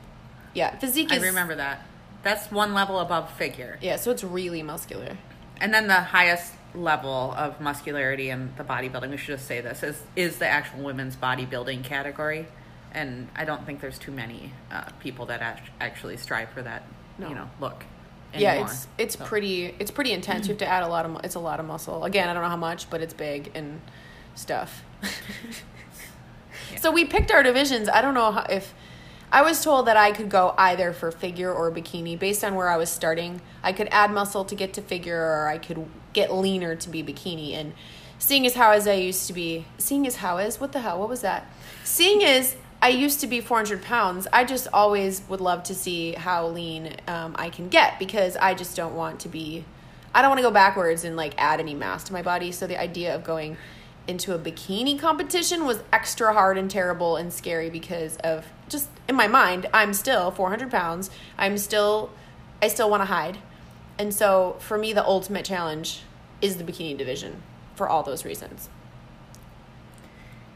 Yeah, 0.53 0.75
physique. 0.77 1.11
Is, 1.11 1.23
I 1.23 1.25
remember 1.25 1.55
that. 1.55 1.85
That's 2.23 2.51
one 2.51 2.73
level 2.73 2.99
above 2.99 3.31
figure. 3.33 3.77
Yeah, 3.81 3.95
so 3.95 4.11
it's 4.11 4.23
really 4.23 4.61
muscular. 4.63 5.17
And 5.59 5.73
then 5.73 5.87
the 5.87 5.95
highest 6.01 6.53
level 6.73 7.33
of 7.37 7.59
muscularity 7.59 8.29
in 8.29 8.53
the 8.57 8.63
bodybuilding, 8.63 9.09
we 9.09 9.17
should 9.17 9.35
just 9.37 9.47
say 9.47 9.61
this, 9.61 9.83
is, 9.83 10.01
is 10.15 10.37
the 10.37 10.47
actual 10.47 10.83
women's 10.83 11.15
bodybuilding 11.15 11.83
category. 11.83 12.47
And 12.91 13.27
I 13.35 13.45
don't 13.45 13.65
think 13.65 13.81
there's 13.81 13.97
too 13.99 14.11
many 14.11 14.53
uh, 14.71 14.85
people 14.99 15.25
that 15.27 15.41
act- 15.41 15.69
actually 15.79 16.17
strive 16.17 16.49
for 16.49 16.61
that, 16.61 16.83
no. 17.17 17.29
you 17.29 17.35
know, 17.35 17.49
look. 17.59 17.85
yeah, 18.37 18.65
it's 18.65 18.87
it's 18.97 19.17
So- 19.17 19.25
pretty 19.25 19.75
it's 19.79 19.91
pretty 19.91 20.11
intense. 20.11 20.47
You 20.47 20.51
have 20.53 20.59
to 20.59 20.67
add 20.67 20.83
a 20.83 20.87
lot 20.87 21.05
of 21.05 21.19
it's 21.23 21.35
a 21.35 21.39
lot 21.39 21.59
of 21.59 21.65
muscle. 21.65 22.03
Again, 22.03 22.27
I 22.29 22.33
don't 22.33 22.43
know 22.43 22.49
how 22.49 22.57
much, 22.57 22.89
but 22.89 23.01
it's 23.01 23.13
big 23.13 23.51
and 23.55 23.81
stuff. 24.35 24.83
So 26.79 26.91
we 26.91 27.05
picked 27.05 27.31
our 27.31 27.43
divisions. 27.43 27.89
I 27.89 28.01
don't 28.01 28.13
know 28.13 28.31
how, 28.31 28.45
if 28.49 28.73
I 29.33 29.43
was 29.43 29.63
told 29.63 29.87
that 29.87 29.95
I 29.95 30.11
could 30.11 30.29
go 30.29 30.53
either 30.57 30.91
for 30.91 31.09
figure 31.09 31.53
or 31.53 31.71
bikini 31.71 32.19
based 32.19 32.43
on 32.43 32.55
where 32.55 32.67
I 32.67 32.75
was 32.75 32.89
starting. 32.89 33.41
I 33.63 33.71
could 33.71 33.87
add 33.89 34.11
muscle 34.11 34.43
to 34.43 34.55
get 34.55 34.73
to 34.73 34.81
figure, 34.81 35.21
or 35.21 35.47
I 35.47 35.57
could 35.57 35.85
get 36.11 36.33
leaner 36.33 36.75
to 36.75 36.89
be 36.89 37.01
bikini. 37.01 37.53
And 37.53 37.71
seeing 38.19 38.45
as 38.45 38.55
how 38.55 38.71
as 38.71 38.87
I 38.87 38.93
used 38.93 39.27
to 39.27 39.33
be, 39.33 39.65
seeing 39.77 40.05
as 40.05 40.17
how 40.17 40.37
as 40.37 40.59
what 40.59 40.73
the 40.73 40.81
hell? 40.81 40.99
What 40.99 41.07
was 41.07 41.21
that? 41.21 41.49
Seeing 41.85 42.23
as 42.25 42.57
I 42.81 42.89
used 42.89 43.21
to 43.21 43.27
be 43.27 43.39
400 43.39 43.81
pounds, 43.81 44.27
I 44.33 44.43
just 44.43 44.67
always 44.73 45.21
would 45.29 45.39
love 45.39 45.63
to 45.63 45.75
see 45.75 46.11
how 46.11 46.47
lean 46.47 46.97
um, 47.07 47.33
I 47.37 47.49
can 47.49 47.69
get 47.69 47.99
because 47.99 48.35
I 48.35 48.53
just 48.53 48.75
don't 48.75 48.95
want 48.95 49.21
to 49.21 49.29
be. 49.29 49.63
I 50.13 50.21
don't 50.21 50.29
want 50.29 50.39
to 50.39 50.43
go 50.43 50.51
backwards 50.51 51.05
and 51.05 51.15
like 51.15 51.35
add 51.37 51.61
any 51.61 51.73
mass 51.73 52.03
to 52.05 52.13
my 52.13 52.21
body. 52.21 52.51
So 52.51 52.67
the 52.67 52.77
idea 52.77 53.15
of 53.15 53.23
going 53.23 53.55
into 54.07 54.33
a 54.33 54.39
bikini 54.39 54.99
competition 54.99 55.65
was 55.65 55.81
extra 55.93 56.33
hard 56.33 56.57
and 56.57 56.69
terrible 56.69 57.15
and 57.15 57.31
scary 57.31 57.69
because 57.69 58.17
of 58.17 58.45
in 59.11 59.17
my 59.17 59.27
mind, 59.27 59.67
I'm 59.73 59.93
still 59.93 60.31
400 60.31 60.71
pounds. 60.71 61.11
I'm 61.37 61.57
still, 61.57 62.11
I 62.61 62.69
still 62.69 62.89
want 62.89 63.01
to 63.01 63.05
hide. 63.05 63.39
And 63.99 64.13
so 64.13 64.55
for 64.59 64.77
me, 64.77 64.93
the 64.93 65.05
ultimate 65.05 65.43
challenge 65.43 66.03
is 66.41 66.55
the 66.55 66.63
bikini 66.63 66.97
division 66.97 67.43
for 67.75 67.89
all 67.89 68.03
those 68.03 68.23
reasons. 68.23 68.69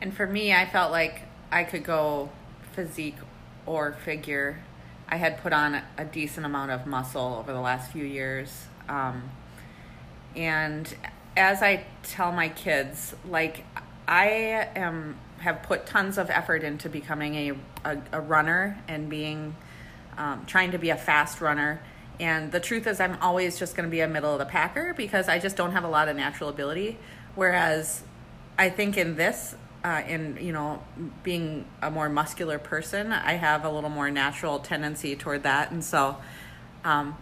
And 0.02 0.16
for 0.16 0.26
me, 0.26 0.54
I 0.54 0.66
felt 0.66 0.92
like 0.92 1.24
I 1.52 1.66
could 1.66 1.84
go 1.84 2.30
physique 2.72 3.18
or 3.66 3.92
figure. 3.92 4.64
I 5.10 5.18
had 5.18 5.38
put 5.38 5.52
on 5.52 5.82
a 5.98 6.06
decent 6.06 6.46
amount 6.46 6.72
of 6.72 6.88
muscle 6.88 7.36
over 7.38 7.52
the 7.52 7.60
last 7.60 7.92
few 7.92 8.06
years. 8.06 8.68
Um, 8.88 9.32
and 10.34 10.96
as 11.36 11.62
I 11.62 11.86
tell 12.04 12.32
my 12.32 12.48
kids, 12.48 13.16
like, 13.28 13.66
I 14.08 14.70
am 14.76 15.18
have 15.40 15.64
put 15.64 15.86
tons 15.86 16.18
of 16.18 16.30
effort 16.30 16.64
into 16.64 16.90
becoming 16.90 17.36
a, 17.36 17.52
a, 17.84 17.98
a 18.14 18.22
runner 18.22 18.82
and 18.88 19.10
being 19.10 19.56
um, 20.18 20.46
trying 20.46 20.72
to 20.72 20.78
be 20.78 20.90
a 20.90 20.96
fast 20.96 21.42
runner. 21.42 21.82
And 22.20 22.52
the 22.52 22.60
truth 22.60 22.88
is, 22.88 23.00
I'm 23.00 23.18
always 23.22 23.60
just 23.60 23.76
going 23.76 23.88
to 23.88 23.92
be 23.92 24.00
a 24.00 24.08
middle 24.08 24.32
of 24.32 24.40
the 24.40 24.46
packer 24.46 24.94
because 24.96 25.28
I 25.28 25.40
just 25.40 25.56
don't 25.56 25.74
have 25.74 25.84
a 25.84 25.90
lot 25.90 26.08
of 26.08 26.16
natural 26.16 26.50
ability. 26.50 26.98
Whereas 27.36 28.04
I 28.58 28.70
think 28.70 28.98
in 28.98 29.16
this, 29.16 29.56
uh, 29.84 30.02
in 30.08 30.38
you 30.42 30.54
know, 30.54 30.82
being 31.24 31.66
a 31.82 31.92
more 31.92 32.08
muscular 32.08 32.58
person, 32.58 33.12
I 33.12 33.34
have 33.34 33.66
a 33.66 33.70
little 33.70 33.90
more 33.90 34.10
natural 34.10 34.60
tendency 34.60 35.16
toward 35.16 35.44
that, 35.44 35.72
and 35.72 35.84
so. 35.84 36.18
Um, 36.84 37.18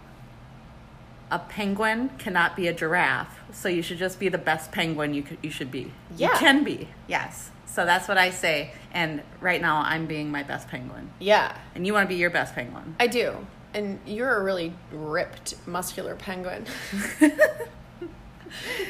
a 1.30 1.38
penguin 1.38 2.10
cannot 2.18 2.54
be 2.56 2.68
a 2.68 2.72
giraffe, 2.72 3.38
so 3.52 3.68
you 3.68 3.82
should 3.82 3.98
just 3.98 4.18
be 4.20 4.28
the 4.28 4.38
best 4.38 4.70
penguin 4.72 5.14
you 5.14 5.22
could, 5.22 5.38
you 5.42 5.50
should 5.50 5.70
be. 5.70 5.92
Yeah. 6.16 6.32
You 6.32 6.38
can 6.38 6.64
be, 6.64 6.88
yes. 7.08 7.50
So 7.66 7.84
that's 7.84 8.06
what 8.06 8.18
I 8.18 8.30
say. 8.30 8.72
And 8.92 9.22
right 9.40 9.60
now, 9.60 9.82
I'm 9.84 10.06
being 10.06 10.30
my 10.30 10.42
best 10.44 10.68
penguin, 10.68 11.10
Yeah, 11.18 11.56
and 11.74 11.86
you 11.86 11.92
want 11.92 12.04
to 12.08 12.14
be 12.14 12.14
your 12.20 12.30
best 12.30 12.54
penguin. 12.54 12.94
I 13.00 13.08
do. 13.08 13.34
And 13.72 13.98
you're 14.06 14.36
a 14.36 14.42
really 14.44 14.72
ripped, 14.92 15.54
muscular 15.66 16.14
penguin. 16.14 16.66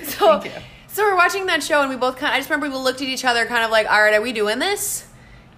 so, 0.04 0.40
Thank 0.40 0.44
you. 0.44 0.50
so 0.88 1.02
we're 1.02 1.16
watching 1.16 1.46
that 1.46 1.62
show, 1.62 1.80
and 1.80 1.88
we 1.88 1.96
both 1.96 2.18
kind. 2.18 2.34
I 2.34 2.38
just 2.38 2.50
remember 2.50 2.68
we 2.76 2.82
looked 2.82 3.00
at 3.00 3.08
each 3.08 3.24
other, 3.24 3.46
kind 3.46 3.64
of 3.64 3.70
like, 3.70 3.90
"All 3.90 4.02
right, 4.02 4.14
are 4.14 4.20
we 4.20 4.32
doing 4.32 4.58
this?" 4.58 5.06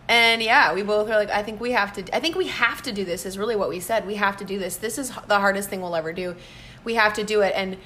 And 0.08 0.40
yeah, 0.40 0.72
we 0.72 0.82
both 0.82 1.08
were 1.08 1.16
like, 1.16 1.30
"I 1.30 1.42
think 1.42 1.60
we 1.60 1.72
have 1.72 1.92
to. 1.94 2.16
I 2.16 2.20
think 2.20 2.36
we 2.36 2.46
have 2.46 2.82
to 2.82 2.92
do 2.92 3.04
this." 3.04 3.26
Is 3.26 3.36
really 3.36 3.56
what 3.56 3.68
we 3.68 3.80
said. 3.80 4.06
We 4.06 4.14
have 4.14 4.36
to 4.36 4.44
do 4.44 4.58
this. 4.58 4.76
This 4.76 4.98
is 4.98 5.10
the 5.26 5.40
hardest 5.40 5.68
thing 5.68 5.80
we'll 5.80 5.96
ever 5.96 6.12
do. 6.12 6.36
We 6.86 6.94
have 6.94 7.12
to 7.14 7.24
do 7.24 7.42
it, 7.42 7.52
and 7.54 7.76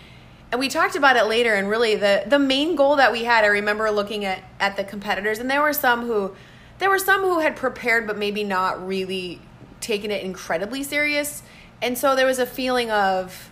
and 0.53 0.61
we 0.61 0.69
talked 0.69 0.95
about 0.95 1.17
it 1.17 1.25
later. 1.25 1.55
And 1.55 1.69
really, 1.69 1.97
the 1.97 2.23
the 2.27 2.39
main 2.39 2.77
goal 2.77 2.97
that 2.97 3.11
we 3.11 3.25
had, 3.25 3.45
I 3.45 3.49
remember 3.49 3.91
looking 3.91 4.25
at 4.25 4.45
at 4.61 4.77
the 4.77 4.85
competitors, 4.85 5.41
and 5.41 5.51
there 5.51 5.63
were 5.63 5.73
some 5.73 6.07
who, 6.07 6.37
there 6.79 6.89
were 6.89 6.99
some 6.99 7.23
who 7.23 7.41
had 7.41 7.57
prepared, 7.57 8.07
but 8.07 8.17
maybe 8.17 8.45
not 8.45 8.87
really 8.87 9.41
taken 9.81 10.11
it 10.11 10.23
incredibly 10.23 10.83
serious. 10.83 11.43
And 11.83 11.97
so 11.97 12.15
there 12.15 12.27
was 12.27 12.39
a 12.39 12.47
feeling 12.47 12.91
of, 12.91 13.51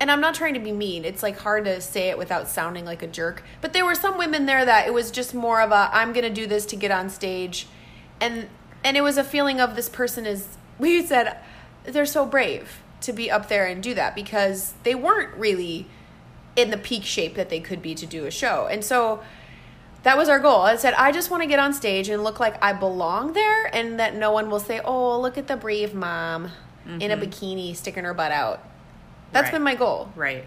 and 0.00 0.10
I'm 0.10 0.20
not 0.20 0.34
trying 0.34 0.54
to 0.54 0.60
be 0.60 0.72
mean. 0.72 1.04
It's 1.04 1.22
like 1.22 1.38
hard 1.38 1.64
to 1.66 1.80
say 1.80 2.08
it 2.08 2.18
without 2.18 2.48
sounding 2.48 2.84
like 2.84 3.02
a 3.02 3.06
jerk. 3.06 3.42
But 3.60 3.72
there 3.72 3.84
were 3.84 3.94
some 3.94 4.18
women 4.18 4.46
there 4.46 4.64
that 4.64 4.86
it 4.86 4.92
was 4.92 5.10
just 5.10 5.32
more 5.32 5.60
of 5.60 5.70
a 5.70 5.90
I'm 5.92 6.12
to 6.12 6.30
do 6.30 6.46
this 6.46 6.66
to 6.66 6.76
get 6.76 6.90
on 6.90 7.08
stage. 7.08 7.68
And 8.20 8.48
and 8.82 8.96
it 8.96 9.02
was 9.02 9.16
a 9.16 9.24
feeling 9.24 9.60
of 9.60 9.76
this 9.76 9.88
person 9.88 10.26
is 10.26 10.56
we 10.78 11.04
said 11.06 11.38
they're 11.84 12.06
so 12.06 12.26
brave 12.26 12.82
to 13.02 13.12
be 13.12 13.30
up 13.30 13.48
there 13.48 13.66
and 13.66 13.82
do 13.82 13.94
that 13.94 14.14
because 14.14 14.74
they 14.82 14.94
weren't 14.94 15.34
really 15.36 15.86
in 16.56 16.70
the 16.70 16.78
peak 16.78 17.04
shape 17.04 17.34
that 17.34 17.50
they 17.50 17.60
could 17.60 17.82
be 17.82 17.94
to 17.94 18.06
do 18.06 18.24
a 18.24 18.30
show. 18.30 18.66
And 18.70 18.84
so 18.84 19.22
that 20.02 20.16
was 20.16 20.28
our 20.28 20.38
goal. 20.38 20.60
I 20.60 20.76
said, 20.76 20.94
I 20.94 21.12
just 21.12 21.30
want 21.30 21.42
to 21.42 21.48
get 21.48 21.58
on 21.58 21.74
stage 21.74 22.08
and 22.08 22.24
look 22.24 22.40
like 22.40 22.62
I 22.62 22.72
belong 22.72 23.32
there 23.34 23.66
and 23.74 24.00
that 24.00 24.14
no 24.14 24.32
one 24.32 24.50
will 24.50 24.60
say, 24.60 24.80
oh, 24.84 25.20
look 25.20 25.36
at 25.36 25.46
the 25.46 25.56
brave 25.56 25.94
mom 25.94 26.50
in 26.86 27.10
a 27.10 27.16
mm-hmm. 27.16 27.24
bikini 27.24 27.76
sticking 27.76 28.04
her 28.04 28.14
butt 28.14 28.32
out. 28.32 28.62
That's 29.32 29.46
Right. 29.46 29.52
been 29.54 29.62
my 29.62 29.74
goal. 29.74 30.12
Right. 30.14 30.46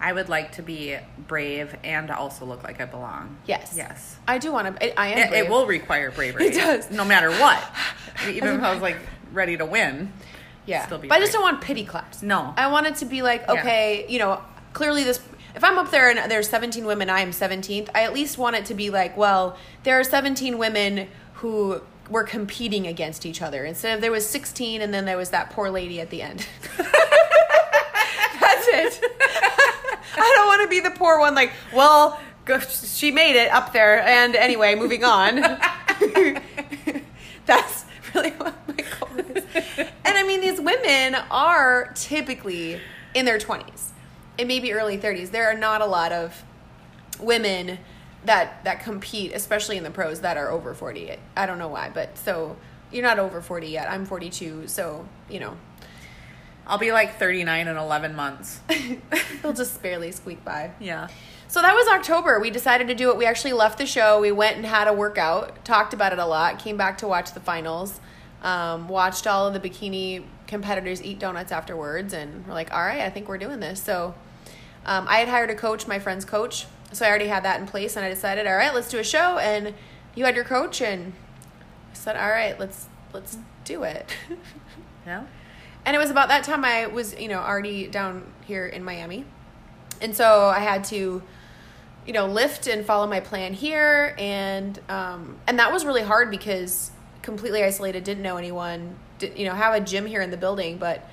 I 0.00 0.12
would 0.12 0.28
like 0.28 0.52
to 0.52 0.62
be 0.62 0.96
brave 1.26 1.74
and 1.82 2.10
also 2.10 2.44
look 2.44 2.62
like 2.62 2.80
I 2.80 2.84
belong. 2.84 3.38
Yes. 3.46 3.74
Yes. 3.76 4.16
I 4.28 4.38
do 4.38 4.52
want 4.52 4.78
to. 4.78 5.00
I, 5.00 5.08
am. 5.08 5.18
It, 5.18 5.28
brave. 5.30 5.44
it 5.44 5.50
will 5.50 5.66
require 5.66 6.10
bravery. 6.12 6.46
It 6.48 6.54
does. 6.54 6.90
No 6.90 7.04
matter 7.04 7.30
what. 7.32 7.60
Even 8.28 8.54
if 8.54 8.62
I 8.62 8.72
was 8.72 8.80
like 8.80 8.96
ready 9.32 9.56
to 9.56 9.64
win. 9.64 10.12
Yeah. 10.68 10.86
still 10.86 10.98
be 10.98 11.08
but 11.08 11.16
I 11.16 11.20
just 11.20 11.32
don't 11.32 11.42
want 11.42 11.60
pity 11.60 11.84
claps. 11.84 12.22
No. 12.22 12.52
I 12.56 12.70
want 12.70 12.86
it 12.86 12.96
to 12.96 13.04
be 13.06 13.22
like, 13.22 13.44
Yeah. 13.48 13.54
okay, 13.54 14.06
you 14.08 14.18
know, 14.18 14.42
clearly 14.72 15.04
this. 15.04 15.20
If 15.54 15.64
I'm 15.64 15.78
up 15.78 15.90
there 15.90 16.10
and 16.10 16.30
there's 16.30 16.48
17 16.48 16.84
women, 16.84 17.10
I 17.10 17.20
am 17.20 17.30
17th. 17.30 17.88
I 17.94 18.02
at 18.02 18.12
least 18.12 18.38
want 18.38 18.56
it 18.56 18.66
to 18.66 18.74
be 18.74 18.90
like, 18.90 19.16
well, 19.16 19.56
there 19.82 19.98
are 19.98 20.04
17 20.04 20.58
women 20.58 21.08
who 21.34 21.80
were 22.10 22.24
competing 22.24 22.86
against 22.86 23.26
each 23.26 23.42
other 23.42 23.64
instead 23.64 23.94
of 23.94 24.00
there 24.00 24.12
was 24.12 24.26
16 24.26 24.80
and 24.80 24.94
then 24.94 25.04
there 25.04 25.16
was 25.16 25.30
that 25.30 25.50
poor 25.50 25.70
lady 25.70 26.00
at 26.00 26.10
the 26.10 26.22
end. 26.22 26.46
That's 26.76 26.88
it. 28.68 29.00
I 30.16 30.32
don't 30.36 30.46
want 30.46 30.62
to 30.62 30.68
be 30.68 30.80
the 30.80 30.90
poor 30.90 31.18
one. 31.18 31.34
Like, 31.34 31.52
well, 31.72 32.20
she 32.68 33.10
made 33.10 33.36
it 33.36 33.52
up 33.52 33.72
there, 33.74 34.00
and 34.02 34.34
anyway, 34.34 34.74
moving 34.74 35.04
on. 35.04 35.36
That's 37.46 37.84
really 38.14 38.30
what 38.32 38.54
my 38.68 38.74
goal 38.74 39.36
is. 39.36 39.44
And 40.04 40.16
I 40.16 40.22
mean, 40.26 40.40
these 40.40 40.60
women 40.60 41.16
are 41.30 41.92
typically 41.94 42.80
in 43.14 43.24
their 43.24 43.38
twenties, 43.38 43.92
and 44.38 44.48
maybe 44.48 44.72
early 44.72 44.96
thirties. 44.96 45.30
There 45.30 45.48
are 45.48 45.56
not 45.56 45.80
a 45.80 45.86
lot 45.86 46.12
of 46.12 46.42
women 47.20 47.78
that 48.24 48.64
that 48.64 48.82
compete, 48.82 49.32
especially 49.34 49.76
in 49.76 49.84
the 49.84 49.90
pros, 49.90 50.20
that 50.20 50.36
are 50.36 50.50
over 50.50 50.74
forty. 50.74 51.12
I 51.36 51.46
don't 51.46 51.58
know 51.58 51.68
why, 51.68 51.90
but 51.92 52.16
so 52.18 52.56
you're 52.90 53.02
not 53.02 53.18
over 53.18 53.40
forty 53.40 53.68
yet. 53.68 53.90
I'm 53.90 54.06
forty 54.06 54.30
two, 54.30 54.66
so 54.66 55.06
you 55.28 55.40
know 55.40 55.56
I'll 56.68 56.78
be 56.78 56.92
like 56.92 57.18
39 57.18 57.66
in 57.66 57.76
11 57.76 58.14
months. 58.14 58.60
they'll 59.42 59.54
just 59.54 59.80
barely 59.82 60.12
squeak 60.12 60.44
by. 60.44 60.72
Yeah. 60.78 61.08
So 61.48 61.62
that 61.62 61.74
was 61.74 61.88
October. 61.88 62.38
We 62.38 62.50
decided 62.50 62.88
to 62.88 62.94
do 62.94 63.10
it. 63.10 63.16
We 63.16 63.24
actually 63.24 63.54
left 63.54 63.78
the 63.78 63.86
show. 63.86 64.20
We 64.20 64.32
went 64.32 64.56
and 64.56 64.66
had 64.66 64.86
a 64.86 64.92
workout, 64.92 65.64
talked 65.64 65.94
about 65.94 66.12
it 66.12 66.18
a 66.18 66.26
lot, 66.26 66.58
came 66.58 66.76
back 66.76 66.98
to 66.98 67.08
watch 67.08 67.32
the 67.32 67.40
finals, 67.40 68.00
um, 68.42 68.86
watched 68.86 69.26
all 69.26 69.46
of 69.46 69.54
the 69.54 69.60
bikini 69.60 70.24
competitors 70.46 71.02
eat 71.02 71.18
donuts 71.18 71.50
afterwards, 71.50 72.12
and 72.12 72.46
we're 72.46 72.52
like, 72.52 72.72
all 72.72 72.84
right, 72.84 73.00
I 73.00 73.08
think 73.08 73.28
we're 73.28 73.38
doing 73.38 73.60
this. 73.60 73.82
So 73.82 74.14
um, 74.84 75.06
I 75.08 75.18
had 75.18 75.28
hired 75.28 75.48
a 75.48 75.54
coach, 75.54 75.86
my 75.86 75.98
friend's 75.98 76.26
coach. 76.26 76.66
So 76.92 77.06
I 77.06 77.08
already 77.08 77.28
had 77.28 77.44
that 77.44 77.60
in 77.60 77.66
place, 77.66 77.96
and 77.96 78.04
I 78.04 78.10
decided, 78.10 78.46
all 78.46 78.56
right, 78.56 78.74
let's 78.74 78.90
do 78.90 78.98
a 78.98 79.04
show. 79.04 79.38
And 79.38 79.74
you 80.14 80.26
had 80.26 80.36
your 80.36 80.44
coach, 80.44 80.82
and 80.82 81.14
I 81.90 81.94
said, 81.94 82.16
all 82.16 82.30
right, 82.30 82.58
let's 82.60 82.86
let's 83.12 83.38
do 83.64 83.84
it. 83.84 84.14
Yeah. 85.06 85.24
And 85.86 85.96
it 85.96 85.98
was 85.98 86.10
about 86.10 86.28
that 86.28 86.44
time 86.44 86.66
I 86.66 86.86
was, 86.86 87.18
you 87.18 87.28
know, 87.28 87.38
already 87.38 87.86
down 87.86 88.30
here 88.44 88.66
in 88.66 88.84
Miami. 88.84 89.24
And 90.02 90.14
so 90.14 90.48
I 90.48 90.58
had 90.58 90.84
to, 90.84 91.22
you 92.08 92.14
know, 92.14 92.26
lift 92.26 92.66
and 92.66 92.86
follow 92.86 93.06
my 93.06 93.20
plan 93.20 93.52
here. 93.52 94.14
And 94.18 94.80
um 94.88 95.36
and 95.46 95.58
that 95.58 95.72
was 95.72 95.84
really 95.84 96.02
hard 96.02 96.30
because 96.30 96.90
completely 97.20 97.62
isolated, 97.62 98.02
didn't 98.02 98.22
know 98.22 98.38
anyone, 98.38 98.96
did, 99.18 99.38
you 99.38 99.44
know, 99.44 99.54
have 99.54 99.74
a 99.74 99.80
gym 99.80 100.06
here 100.06 100.22
in 100.22 100.30
the 100.30 100.38
building, 100.38 100.78
but 100.78 101.06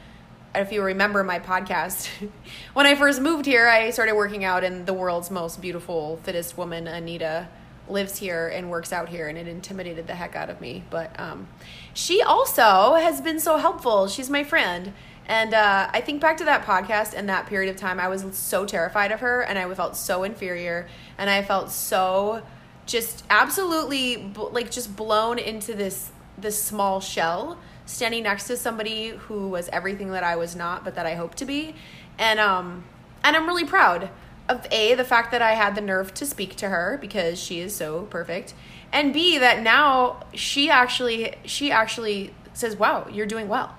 if 0.55 0.71
you 0.71 0.81
remember 0.81 1.21
my 1.21 1.37
podcast, 1.37 2.07
when 2.73 2.85
I 2.85 2.95
first 2.95 3.21
moved 3.21 3.45
here, 3.45 3.67
I 3.67 3.89
started 3.89 4.15
working 4.15 4.45
out 4.45 4.63
and 4.63 4.85
the 4.85 4.93
world's 4.93 5.29
most 5.29 5.59
beautiful, 5.59 6.15
fittest 6.23 6.57
woman, 6.57 6.87
Anita, 6.87 7.49
lives 7.89 8.17
here 8.17 8.47
and 8.47 8.71
works 8.71 8.93
out 8.93 9.09
here 9.09 9.27
and 9.27 9.37
it 9.37 9.49
intimidated 9.49 10.07
the 10.07 10.15
heck 10.15 10.33
out 10.37 10.49
of 10.49 10.61
me. 10.61 10.85
But 10.89 11.19
um, 11.19 11.49
she 11.93 12.21
also 12.21 12.93
has 12.93 13.19
been 13.19 13.41
so 13.41 13.57
helpful. 13.57 14.07
She's 14.07 14.29
my 14.29 14.45
friend 14.45 14.93
and 15.27 15.53
uh, 15.53 15.89
i 15.93 16.01
think 16.01 16.21
back 16.21 16.37
to 16.37 16.45
that 16.45 16.63
podcast 16.63 17.13
and 17.15 17.29
that 17.29 17.45
period 17.47 17.69
of 17.69 17.79
time 17.79 17.99
i 17.99 18.07
was 18.07 18.25
so 18.37 18.65
terrified 18.65 19.11
of 19.11 19.19
her 19.19 19.41
and 19.41 19.57
i 19.57 19.73
felt 19.73 19.95
so 19.95 20.23
inferior 20.23 20.87
and 21.17 21.29
i 21.29 21.41
felt 21.41 21.71
so 21.71 22.41
just 22.85 23.23
absolutely 23.29 24.31
like 24.51 24.69
just 24.69 24.95
blown 24.95 25.39
into 25.39 25.73
this 25.73 26.11
this 26.37 26.61
small 26.61 26.99
shell 26.99 27.57
standing 27.85 28.23
next 28.23 28.47
to 28.47 28.57
somebody 28.57 29.09
who 29.09 29.47
was 29.47 29.69
everything 29.69 30.11
that 30.11 30.23
I 30.23 30.35
was 30.35 30.55
not, 30.55 30.83
but 30.83 30.95
that 30.95 31.05
I 31.05 31.15
hope 31.15 31.35
to 31.35 31.45
be. 31.45 31.75
And 32.17 32.39
um 32.39 32.83
and 33.23 33.35
I'm 33.35 33.47
really 33.47 33.65
proud 33.65 34.09
of 34.47 34.67
A, 34.71 34.93
the 34.93 35.03
fact 35.03 35.31
that 35.31 35.41
I 35.41 35.53
had 35.53 35.75
the 35.75 35.81
nerve 35.81 36.13
to 36.15 36.25
speak 36.25 36.55
to 36.57 36.69
her 36.69 36.99
because 37.01 37.39
she 37.39 37.59
is 37.59 37.75
so 37.75 38.03
perfect. 38.03 38.53
And 38.91 39.11
B, 39.13 39.39
that 39.39 39.61
now 39.61 40.23
she 40.33 40.69
actually 40.69 41.35
she 41.45 41.71
actually 41.71 42.33
says, 42.53 42.75
Wow, 42.75 43.07
you're 43.11 43.25
doing 43.25 43.47
well. 43.47 43.75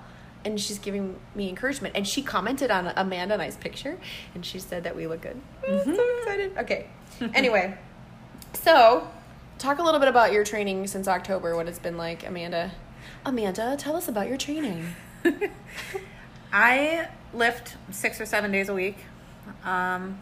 And 0.47 0.59
she's 0.59 0.79
giving 0.79 1.19
me 1.35 1.49
encouragement. 1.49 1.95
And 1.97 2.07
she 2.07 2.21
commented 2.21 2.71
on 2.71 2.93
Amanda 2.95 3.33
and 3.33 3.43
I's 3.43 3.57
picture 3.57 3.97
and 4.33 4.45
she 4.45 4.59
said 4.59 4.85
that 4.85 4.95
we 4.95 5.05
look 5.05 5.21
good. 5.21 5.39
I'm 5.67 5.83
so 5.83 6.17
excited. 6.19 6.57
Okay. 6.57 6.87
Anyway. 7.33 7.75
So 8.53 9.07
talk 9.57 9.79
a 9.79 9.83
little 9.83 9.99
bit 9.99 10.07
about 10.07 10.31
your 10.31 10.43
training 10.43 10.85
since 10.85 11.07
October, 11.07 11.55
what 11.55 11.67
it's 11.67 11.79
been 11.79 11.97
like, 11.97 12.25
Amanda. 12.27 12.71
Amanda, 13.25 13.75
tell 13.77 13.95
us 13.95 14.07
about 14.07 14.27
your 14.27 14.37
training. 14.37 14.93
I 16.53 17.07
lift 17.33 17.75
six 17.91 18.21
or 18.21 18.25
seven 18.25 18.51
days 18.51 18.69
a 18.69 18.73
week. 18.73 18.97
Um, 19.63 20.19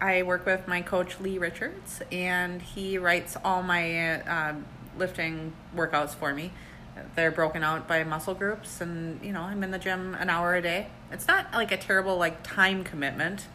I 0.00 0.22
work 0.22 0.46
with 0.46 0.66
my 0.66 0.82
coach 0.82 1.20
Lee 1.20 1.38
Richards, 1.38 2.00
and 2.10 2.60
he 2.62 2.98
writes 2.98 3.36
all 3.44 3.62
my 3.62 4.20
uh, 4.22 4.54
lifting 4.98 5.52
workouts 5.74 6.14
for 6.14 6.34
me. 6.34 6.52
They're 7.14 7.30
broken 7.30 7.62
out 7.62 7.86
by 7.86 8.04
muscle 8.04 8.34
groups, 8.34 8.80
and 8.80 9.22
you 9.24 9.32
know 9.32 9.42
I'm 9.42 9.62
in 9.62 9.70
the 9.70 9.78
gym 9.78 10.14
an 10.14 10.30
hour 10.30 10.54
a 10.54 10.62
day. 10.62 10.88
It's 11.12 11.26
not 11.26 11.52
like 11.52 11.72
a 11.72 11.76
terrible 11.76 12.16
like 12.16 12.42
time 12.42 12.84
commitment. 12.84 13.46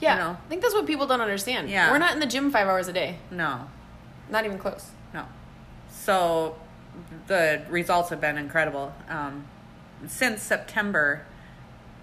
Yeah. 0.00 0.14
You 0.14 0.20
know. 0.20 0.30
I 0.44 0.48
think 0.48 0.62
that's 0.62 0.74
what 0.74 0.86
people 0.86 1.06
don't 1.06 1.20
understand. 1.20 1.68
Yeah. 1.70 1.90
We're 1.90 1.98
not 1.98 2.14
in 2.14 2.20
the 2.20 2.26
gym 2.26 2.50
five 2.50 2.68
hours 2.68 2.86
a 2.88 2.92
day. 2.92 3.16
No, 3.30 3.68
Not 4.30 4.44
even 4.44 4.58
close. 4.58 4.90
no. 5.12 5.24
So 5.90 6.56
the 7.26 7.62
results 7.68 8.10
have 8.10 8.20
been 8.20 8.38
incredible. 8.38 8.92
Um, 9.08 9.46
since 10.06 10.42
September, 10.42 11.24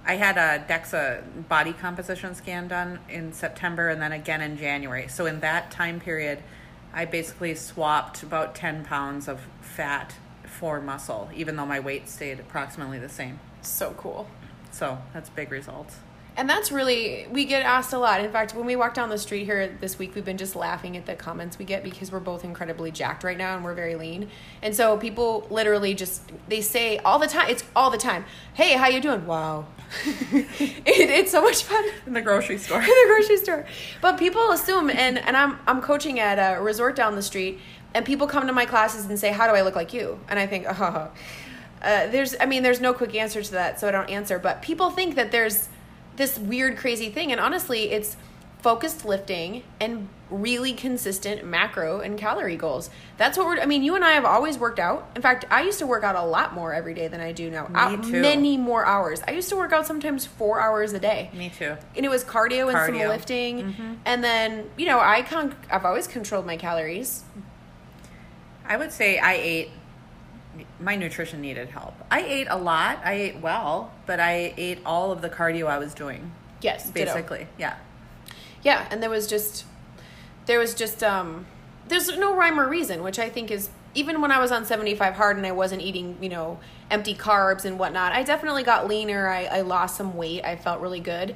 I 0.05 0.15
had 0.15 0.37
a 0.37 0.63
DEXA 0.67 1.47
body 1.47 1.73
composition 1.73 2.35
scan 2.35 2.67
done 2.67 2.99
in 3.09 3.31
September 3.33 3.89
and 3.89 4.01
then 4.01 4.11
again 4.11 4.41
in 4.41 4.57
January. 4.57 5.07
So 5.07 5.25
in 5.25 5.39
that 5.39 5.71
time 5.71 5.99
period, 5.99 6.39
I 6.93 7.05
basically 7.05 7.55
swapped 7.55 8.23
about 8.23 8.55
10 8.55 8.83
pounds 8.85 9.27
of 9.27 9.41
fat 9.61 10.15
for 10.55 10.79
muscle, 10.81 11.29
even 11.35 11.55
though 11.55 11.65
my 11.65 11.79
weight 11.79 12.07
stayed 12.07 12.39
approximately 12.39 12.97
the 12.97 13.09
same. 13.09 13.39
So 13.61 13.93
cool. 13.97 14.27
So 14.71 14.97
that's 15.13 15.29
big 15.29 15.51
results. 15.51 15.97
And 16.37 16.49
that's 16.49 16.69
really, 16.69 17.27
we 17.31 17.45
get 17.45 17.63
asked 17.63 17.93
a 17.93 17.97
lot. 17.97 18.19
In 18.19 18.29
fact, 18.29 18.53
when 18.55 18.65
we 18.65 18.75
walk 18.75 18.93
down 18.93 19.07
the 19.09 19.17
street 19.17 19.45
here 19.45 19.77
this 19.79 19.97
week, 19.97 20.15
we've 20.15 20.25
been 20.25 20.37
just 20.37 20.53
laughing 20.53 20.97
at 20.97 21.05
the 21.05 21.15
comments 21.15 21.57
we 21.57 21.63
get 21.63 21.81
because 21.81 22.11
we're 22.11 22.19
both 22.19 22.43
incredibly 22.43 22.91
jacked 22.91 23.23
right 23.23 23.37
now 23.37 23.55
and 23.55 23.63
we're 23.63 23.73
very 23.73 23.95
lean. 23.95 24.29
And 24.61 24.75
so 24.75 24.97
people 24.97 25.47
literally 25.49 25.93
just, 25.93 26.29
they 26.49 26.59
say 26.59 26.97
all 26.99 27.19
the 27.19 27.27
time, 27.27 27.49
it's 27.49 27.63
all 27.73 27.89
the 27.89 27.97
time, 27.97 28.25
hey, 28.53 28.73
how 28.73 28.89
you 28.89 28.99
doing? 28.99 29.25
Wow. 29.25 29.67
it, 30.33 30.79
it's 30.85 31.31
so 31.31 31.41
much 31.41 31.63
fun. 31.63 31.85
In 32.05 32.11
the 32.11 32.21
grocery 32.21 32.57
store. 32.57 32.79
in 32.81 32.87
the 32.87 33.05
grocery 33.07 33.37
store. 33.37 33.65
But 34.01 34.17
people 34.17 34.51
assume, 34.51 34.89
and, 34.89 35.17
and 35.17 35.37
I'm, 35.37 35.57
I'm 35.65 35.81
coaching 35.81 36.19
at 36.19 36.35
a 36.35 36.61
resort 36.61 36.97
down 36.97 37.15
the 37.15 37.23
street, 37.23 37.59
and 37.95 38.05
people 38.05 38.27
come 38.27 38.45
to 38.45 38.53
my 38.53 38.65
classes 38.67 39.05
and 39.05 39.17
say, 39.17 39.31
How 39.31 39.47
do 39.47 39.53
I 39.55 39.61
look 39.61 39.75
like 39.75 39.93
you? 39.93 40.19
And 40.29 40.37
I 40.37 40.45
think, 40.45 40.67
Oh, 40.69 41.09
uh, 41.81 42.07
there's, 42.07 42.35
I 42.39 42.45
mean, 42.45 42.61
there's 42.61 42.81
no 42.81 42.93
quick 42.93 43.15
answer 43.15 43.41
to 43.41 43.51
that, 43.53 43.79
so 43.79 43.87
I 43.87 43.91
don't 43.91 44.09
answer. 44.09 44.37
But 44.37 44.61
people 44.61 44.89
think 44.91 45.15
that 45.15 45.31
there's 45.31 45.69
this 46.15 46.37
weird, 46.37 46.77
crazy 46.77 47.09
thing. 47.09 47.31
And 47.31 47.39
honestly, 47.41 47.91
it's 47.91 48.17
focused 48.61 49.05
lifting 49.05 49.61
and 49.79 50.07
really 50.31 50.73
consistent 50.73 51.45
macro 51.45 51.99
and 51.99 52.17
calorie 52.17 52.55
goals. 52.55 52.89
That's 53.17 53.37
what 53.37 53.45
we're, 53.45 53.59
I 53.59 53.67
mean, 53.67 53.83
you 53.83 53.93
and 53.93 54.03
I 54.03 54.13
have 54.13 54.25
always 54.25 54.57
worked 54.57 54.79
out. 54.79 55.07
In 55.15 55.21
fact, 55.21 55.45
I 55.51 55.61
used 55.61 55.77
to 55.79 55.85
work 55.85 56.03
out 56.03 56.15
a 56.15 56.23
lot 56.23 56.55
more 56.55 56.73
every 56.73 56.95
day 56.95 57.07
than 57.07 57.21
I 57.21 57.31
do 57.31 57.51
now. 57.51 57.69
Out 57.75 58.03
too. 58.03 58.21
Many 58.21 58.57
more 58.57 58.83
hours. 58.83 59.21
I 59.27 59.31
used 59.31 59.49
to 59.49 59.55
work 59.55 59.71
out 59.71 59.85
sometimes 59.85 60.25
four 60.25 60.59
hours 60.59 60.93
a 60.93 60.99
day 60.99 61.29
Me 61.33 61.51
too. 61.55 61.75
and 61.95 62.03
it 62.05 62.09
was 62.09 62.23
cardio, 62.23 62.63
and 62.69 62.71
some 62.71 62.95
Cardio. 62.99 63.07
lifting 63.09 63.99
and 64.05 64.23
then 64.23 64.67
you 64.77 64.87
know 64.87 64.99
i 64.99 65.21
con- 65.21 65.55
i've 65.71 65.85
always 65.85 66.07
controlled 66.07 66.45
my 66.45 66.57
calories 66.57 67.23
I 68.67 68.77
would 68.77 68.91
say 68.91 69.19
I 69.19 69.33
ate. 69.33 69.69
My 70.79 70.95
nutrition 70.95 71.41
needed 71.41 71.69
help. 71.69 71.93
I 72.09 72.21
ate 72.21 72.47
a 72.49 72.57
lot. 72.57 72.99
I 73.03 73.13
ate 73.13 73.39
well, 73.41 73.91
but 74.05 74.19
I 74.19 74.53
ate 74.55 74.79
all 74.85 75.11
of 75.11 75.21
the 75.21 75.29
cardio 75.29 75.67
I 75.67 75.77
was 75.77 75.93
doing. 75.93 76.31
yes 76.61 76.89
ditto. 76.89 77.13
Basically, 77.13 77.47
yeah. 77.57 77.75
yeah 78.63 78.87
and 78.89 79.03
there 79.03 79.09
was 79.09 79.27
just 79.27 79.65
there 80.45 80.59
was 80.59 80.73
just 80.73 81.03
um 81.03 81.45
there's 81.87 82.17
no 82.17 82.35
rhyme 82.35 82.59
or 82.59 82.67
reason 82.67 83.03
which 83.03 83.19
i 83.19 83.29
think 83.29 83.51
is 83.51 83.69
even 83.93 84.21
when 84.21 84.31
i 84.31 84.39
was 84.39 84.51
on 84.51 84.65
75 84.65 85.13
hard 85.13 85.37
and 85.37 85.45
i 85.45 85.51
wasn't 85.51 85.81
eating 85.81 86.17
you 86.21 86.29
know 86.29 86.59
empty 86.89 87.15
carbs 87.15 87.65
and 87.65 87.79
whatnot 87.79 88.11
i 88.11 88.23
definitely 88.23 88.63
got 88.63 88.87
leaner 88.87 89.27
i, 89.27 89.45
I 89.45 89.61
lost 89.61 89.97
some 89.97 90.15
weight 90.15 90.43
i 90.43 90.55
felt 90.55 90.81
really 90.81 90.99
good 90.99 91.35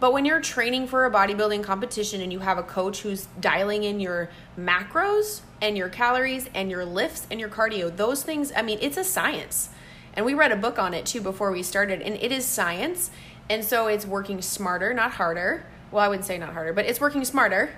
but 0.00 0.12
when 0.12 0.24
you're 0.24 0.40
training 0.40 0.88
for 0.88 1.06
a 1.06 1.10
bodybuilding 1.10 1.62
competition 1.62 2.20
and 2.20 2.32
you 2.32 2.40
have 2.40 2.58
a 2.58 2.62
coach 2.62 3.02
who's 3.02 3.26
dialing 3.40 3.84
in 3.84 4.00
your 4.00 4.28
macros 4.58 5.40
and 5.64 5.78
your 5.78 5.88
calories 5.88 6.48
and 6.54 6.70
your 6.70 6.84
lifts 6.84 7.26
and 7.30 7.40
your 7.40 7.48
cardio 7.48 7.94
those 7.96 8.22
things 8.22 8.52
i 8.54 8.60
mean 8.60 8.78
it's 8.82 8.98
a 8.98 9.04
science 9.04 9.70
and 10.12 10.26
we 10.26 10.34
read 10.34 10.52
a 10.52 10.56
book 10.56 10.78
on 10.78 10.92
it 10.92 11.06
too 11.06 11.20
before 11.22 11.50
we 11.50 11.62
started 11.62 12.02
and 12.02 12.14
it 12.16 12.30
is 12.30 12.44
science 12.44 13.10
and 13.48 13.64
so 13.64 13.86
it's 13.86 14.04
working 14.06 14.42
smarter 14.42 14.92
not 14.92 15.12
harder 15.12 15.64
well 15.90 16.04
i 16.04 16.08
wouldn't 16.08 16.26
say 16.26 16.36
not 16.36 16.52
harder 16.52 16.72
but 16.74 16.84
it's 16.84 17.00
working 17.00 17.24
smarter 17.24 17.70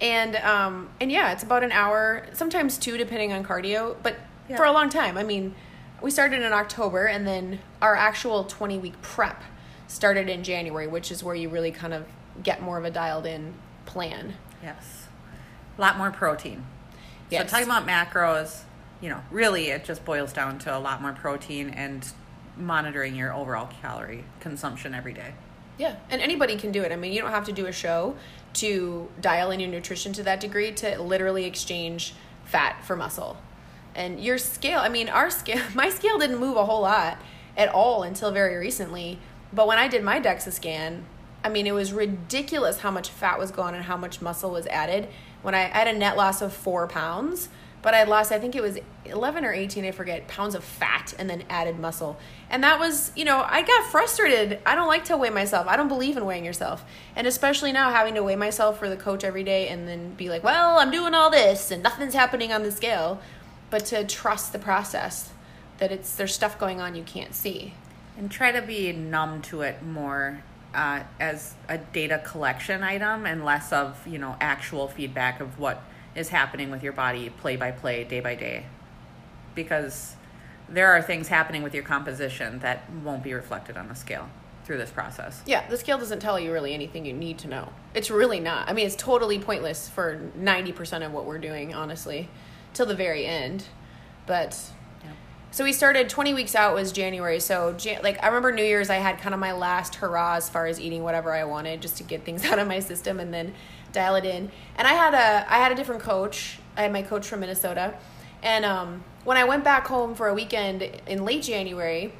and 0.00 0.36
um 0.36 0.88
and 1.00 1.10
yeah 1.10 1.32
it's 1.32 1.42
about 1.42 1.64
an 1.64 1.72
hour 1.72 2.24
sometimes 2.32 2.78
two 2.78 2.96
depending 2.96 3.32
on 3.32 3.44
cardio 3.44 3.96
but 4.04 4.14
Yeah. 4.48 4.56
for 4.56 4.64
a 4.64 4.72
long 4.72 4.88
time 4.88 5.18
i 5.18 5.24
mean 5.24 5.54
we 6.00 6.10
started 6.12 6.42
in 6.42 6.52
october 6.52 7.06
and 7.06 7.26
then 7.26 7.58
our 7.80 7.96
actual 7.96 8.44
20 8.44 8.78
week 8.78 9.02
prep 9.02 9.42
started 9.88 10.28
in 10.28 10.44
january 10.44 10.86
which 10.86 11.10
is 11.10 11.24
where 11.24 11.34
you 11.34 11.48
really 11.48 11.72
kind 11.72 11.92
of 11.92 12.06
get 12.42 12.62
more 12.62 12.78
of 12.78 12.84
a 12.84 12.90
dialed 12.90 13.26
in 13.26 13.54
plan 13.84 14.34
Yes. 14.62 15.08
A 15.76 15.80
lot 15.80 15.98
more 15.98 16.12
protein. 16.12 16.64
Yes. 17.32 17.50
So 17.50 17.56
talking 17.56 17.70
about 17.70 17.86
macros, 17.86 18.62
you 19.00 19.08
know, 19.08 19.20
really 19.30 19.68
it 19.70 19.84
just 19.84 20.04
boils 20.04 20.32
down 20.32 20.58
to 20.60 20.76
a 20.76 20.78
lot 20.78 21.02
more 21.02 21.12
protein 21.12 21.70
and 21.70 22.06
monitoring 22.56 23.16
your 23.16 23.32
overall 23.32 23.68
calorie 23.80 24.24
consumption 24.40 24.94
every 24.94 25.12
day. 25.12 25.34
Yeah, 25.78 25.96
and 26.10 26.20
anybody 26.20 26.56
can 26.56 26.70
do 26.70 26.82
it. 26.82 26.92
I 26.92 26.96
mean, 26.96 27.12
you 27.12 27.20
don't 27.20 27.30
have 27.30 27.46
to 27.46 27.52
do 27.52 27.66
a 27.66 27.72
show 27.72 28.14
to 28.54 29.08
dial 29.20 29.50
in 29.50 29.58
your 29.58 29.70
nutrition 29.70 30.12
to 30.12 30.22
that 30.24 30.40
degree 30.40 30.72
to 30.72 31.00
literally 31.00 31.44
exchange 31.44 32.14
fat 32.44 32.84
for 32.84 32.94
muscle. 32.94 33.38
And 33.94 34.22
your 34.22 34.38
scale, 34.38 34.80
I 34.80 34.88
mean, 34.88 35.08
our 35.08 35.30
scale, 35.30 35.62
my 35.74 35.88
scale 35.90 36.18
didn't 36.18 36.38
move 36.38 36.56
a 36.56 36.64
whole 36.64 36.82
lot 36.82 37.18
at 37.56 37.68
all 37.68 38.02
until 38.02 38.30
very 38.30 38.56
recently. 38.56 39.18
But 39.52 39.66
when 39.66 39.78
I 39.78 39.88
did 39.88 40.02
my 40.02 40.20
DEXA 40.20 40.52
scan, 40.52 41.04
I 41.44 41.48
mean, 41.48 41.66
it 41.66 41.72
was 41.72 41.92
ridiculous 41.92 42.78
how 42.78 42.90
much 42.90 43.08
fat 43.08 43.38
was 43.38 43.50
gone 43.50 43.74
and 43.74 43.84
how 43.84 43.96
much 43.96 44.22
muscle 44.22 44.50
was 44.50 44.66
added. 44.68 45.08
When 45.42 45.54
I, 45.54 45.64
I 45.64 45.78
had 45.78 45.88
a 45.88 45.92
net 45.92 46.16
loss 46.16 46.40
of 46.40 46.52
four 46.52 46.86
pounds, 46.86 47.48
but 47.82 47.94
I 47.94 48.04
lost, 48.04 48.30
I 48.30 48.38
think 48.38 48.54
it 48.54 48.62
was 48.62 48.78
11 49.04 49.44
or 49.44 49.52
18, 49.52 49.84
I 49.84 49.90
forget, 49.90 50.28
pounds 50.28 50.54
of 50.54 50.62
fat 50.62 51.14
and 51.18 51.28
then 51.28 51.42
added 51.50 51.80
muscle. 51.80 52.16
And 52.48 52.62
that 52.62 52.78
was, 52.78 53.10
you 53.16 53.24
know, 53.24 53.44
I 53.44 53.62
got 53.62 53.90
frustrated. 53.90 54.60
I 54.64 54.76
don't 54.76 54.86
like 54.86 55.04
to 55.06 55.16
weigh 55.16 55.30
myself. 55.30 55.66
I 55.66 55.76
don't 55.76 55.88
believe 55.88 56.16
in 56.16 56.24
weighing 56.24 56.44
yourself. 56.44 56.84
And 57.16 57.26
especially 57.26 57.72
now 57.72 57.90
having 57.90 58.14
to 58.14 58.22
weigh 58.22 58.36
myself 58.36 58.78
for 58.78 58.88
the 58.88 58.96
coach 58.96 59.24
every 59.24 59.42
day 59.42 59.66
and 59.66 59.88
then 59.88 60.14
be 60.14 60.28
like, 60.28 60.44
well, 60.44 60.78
I'm 60.78 60.92
doing 60.92 61.12
all 61.12 61.28
this 61.28 61.72
and 61.72 61.82
nothing's 61.82 62.14
happening 62.14 62.52
on 62.52 62.62
the 62.62 62.70
scale. 62.70 63.20
But 63.68 63.84
to 63.86 64.04
trust 64.04 64.52
the 64.52 64.60
process 64.60 65.30
that 65.78 65.90
it's 65.90 66.14
there's 66.14 66.34
stuff 66.34 66.58
going 66.60 66.80
on 66.80 66.94
you 66.94 67.02
can't 67.02 67.34
see. 67.34 67.74
And 68.16 68.30
try 68.30 68.52
to 68.52 68.62
be 68.62 68.92
numb 68.92 69.42
to 69.42 69.62
it 69.62 69.82
more 69.82 70.44
uh, 70.74 71.02
as 71.20 71.54
a 71.68 71.78
data 71.78 72.22
collection 72.24 72.82
item 72.82 73.26
and 73.26 73.44
less 73.44 73.72
of, 73.72 74.06
you 74.06 74.18
know, 74.18 74.36
actual 74.40 74.88
feedback 74.88 75.40
of 75.40 75.58
what 75.58 75.82
is 76.14 76.28
happening 76.28 76.70
with 76.70 76.82
your 76.82 76.92
body 76.92 77.30
play 77.30 77.56
by 77.56 77.70
play, 77.70 78.04
day 78.04 78.20
by 78.20 78.34
day. 78.34 78.66
Because 79.54 80.16
there 80.68 80.92
are 80.92 81.02
things 81.02 81.28
happening 81.28 81.62
with 81.62 81.74
your 81.74 81.82
composition 81.82 82.58
that 82.60 82.90
won't 83.04 83.22
be 83.22 83.34
reflected 83.34 83.76
on 83.76 83.88
the 83.88 83.94
scale 83.94 84.28
through 84.64 84.78
this 84.78 84.90
process. 84.90 85.42
Yeah, 85.46 85.68
the 85.68 85.76
scale 85.76 85.98
doesn't 85.98 86.20
tell 86.20 86.38
you 86.38 86.52
really 86.52 86.72
anything 86.72 87.04
you 87.04 87.12
need 87.12 87.38
to 87.38 87.48
know. 87.48 87.72
It's 87.94 88.10
really 88.10 88.40
not. 88.40 88.68
I 88.68 88.72
mean, 88.72 88.86
it's 88.86 88.96
totally 88.96 89.38
pointless 89.38 89.88
for 89.88 90.20
90% 90.38 91.04
of 91.04 91.12
what 91.12 91.26
we're 91.26 91.38
doing, 91.38 91.74
honestly, 91.74 92.28
till 92.72 92.86
the 92.86 92.94
very 92.94 93.26
end. 93.26 93.64
But. 94.26 94.58
So 95.52 95.64
we 95.64 95.74
started 95.74 96.08
20 96.08 96.32
weeks 96.32 96.54
out 96.54 96.74
was 96.74 96.92
January. 96.92 97.38
So 97.38 97.74
Jan- 97.74 98.02
like 98.02 98.22
I 98.22 98.28
remember 98.28 98.52
New 98.52 98.64
Year's 98.64 98.88
I 98.88 98.94
had 98.96 99.18
kind 99.18 99.34
of 99.34 99.38
my 99.38 99.52
last 99.52 99.96
hurrah 99.96 100.36
as 100.36 100.48
far 100.48 100.66
as 100.66 100.80
eating 100.80 101.02
whatever 101.02 101.30
I 101.30 101.44
wanted 101.44 101.82
just 101.82 101.98
to 101.98 102.02
get 102.02 102.24
things 102.24 102.42
out 102.50 102.58
of 102.58 102.66
my 102.66 102.80
system 102.80 103.20
and 103.20 103.34
then 103.34 103.52
dial 103.92 104.14
it 104.14 104.24
in. 104.24 104.50
And 104.76 104.88
I 104.88 104.94
had 104.94 105.12
a 105.12 105.52
I 105.52 105.58
had 105.58 105.70
a 105.70 105.74
different 105.74 106.00
coach. 106.00 106.58
I 106.74 106.82
had 106.82 106.92
my 106.92 107.02
coach 107.02 107.28
from 107.28 107.40
Minnesota. 107.40 107.94
And 108.42 108.64
um, 108.64 109.04
when 109.24 109.36
I 109.36 109.44
went 109.44 109.62
back 109.62 109.86
home 109.86 110.14
for 110.14 110.26
a 110.26 110.34
weekend 110.34 110.82
in 111.06 111.24
late 111.26 111.42
January, 111.42 112.14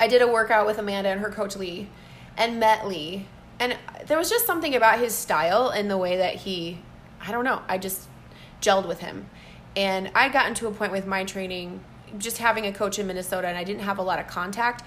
I 0.00 0.08
did 0.08 0.20
a 0.20 0.26
workout 0.26 0.66
with 0.66 0.78
Amanda 0.78 1.10
and 1.10 1.20
her 1.20 1.30
coach 1.30 1.54
Lee 1.54 1.88
and 2.36 2.58
met 2.58 2.88
Lee. 2.88 3.26
And 3.60 3.78
there 4.06 4.18
was 4.18 4.28
just 4.28 4.46
something 4.46 4.74
about 4.74 4.98
his 4.98 5.14
style 5.14 5.68
and 5.68 5.88
the 5.88 5.96
way 5.96 6.16
that 6.16 6.34
he, 6.34 6.80
I 7.20 7.30
don't 7.30 7.44
know, 7.44 7.62
I 7.68 7.78
just 7.78 8.08
gelled 8.60 8.86
with 8.86 8.98
him. 8.98 9.30
And 9.76 10.10
I 10.12 10.28
got 10.28 10.48
into 10.48 10.66
a 10.66 10.72
point 10.72 10.90
with 10.90 11.06
my 11.06 11.22
training 11.22 11.84
just 12.16 12.38
having 12.38 12.66
a 12.66 12.72
coach 12.72 12.98
in 12.98 13.06
Minnesota 13.06 13.48
and 13.48 13.58
I 13.58 13.64
didn't 13.64 13.82
have 13.82 13.98
a 13.98 14.02
lot 14.02 14.18
of 14.18 14.26
contact. 14.26 14.82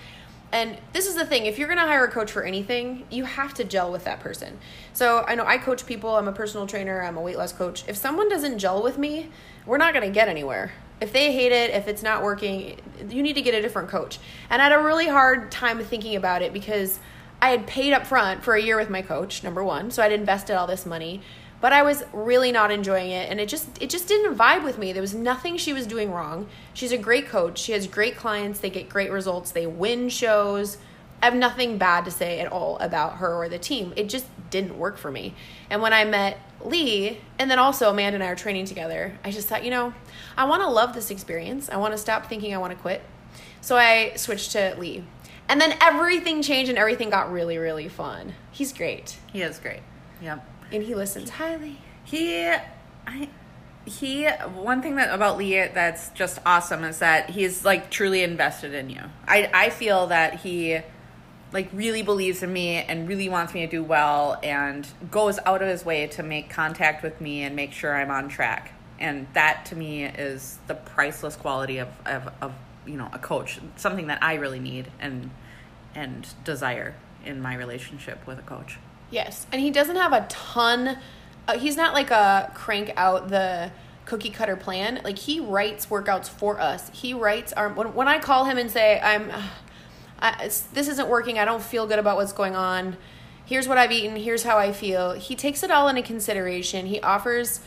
And 0.53 0.77
this 0.91 1.07
is 1.07 1.15
the 1.15 1.25
thing 1.25 1.45
if 1.45 1.57
you're 1.57 1.67
going 1.67 1.79
to 1.79 1.85
hire 1.85 2.03
a 2.03 2.11
coach 2.11 2.31
for 2.31 2.43
anything, 2.43 3.05
you 3.09 3.23
have 3.23 3.53
to 3.55 3.63
gel 3.63 3.91
with 3.91 4.03
that 4.03 4.19
person. 4.19 4.57
So 4.93 5.23
I 5.27 5.35
know 5.35 5.45
I 5.45 5.57
coach 5.57 5.85
people, 5.85 6.15
I'm 6.15 6.27
a 6.27 6.33
personal 6.33 6.67
trainer, 6.67 7.01
I'm 7.01 7.17
a 7.17 7.21
weight 7.21 7.37
loss 7.37 7.53
coach. 7.53 7.85
If 7.87 7.95
someone 7.95 8.27
doesn't 8.27 8.59
gel 8.59 8.83
with 8.83 8.97
me, 8.97 9.29
we're 9.65 9.77
not 9.77 9.93
going 9.93 10.05
to 10.05 10.13
get 10.13 10.27
anywhere. 10.27 10.73
If 10.99 11.13
they 11.13 11.31
hate 11.31 11.51
it, 11.51 11.71
if 11.71 11.87
it's 11.87 12.03
not 12.03 12.21
working, 12.21 12.79
you 13.09 13.23
need 13.23 13.33
to 13.33 13.41
get 13.41 13.55
a 13.55 13.61
different 13.61 13.89
coach. 13.89 14.19
And 14.49 14.61
I 14.61 14.65
had 14.65 14.73
a 14.73 14.83
really 14.83 15.07
hard 15.07 15.51
time 15.51 15.79
thinking 15.83 16.15
about 16.15 16.41
it 16.41 16.53
because 16.53 16.99
I 17.41 17.49
had 17.49 17.65
paid 17.65 17.93
up 17.93 18.05
front 18.05 18.43
for 18.43 18.53
a 18.53 18.61
year 18.61 18.77
with 18.77 18.89
my 18.89 19.01
coach, 19.01 19.43
number 19.43 19.63
one. 19.63 19.89
So 19.89 20.03
I'd 20.03 20.11
invested 20.11 20.55
all 20.55 20.67
this 20.67 20.85
money 20.85 21.21
but 21.61 21.71
I 21.71 21.83
was 21.83 22.03
really 22.11 22.51
not 22.51 22.71
enjoying 22.71 23.11
it 23.11 23.29
and 23.29 23.39
it 23.39 23.47
just 23.47 23.81
it 23.81 23.89
just 23.89 24.07
didn't 24.07 24.35
vibe 24.35 24.63
with 24.63 24.77
me. 24.77 24.91
There 24.91 25.01
was 25.01 25.13
nothing 25.13 25.57
she 25.57 25.71
was 25.71 25.87
doing 25.87 26.11
wrong. 26.11 26.47
She's 26.73 26.91
a 26.91 26.97
great 26.97 27.27
coach. 27.27 27.59
She 27.59 27.71
has 27.71 27.87
great 27.87 28.17
clients. 28.17 28.59
They 28.59 28.71
get 28.71 28.89
great 28.89 29.11
results. 29.11 29.51
They 29.51 29.67
win 29.67 30.09
shows. 30.09 30.77
I 31.21 31.25
have 31.25 31.35
nothing 31.35 31.77
bad 31.77 32.05
to 32.05 32.11
say 32.11 32.39
at 32.39 32.51
all 32.51 32.79
about 32.79 33.17
her 33.17 33.35
or 33.35 33.47
the 33.47 33.59
team. 33.59 33.93
It 33.95 34.09
just 34.09 34.25
didn't 34.49 34.77
work 34.77 34.97
for 34.97 35.11
me. 35.11 35.35
And 35.69 35.79
when 35.79 35.93
I 35.93 36.03
met 36.03 36.39
Lee, 36.65 37.19
and 37.37 37.49
then 37.49 37.59
also 37.59 37.91
Amanda 37.91 38.15
and 38.15 38.23
I 38.23 38.27
are 38.27 38.35
training 38.35 38.65
together, 38.65 39.17
I 39.23 39.29
just 39.29 39.47
thought, 39.47 39.63
you 39.63 39.69
know, 39.69 39.93
I 40.35 40.45
want 40.45 40.63
to 40.63 40.67
love 40.67 40.95
this 40.95 41.11
experience. 41.11 41.69
I 41.69 41.77
want 41.77 41.93
to 41.93 41.97
stop 41.99 42.25
thinking 42.25 42.55
I 42.55 42.57
want 42.57 42.73
to 42.73 42.79
quit. 42.79 43.03
So 43.61 43.77
I 43.77 44.13
switched 44.15 44.51
to 44.53 44.75
Lee. 44.79 45.03
And 45.47 45.61
then 45.61 45.77
everything 45.79 46.41
changed 46.41 46.69
and 46.69 46.79
everything 46.79 47.11
got 47.11 47.31
really, 47.31 47.59
really 47.59 47.87
fun. 47.87 48.33
He's 48.51 48.73
great. 48.73 49.19
He 49.31 49.43
is 49.43 49.59
great. 49.59 49.81
Yep 50.23 50.50
and 50.71 50.83
he 50.83 50.95
listens 50.95 51.29
highly. 51.31 51.77
He, 52.03 52.45
I, 52.45 53.29
he. 53.85 54.27
One 54.27 54.81
thing 54.81 54.95
that 54.95 55.13
about 55.13 55.37
Lee 55.37 55.67
that's 55.67 56.09
just 56.09 56.39
awesome 56.45 56.83
is 56.83 56.99
that 56.99 57.31
he's 57.31 57.65
like 57.65 57.89
truly 57.89 58.23
invested 58.23 58.73
in 58.73 58.89
you. 58.89 59.01
I 59.27 59.49
I 59.53 59.69
feel 59.69 60.07
that 60.07 60.41
he 60.41 60.81
like 61.51 61.69
really 61.73 62.01
believes 62.01 62.43
in 62.43 62.53
me 62.53 62.77
and 62.77 63.07
really 63.07 63.27
wants 63.27 63.53
me 63.53 63.61
to 63.61 63.67
do 63.67 63.83
well 63.83 64.39
and 64.41 64.87
goes 65.09 65.37
out 65.45 65.61
of 65.61 65.67
his 65.67 65.83
way 65.83 66.07
to 66.07 66.23
make 66.23 66.49
contact 66.49 67.03
with 67.03 67.19
me 67.19 67.43
and 67.43 67.55
make 67.55 67.73
sure 67.73 67.95
I'm 67.95 68.11
on 68.11 68.29
track. 68.29 68.73
And 68.99 69.27
that 69.33 69.65
to 69.67 69.75
me 69.75 70.05
is 70.05 70.59
the 70.67 70.75
priceless 70.75 71.35
quality 71.35 71.79
of, 71.79 71.89
of, 72.05 72.31
of 72.41 72.53
you 72.85 72.95
know 72.95 73.09
a 73.11 73.19
coach, 73.19 73.59
something 73.75 74.07
that 74.07 74.21
I 74.23 74.35
really 74.35 74.59
need 74.59 74.91
and 74.99 75.31
and 75.93 76.27
desire 76.43 76.95
in 77.25 77.41
my 77.41 77.55
relationship 77.55 78.25
with 78.25 78.39
a 78.39 78.43
coach. 78.43 78.77
Yes, 79.11 79.45
and 79.51 79.61
he 79.61 79.69
doesn't 79.69 79.97
have 79.97 80.13
a 80.13 80.25
ton. 80.29 80.97
Uh, 81.47 81.59
he's 81.59 81.75
not 81.75 81.93
like 81.93 82.09
a 82.11 82.51
crank 82.55 82.93
out 82.95 83.27
the 83.27 83.71
cookie 84.05 84.29
cutter 84.29 84.55
plan. 84.55 85.01
Like 85.03 85.19
he 85.19 85.39
writes 85.39 85.85
workouts 85.85 86.29
for 86.29 86.59
us. 86.59 86.89
He 86.93 87.13
writes 87.13 87.53
our 87.53 87.69
when, 87.69 87.93
when 87.93 88.07
I 88.07 88.19
call 88.19 88.45
him 88.45 88.57
and 88.57 88.71
say 88.71 88.99
I'm, 89.01 89.29
uh, 89.29 89.43
I, 90.19 90.45
this 90.45 90.87
isn't 90.87 91.09
working. 91.09 91.37
I 91.37 91.45
don't 91.45 91.61
feel 91.61 91.85
good 91.85 91.99
about 91.99 92.15
what's 92.15 92.33
going 92.33 92.55
on. 92.55 92.97
Here's 93.45 93.67
what 93.67 93.77
I've 93.77 93.91
eaten. 93.91 94.15
Here's 94.15 94.43
how 94.43 94.57
I 94.57 94.71
feel. 94.71 95.11
He 95.11 95.35
takes 95.35 95.61
it 95.61 95.71
all 95.71 95.89
into 95.89 96.01
consideration. 96.01 96.85
He 96.85 97.01
offers, 97.01 97.59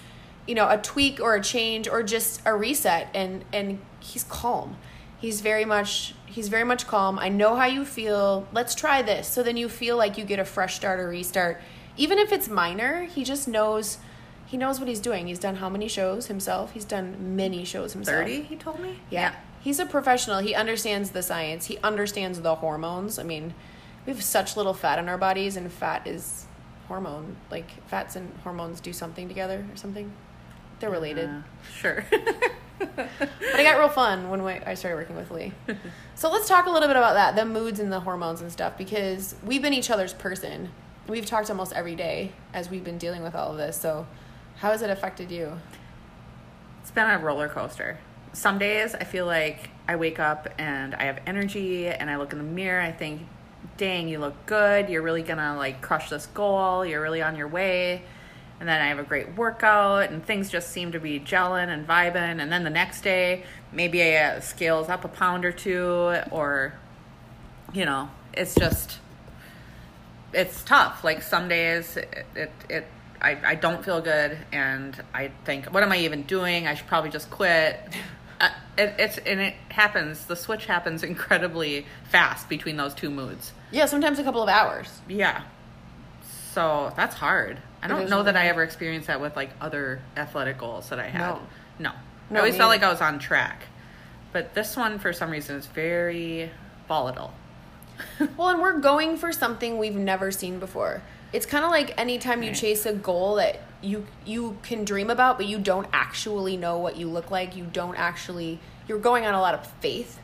you 0.46 0.54
know, 0.54 0.68
a 0.68 0.78
tweak 0.78 1.20
or 1.20 1.34
a 1.34 1.42
change 1.42 1.88
or 1.88 2.02
just 2.02 2.40
a 2.46 2.54
reset, 2.54 3.08
and 3.12 3.44
and 3.52 3.80
he's 4.00 4.24
calm. 4.24 4.76
He's 5.24 5.40
very 5.40 5.64
much 5.64 6.14
he's 6.26 6.48
very 6.48 6.64
much 6.64 6.86
calm. 6.86 7.18
I 7.18 7.30
know 7.30 7.56
how 7.56 7.64
you 7.64 7.86
feel. 7.86 8.46
Let's 8.52 8.74
try 8.74 9.00
this. 9.00 9.26
So 9.26 9.42
then 9.42 9.56
you 9.56 9.70
feel 9.70 9.96
like 9.96 10.18
you 10.18 10.24
get 10.24 10.38
a 10.38 10.44
fresh 10.44 10.74
start 10.74 11.00
or 11.00 11.08
restart. 11.08 11.62
Even 11.96 12.18
if 12.18 12.30
it's 12.30 12.46
minor, 12.46 13.04
he 13.04 13.24
just 13.24 13.48
knows 13.48 13.96
he 14.44 14.58
knows 14.58 14.78
what 14.78 14.86
he's 14.86 15.00
doing. 15.00 15.26
He's 15.26 15.38
done 15.38 15.56
how 15.56 15.70
many 15.70 15.88
shows 15.88 16.26
himself? 16.26 16.72
He's 16.72 16.84
done 16.84 17.36
many 17.36 17.64
shows 17.64 17.94
himself. 17.94 18.18
30, 18.18 18.42
he 18.42 18.56
told 18.56 18.80
me. 18.80 18.98
Yeah. 19.08 19.20
yeah. 19.20 19.34
He's 19.62 19.78
a 19.78 19.86
professional. 19.86 20.40
He 20.40 20.54
understands 20.54 21.12
the 21.12 21.22
science. 21.22 21.64
He 21.64 21.78
understands 21.78 22.42
the 22.42 22.56
hormones. 22.56 23.18
I 23.18 23.22
mean, 23.22 23.54
we 24.04 24.12
have 24.12 24.22
such 24.22 24.58
little 24.58 24.74
fat 24.74 24.98
in 24.98 25.08
our 25.08 25.16
bodies 25.16 25.56
and 25.56 25.72
fat 25.72 26.06
is 26.06 26.44
hormone. 26.86 27.36
Like 27.50 27.70
fats 27.88 28.14
and 28.14 28.30
hormones 28.42 28.78
do 28.78 28.92
something 28.92 29.26
together 29.28 29.64
or 29.72 29.76
something. 29.78 30.12
They're 30.80 30.90
related. 30.90 31.30
Uh, 31.30 31.40
sure. 31.72 32.04
but 32.78 33.08
it 33.60 33.62
got 33.64 33.78
real 33.78 33.88
fun 33.88 34.30
when 34.30 34.40
I 34.42 34.74
started 34.74 34.96
working 34.96 35.16
with 35.16 35.30
Lee. 35.30 35.52
So 36.14 36.30
let's 36.30 36.48
talk 36.48 36.66
a 36.66 36.70
little 36.70 36.88
bit 36.88 36.96
about 36.96 37.14
that, 37.14 37.36
the 37.36 37.44
moods 37.44 37.80
and 37.80 37.92
the 37.92 38.00
hormones 38.00 38.40
and 38.40 38.50
stuff, 38.50 38.76
because 38.78 39.34
we've 39.44 39.62
been 39.62 39.74
each 39.74 39.90
other's 39.90 40.12
person. 40.12 40.70
We've 41.08 41.26
talked 41.26 41.50
almost 41.50 41.72
every 41.72 41.94
day 41.96 42.32
as 42.52 42.70
we've 42.70 42.84
been 42.84 42.98
dealing 42.98 43.22
with 43.22 43.34
all 43.34 43.50
of 43.52 43.56
this. 43.58 43.78
So, 43.78 44.06
how 44.56 44.70
has 44.70 44.82
it 44.82 44.90
affected 44.90 45.30
you? 45.30 45.60
It's 46.82 46.90
been 46.90 47.08
a 47.08 47.18
roller 47.18 47.48
coaster. 47.48 47.98
Some 48.32 48.58
days 48.58 48.94
I 48.94 49.04
feel 49.04 49.26
like 49.26 49.70
I 49.86 49.96
wake 49.96 50.18
up 50.18 50.48
and 50.58 50.94
I 50.94 51.04
have 51.04 51.20
energy, 51.26 51.88
and 51.88 52.10
I 52.10 52.16
look 52.16 52.32
in 52.32 52.38
the 52.38 52.44
mirror. 52.44 52.80
I 52.80 52.92
think, 52.92 53.22
"Dang, 53.76 54.08
you 54.08 54.18
look 54.18 54.46
good. 54.46 54.88
You're 54.88 55.02
really 55.02 55.22
gonna 55.22 55.56
like 55.56 55.80
crush 55.82 56.10
this 56.10 56.26
goal. 56.26 56.84
You're 56.84 57.02
really 57.02 57.22
on 57.22 57.36
your 57.36 57.48
way." 57.48 58.02
And 58.60 58.68
then 58.68 58.80
I 58.80 58.86
have 58.86 58.98
a 58.98 59.04
great 59.04 59.36
workout, 59.36 60.10
and 60.10 60.24
things 60.24 60.50
just 60.50 60.70
seem 60.70 60.92
to 60.92 61.00
be 61.00 61.20
gelling 61.20 61.68
and 61.68 61.86
vibing. 61.86 62.40
And 62.40 62.50
then 62.50 62.64
the 62.64 62.70
next 62.70 63.02
day, 63.02 63.44
maybe 63.72 64.02
I 64.02 64.16
uh, 64.16 64.40
scales 64.40 64.88
up 64.88 65.04
a 65.04 65.08
pound 65.08 65.44
or 65.44 65.52
two, 65.52 66.16
or 66.30 66.74
you 67.72 67.84
know, 67.84 68.08
it's 68.32 68.54
just 68.54 68.98
it's 70.32 70.62
tough. 70.64 71.04
Like 71.04 71.22
some 71.22 71.48
days, 71.48 71.96
it 71.96 72.26
it, 72.34 72.52
it 72.68 72.86
I, 73.20 73.38
I 73.44 73.54
don't 73.54 73.84
feel 73.84 74.00
good, 74.00 74.36
and 74.52 75.02
I 75.14 75.30
think, 75.44 75.66
what 75.66 75.82
am 75.82 75.92
I 75.92 75.98
even 75.98 76.22
doing? 76.22 76.66
I 76.66 76.74
should 76.74 76.86
probably 76.86 77.10
just 77.10 77.30
quit. 77.30 77.80
Uh, 78.40 78.50
it, 78.76 78.94
it's 78.98 79.18
and 79.18 79.40
it 79.40 79.54
happens. 79.70 80.26
The 80.26 80.36
switch 80.36 80.66
happens 80.66 81.02
incredibly 81.02 81.86
fast 82.10 82.48
between 82.48 82.76
those 82.76 82.94
two 82.94 83.10
moods. 83.10 83.52
Yeah, 83.70 83.86
sometimes 83.86 84.18
a 84.18 84.24
couple 84.24 84.42
of 84.42 84.48
hours. 84.48 85.00
Yeah, 85.08 85.42
so 86.52 86.92
that's 86.96 87.14
hard. 87.14 87.58
I 87.84 87.88
don't 87.88 88.08
know 88.08 88.22
that 88.22 88.34
I 88.34 88.48
ever 88.48 88.62
experienced 88.62 89.08
that 89.08 89.20
with 89.20 89.36
like 89.36 89.50
other 89.60 90.00
athletic 90.16 90.58
goals 90.58 90.88
that 90.88 90.98
I 90.98 91.08
had. 91.08 91.18
No. 91.18 91.40
No. 91.78 91.92
no 92.30 92.36
I 92.36 92.38
always 92.40 92.56
felt 92.56 92.70
like 92.70 92.82
I 92.82 92.90
was 92.90 93.02
on 93.02 93.18
track. 93.18 93.64
But 94.32 94.54
this 94.54 94.76
one, 94.76 94.98
for 94.98 95.12
some 95.12 95.30
reason, 95.30 95.56
is 95.56 95.66
very 95.66 96.50
volatile. 96.88 97.34
well, 98.36 98.48
and 98.48 98.60
we're 98.60 98.80
going 98.80 99.16
for 99.18 99.32
something 99.32 99.78
we've 99.78 99.94
never 99.94 100.30
seen 100.30 100.58
before. 100.58 101.02
It's 101.32 101.46
kind 101.46 101.64
of 101.64 101.70
like 101.70 101.98
anytime 102.00 102.42
you 102.42 102.54
chase 102.54 102.86
a 102.86 102.92
goal 102.92 103.36
that 103.36 103.60
you 103.82 104.06
you 104.24 104.56
can 104.62 104.84
dream 104.84 105.10
about, 105.10 105.36
but 105.36 105.46
you 105.46 105.58
don't 105.58 105.86
actually 105.92 106.56
know 106.56 106.78
what 106.78 106.96
you 106.96 107.08
look 107.08 107.30
like. 107.30 107.54
You 107.54 107.64
don't 107.64 107.96
actually. 107.96 108.60
You're 108.88 108.98
going 108.98 109.26
on 109.26 109.34
a 109.34 109.40
lot 109.40 109.54
of 109.54 109.66
faith. 109.80 110.18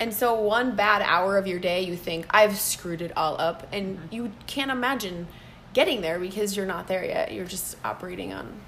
And 0.00 0.14
so, 0.14 0.40
one 0.40 0.76
bad 0.76 1.02
hour 1.02 1.38
of 1.38 1.46
your 1.46 1.58
day, 1.58 1.82
you 1.82 1.96
think, 1.96 2.26
I've 2.30 2.56
screwed 2.56 3.02
it 3.02 3.16
all 3.16 3.40
up. 3.40 3.66
And 3.72 3.98
mm-hmm. 3.98 4.14
you 4.14 4.32
can't 4.46 4.70
imagine 4.70 5.26
getting 5.72 6.00
there 6.00 6.18
because 6.18 6.56
you're 6.56 6.66
not 6.66 6.88
there 6.88 7.04
yet. 7.04 7.32
You're 7.32 7.46
just 7.46 7.76
operating 7.84 8.32
on, 8.32 8.60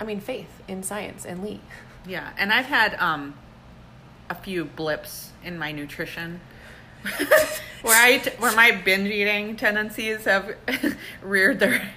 I 0.00 0.04
mean, 0.04 0.20
faith 0.20 0.62
in 0.66 0.82
science 0.82 1.24
and 1.24 1.42
Lee. 1.42 1.60
Yeah, 2.06 2.30
and 2.38 2.54
I've 2.54 2.66
had 2.66 2.94
um, 2.94 3.34
a 4.30 4.34
few 4.34 4.64
blips 4.64 5.30
in 5.44 5.58
my 5.58 5.72
nutrition. 5.72 6.40
where 7.82 8.02
I 8.02 8.18
t- 8.18 8.30
where 8.38 8.54
my 8.56 8.70
binge 8.70 9.10
eating 9.10 9.56
tendencies 9.56 10.24
have 10.24 10.54
reared 11.22 11.60
their 11.60 11.90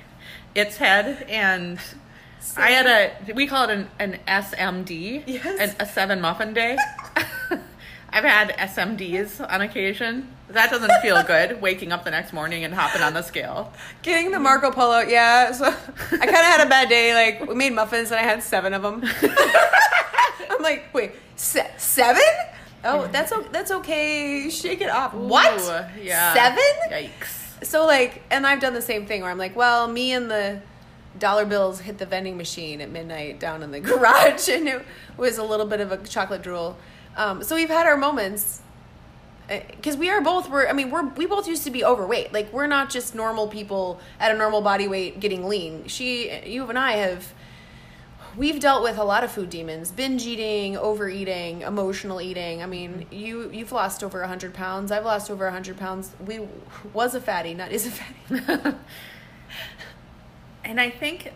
its 0.54 0.76
head 0.78 1.24
and 1.30 1.80
Same. 2.41 2.63
I 2.63 2.71
had 2.71 2.88
a 2.88 3.34
we 3.34 3.47
call 3.47 3.69
it 3.69 3.71
an, 3.71 3.88
an 4.00 4.19
SMD 4.28 5.24
yes. 5.28 5.45
an, 5.45 5.76
a 5.80 5.86
seven 5.86 6.19
muffin 6.19 6.54
day 6.54 6.78
I've 8.13 8.26
had 8.26 8.50
SMDs 8.58 9.39
on 9.50 9.62
occasion. 9.62 10.28
That 10.54 10.70
doesn't 10.70 10.92
feel 11.02 11.22
good. 11.24 11.62
Waking 11.62 11.92
up 11.92 12.04
the 12.04 12.12
next 12.12 12.34
morning 12.34 12.64
and 12.64 12.74
hopping 12.74 13.02
on 13.02 13.14
the 13.14 13.22
scale. 13.22 13.72
Getting 14.02 14.32
the 14.32 14.40
Marco 14.40 14.72
Polo, 14.72 15.00
yeah. 15.00 15.52
So 15.52 15.66
I 15.66 15.72
kind 16.18 16.30
of 16.30 16.36
had 16.36 16.66
a 16.66 16.70
bad 16.70 16.90
day. 16.90 17.14
Like 17.14 17.48
we 17.50 17.56
made 17.56 17.74
muffins 17.74 18.12
and 18.12 18.20
I 18.20 18.24
had 18.24 18.42
seven 18.44 18.74
of 18.74 18.82
them. 18.82 19.04
I'm 20.49 20.62
like, 20.62 20.93
wait, 20.93 21.12
se- 21.36 21.72
seven? 21.78 22.22
Oh, 22.84 23.08
that's 23.12 23.32
o- 23.32 23.45
that's 23.52 23.72
okay. 23.72 24.49
Shake 24.49 24.82
it 24.82 24.89
off. 24.89 25.14
Ooh, 25.14 25.20
what? 25.28 25.89
Yeah. 26.02 26.34
Seven? 26.34 26.64
Yikes. 26.89 27.66
So 27.66 27.86
like, 27.86 28.24
and 28.32 28.45
I've 28.47 28.60
done 28.60 28.74
the 28.74 28.82
same 28.82 29.06
thing 29.06 29.22
where 29.22 29.30
I'm 29.32 29.38
like, 29.38 29.56
well, 29.56 29.88
me 29.88 30.14
and 30.14 30.30
the 30.32 30.62
dollar 31.20 31.45
bills 31.45 31.80
hit 31.82 31.97
the 31.97 32.06
vending 32.06 32.38
machine 32.38 32.82
at 32.82 32.89
midnight 32.89 33.39
down 33.39 33.62
in 33.64 33.72
the 33.72 33.80
garage, 33.82 34.49
and 34.49 34.68
it 34.68 34.84
was 35.18 35.38
a 35.38 35.43
little 35.43 35.66
bit 35.68 35.80
of 35.80 35.91
a 35.91 35.97
chocolate 35.97 36.41
drool. 36.41 36.78
Um, 37.16 37.43
so 37.43 37.56
we've 37.56 37.70
had 37.70 37.86
our 37.86 37.97
moments 37.97 38.62
because 39.52 39.97
we 39.97 40.10
are 40.10 40.22
both 40.22 40.49
we're 40.49 40.68
i 40.68 40.74
mean 40.74 40.89
we're 40.89 41.06
we 41.10 41.26
both 41.26 41.47
used 41.47 41.64
to 41.64 41.72
be 41.72 41.84
overweight. 41.84 42.32
Like 42.34 42.52
we're 42.54 42.68
not 42.68 42.89
just 42.89 43.14
normal 43.14 43.47
people 43.47 43.99
at 44.20 44.34
a 44.34 44.38
normal 44.38 44.62
body 44.62 44.88
weight 44.88 45.20
getting 45.20 45.47
lean. 45.47 45.88
She 45.88 46.32
you 46.45 46.68
and 46.70 46.80
i 46.80 46.93
have 46.93 47.34
we've 48.38 48.62
dealt 48.62 48.82
with 48.82 48.97
a 48.97 49.04
lot 49.04 49.24
of 49.24 49.32
food 49.32 49.49
demons. 49.49 49.91
Binge 49.91 50.26
eating 50.26 50.78
overeating 50.78 51.62
emotional 51.64 52.22
eating. 52.22 52.64
I 52.64 52.66
mean 52.66 53.08
you 53.12 53.52
you've 53.52 53.72
lost 53.72 54.04
over 54.04 54.20
100 54.22 54.54
pounds. 54.54 54.91
I've 54.91 55.06
lost 55.06 55.30
over 55.30 55.45
100 55.45 55.78
pounds. 55.78 56.12
We 56.26 56.47
was 56.93 57.14
a 57.16 57.22
fatty 57.22 57.54
not 57.54 57.72
is 57.72 57.88
a 57.88 57.91
fatty. 57.91 58.78
And 60.64 60.80
i 60.80 60.89
think 60.89 61.34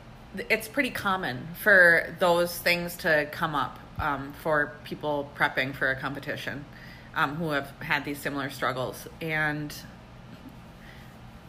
it's 0.50 0.68
pretty 0.68 0.92
common 0.92 1.48
for 1.62 2.16
those 2.20 2.58
things 2.58 2.96
to 2.98 3.28
come 3.32 3.56
up 3.56 3.80
um, 4.00 4.34
for 4.42 4.74
people 4.84 5.30
prepping 5.36 5.74
for 5.74 5.90
a 5.90 5.96
competition 5.96 6.64
um, 7.16 7.36
who 7.36 7.52
have 7.52 7.72
had 7.80 8.06
these 8.06 8.20
similar 8.20 8.50
struggles. 8.50 9.08
And, 9.22 9.74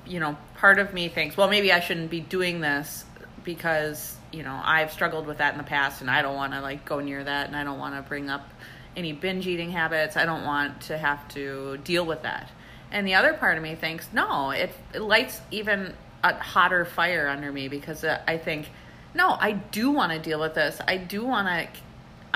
you 0.07 0.21
know, 0.21 0.37
part 0.57 0.79
of 0.79 0.95
me 0.95 1.09
thinks, 1.09 1.37
well, 1.37 1.49
maybe 1.49 1.73
I 1.73 1.81
shouldn't 1.81 2.11
be 2.11 2.21
doing 2.21 2.61
this 2.61 3.05
because, 3.45 4.17
you 4.33 4.43
know, 4.43 4.61
I've 4.63 4.93
struggled 4.93 5.27
with 5.27 5.39
that 5.39 5.53
in 5.53 5.59
the 5.59 5.65
past 5.65 6.01
and 6.01 6.11
I 6.11 6.23
don't 6.23 6.37
want 6.37 6.53
to 6.53 6.61
like 6.61 6.85
go 6.85 7.01
near 7.01 7.23
that 7.23 7.47
and 7.47 7.57
I 7.57 7.65
don't 7.65 7.79
want 7.79 7.95
to 7.97 8.03
bring 8.03 8.31
up 8.31 8.49
any 8.97 9.13
binge 9.13 9.47
eating 9.47 9.71
habits. 9.71 10.17
I 10.17 10.25
don't 10.25 10.45
want 10.45 10.83
to 10.83 10.97
have 10.97 11.27
to 11.29 11.79
deal 11.79 12.07
with 12.07 12.23
that. 12.23 12.51
And 12.91 13.07
the 13.07 13.15
other 13.15 13.35
part 13.35 13.57
of 13.57 13.63
me 13.63 13.75
thinks, 13.75 14.09
no, 14.13 14.51
it, 14.51 14.71
it 14.95 15.01
lights 15.01 15.41
even 15.51 15.95
a 16.23 16.35
hotter 16.35 16.85
fire 16.85 17.29
under 17.29 17.53
me 17.53 17.69
because 17.69 18.05
uh, 18.05 18.23
I 18.27 18.39
think, 18.39 18.71
no, 19.15 19.31
I 19.31 19.53
do 19.53 19.91
want 19.91 20.13
to 20.13 20.19
deal 20.19 20.41
with 20.41 20.55
this. 20.55 20.81
I 20.87 20.97
do 20.97 21.25
want 21.25 21.49
to, 21.49 21.81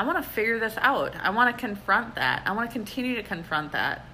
I 0.01 0.03
want 0.03 0.17
to 0.17 0.23
figure 0.23 0.59
this 0.59 0.79
out. 0.79 1.15
I 1.23 1.29
want 1.29 1.55
to 1.55 1.61
confront 1.61 2.15
that. 2.15 2.41
I 2.47 2.53
want 2.53 2.71
to 2.71 2.73
continue 2.73 3.17
to 3.17 3.23
confront 3.23 3.73
that. 3.73 4.07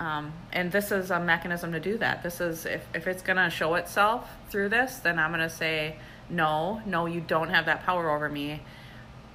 Um, 0.00 0.32
and 0.52 0.72
this 0.72 0.90
is 0.90 1.12
a 1.12 1.20
mechanism 1.20 1.70
to 1.70 1.78
do 1.78 1.96
that. 1.98 2.24
This 2.24 2.40
is, 2.40 2.66
if, 2.66 2.84
if 2.92 3.06
it's 3.06 3.22
going 3.22 3.36
to 3.36 3.48
show 3.48 3.76
itself 3.76 4.28
through 4.50 4.70
this, 4.70 4.96
then 4.96 5.20
I'm 5.20 5.30
going 5.30 5.48
to 5.48 5.54
say, 5.54 5.94
no, 6.28 6.82
no, 6.84 7.06
you 7.06 7.20
don't 7.20 7.50
have 7.50 7.66
that 7.66 7.84
power 7.84 8.10
over 8.10 8.28
me. 8.28 8.62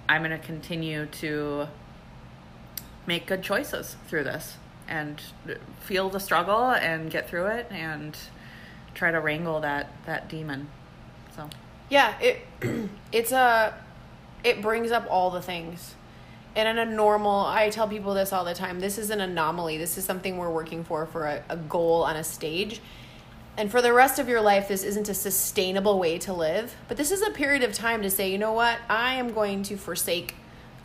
I'm 0.10 0.24
going 0.24 0.38
to 0.38 0.46
continue 0.46 1.06
to 1.06 1.68
make 3.06 3.26
good 3.26 3.42
choices 3.42 3.96
through 4.10 4.26
this 4.26 4.58
and 4.90 5.22
feel 5.80 6.10
the 6.10 6.20
struggle 6.20 6.72
and 6.72 7.10
get 7.10 7.30
through 7.30 7.46
it 7.46 7.68
and 7.72 8.18
try 8.94 9.12
to 9.12 9.22
wrangle 9.22 9.62
that 9.62 9.94
that 10.06 10.28
demon. 10.28 10.68
So 11.34 11.50
Yeah, 11.90 12.20
it 12.20 12.46
it's 13.14 13.32
a 13.32 13.74
it 14.44 14.62
brings 14.62 14.92
up 14.92 15.08
all 15.10 15.30
the 15.30 15.42
things. 15.42 15.96
And 16.56 16.68
in 16.68 16.78
a 16.80 16.92
normal, 16.92 17.46
I 17.46 17.70
tell 17.70 17.88
people 17.88 18.14
this 18.14 18.34
all 18.34 18.44
the 18.44 18.56
time. 18.56 18.80
This 18.80 18.98
is 18.98 19.10
an 19.10 19.22
anomaly. 19.22 19.78
This 19.78 19.98
is 19.98 20.06
something 20.06 20.38
we're 20.38 20.50
working 20.50 20.84
for 20.84 21.06
for 21.06 21.26
a, 21.26 21.44
a 21.50 21.58
goal 21.58 22.04
on 22.04 22.16
a 22.16 22.24
stage. 22.24 22.82
And 23.58 23.72
for 23.72 23.82
the 23.82 23.94
rest 23.94 24.20
of 24.20 24.30
your 24.30 24.42
life, 24.42 24.68
this 24.68 24.84
isn't 24.84 25.10
a 25.10 25.14
sustainable 25.14 26.00
way 26.00 26.18
to 26.20 26.34
live. 26.34 26.76
But 26.88 26.98
this 26.98 27.12
is 27.12 27.22
a 27.22 27.32
period 27.32 27.64
of 27.64 27.74
time 27.74 28.02
to 28.04 28.10
say, 28.10 28.32
you 28.32 28.38
know 28.38 28.54
what? 28.54 28.78
I 28.90 29.16
am 29.16 29.34
going 29.34 29.64
to 29.64 29.78
forsake 29.78 30.36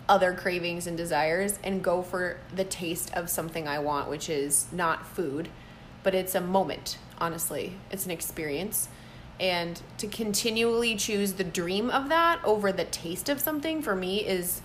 other 0.08 0.34
cravings 0.34 0.86
and 0.86 0.96
desires 0.96 1.58
and 1.62 1.82
go 1.82 2.02
for 2.02 2.38
the 2.54 2.64
taste 2.64 3.12
of 3.14 3.30
something 3.30 3.68
I 3.68 3.78
want, 3.78 4.08
which 4.08 4.28
is 4.28 4.66
not 4.72 5.06
food, 5.06 5.48
but 6.02 6.14
it's 6.14 6.34
a 6.34 6.40
moment, 6.40 6.98
honestly. 7.18 7.76
It's 7.90 8.04
an 8.04 8.10
experience. 8.10 8.88
And 9.42 9.82
to 9.98 10.06
continually 10.06 10.94
choose 10.94 11.32
the 11.32 11.42
dream 11.42 11.90
of 11.90 12.08
that 12.10 12.38
over 12.44 12.70
the 12.70 12.84
taste 12.84 13.28
of 13.28 13.40
something 13.40 13.82
for 13.82 13.96
me 13.96 14.24
is 14.24 14.62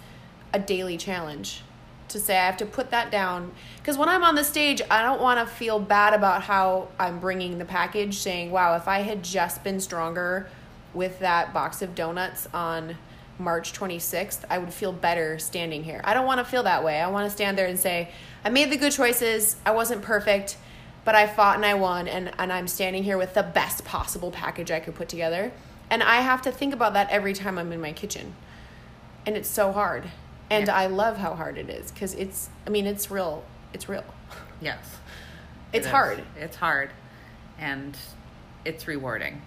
a 0.53 0.59
daily 0.59 0.97
challenge. 0.97 1.63
To 2.09 2.19
say 2.19 2.37
I 2.37 2.45
have 2.45 2.57
to 2.57 2.65
put 2.67 2.91
that 2.91 3.11
down. 3.11 3.51
Because 3.77 3.97
when 3.97 4.07
I'm 4.07 4.23
on 4.23 4.35
the 4.35 4.43
stage, 4.43 4.83
I 4.91 5.01
don't 5.01 5.19
want 5.19 5.39
to 5.39 5.51
feel 5.51 5.79
bad 5.79 6.13
about 6.13 6.43
how 6.43 6.89
I'm 6.99 7.19
bringing 7.19 7.57
the 7.57 7.65
package, 7.65 8.19
saying, 8.19 8.51
wow, 8.51 8.75
if 8.75 8.87
I 8.87 8.99
had 8.99 9.23
just 9.23 9.63
been 9.63 9.79
stronger 9.79 10.47
with 10.93 11.19
that 11.19 11.55
box 11.55 11.81
of 11.81 11.95
donuts 11.95 12.47
on 12.53 12.97
March 13.39 13.73
26th, 13.73 14.45
I 14.47 14.59
would 14.59 14.73
feel 14.73 14.93
better 14.93 15.39
standing 15.39 15.83
here. 15.83 16.01
I 16.03 16.13
don't 16.13 16.27
want 16.27 16.39
to 16.39 16.45
feel 16.45 16.63
that 16.63 16.83
way. 16.83 17.01
I 17.01 17.09
want 17.09 17.25
to 17.25 17.31
stand 17.31 17.57
there 17.57 17.67
and 17.67 17.79
say, 17.79 18.11
I 18.45 18.49
made 18.49 18.71
the 18.71 18.77
good 18.77 18.91
choices. 18.91 19.55
I 19.65 19.71
wasn't 19.71 20.03
perfect, 20.03 20.57
but 21.07 21.15
I 21.15 21.25
fought 21.25 21.55
and 21.55 21.65
I 21.65 21.73
won, 21.73 22.09
and, 22.09 22.33
and 22.37 22.51
I'm 22.51 22.67
standing 22.67 23.01
here 23.01 23.17
with 23.17 23.33
the 23.33 23.41
best 23.41 23.85
possible 23.85 24.29
package 24.29 24.71
I 24.71 24.81
could 24.81 24.93
put 24.93 25.07
together. 25.07 25.53
And 25.89 26.03
I 26.03 26.17
have 26.17 26.41
to 26.41 26.51
think 26.51 26.73
about 26.73 26.91
that 26.95 27.09
every 27.09 27.31
time 27.31 27.57
I'm 27.57 27.71
in 27.71 27.79
my 27.79 27.93
kitchen. 27.93 28.35
And 29.25 29.37
it's 29.37 29.47
so 29.47 29.71
hard. 29.71 30.03
And 30.49 30.67
Yeah. 30.67 30.75
I 30.75 30.87
love 30.87 31.15
how 31.15 31.33
hard 31.33 31.57
it 31.57 31.69
is 31.69 31.93
because 31.93 32.13
it's, 32.15 32.49
I 32.67 32.71
mean, 32.71 32.85
it's 32.85 33.09
real. 33.09 33.45
It's 33.71 33.87
real. 33.87 34.03
yes, 34.61 34.97
It's 35.71 35.87
It 35.87 35.91
hard. 35.91 36.23
It's 36.37 36.57
hard, 36.57 36.89
and 37.57 37.95
it's 38.65 38.85
rewarding. 38.85 39.41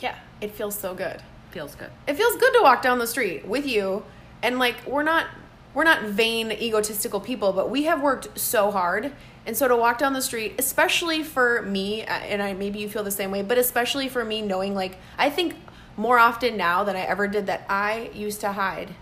Yeah. 0.00 0.16
It 0.42 0.50
feels 0.50 0.78
so 0.78 0.92
good. 0.94 1.22
Feels 1.52 1.74
good. 1.74 1.90
it 2.06 2.16
feels 2.18 2.36
good 2.36 2.52
to 2.52 2.60
walk 2.62 2.82
down 2.82 2.98
the 2.98 3.06
street 3.06 3.46
with 3.48 3.66
you 3.66 4.04
and 4.42 4.58
like 4.58 4.76
we're 4.86 5.02
not 5.02 5.26
we're 5.72 5.84
not 5.84 6.02
vain 6.02 6.52
egotistical 6.52 7.20
people 7.20 7.54
but 7.54 7.70
we 7.70 7.84
have 7.84 8.02
worked 8.02 8.38
so 8.38 8.70
hard 8.70 9.12
and 9.48 9.56
so 9.56 9.66
to 9.66 9.74
walk 9.74 9.96
down 9.98 10.12
the 10.12 10.22
street 10.22 10.54
especially 10.58 11.24
for 11.24 11.62
me 11.62 12.02
uh, 12.02 12.12
and 12.12 12.40
i 12.40 12.52
maybe 12.52 12.78
you 12.78 12.88
feel 12.88 13.02
the 13.02 13.10
same 13.10 13.30
way 13.32 13.42
but 13.42 13.58
especially 13.58 14.08
for 14.08 14.24
me 14.24 14.42
knowing 14.42 14.74
like 14.74 14.98
i 15.16 15.28
think 15.30 15.56
more 15.96 16.18
often 16.18 16.56
now 16.56 16.84
than 16.84 16.94
i 16.94 17.00
ever 17.00 17.26
did 17.26 17.46
that 17.46 17.66
i 17.68 18.10
used 18.14 18.40
to 18.40 18.52
hide. 18.52 18.94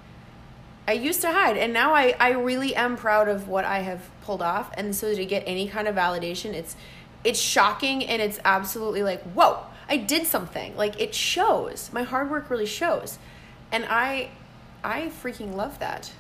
I 0.89 0.93
used 0.93 1.21
to 1.23 1.33
hide 1.33 1.59
and 1.59 1.73
now 1.73 1.95
i 1.95 2.15
i 2.19 2.31
really 2.31 2.75
am 2.75 2.97
proud 2.97 3.29
of 3.29 3.49
what 3.49 3.65
i 3.65 3.81
have 3.81 4.09
pulled 4.23 4.41
off. 4.41 4.71
And 4.77 4.95
so 4.95 5.15
to 5.15 5.27
get 5.27 5.43
any 5.47 5.69
kind 5.69 5.89
of 5.89 5.97
validation 5.97 6.55
it's 6.55 6.77
it's 7.25 7.41
shocking 7.41 8.05
and 8.05 8.23
it's 8.23 8.39
absolutely 8.45 9.03
like 9.03 9.23
whoa 9.33 9.67
i 9.89 9.97
did 9.97 10.27
something. 10.27 10.77
Like 10.77 11.01
it 11.01 11.13
shows. 11.15 11.91
My 11.93 12.05
hard 12.05 12.31
work 12.31 12.49
really 12.51 12.67
shows. 12.67 13.19
And 13.73 13.85
i 13.91 14.31
i 14.85 15.11
freaking 15.23 15.57
love 15.57 15.81
that. 15.81 16.13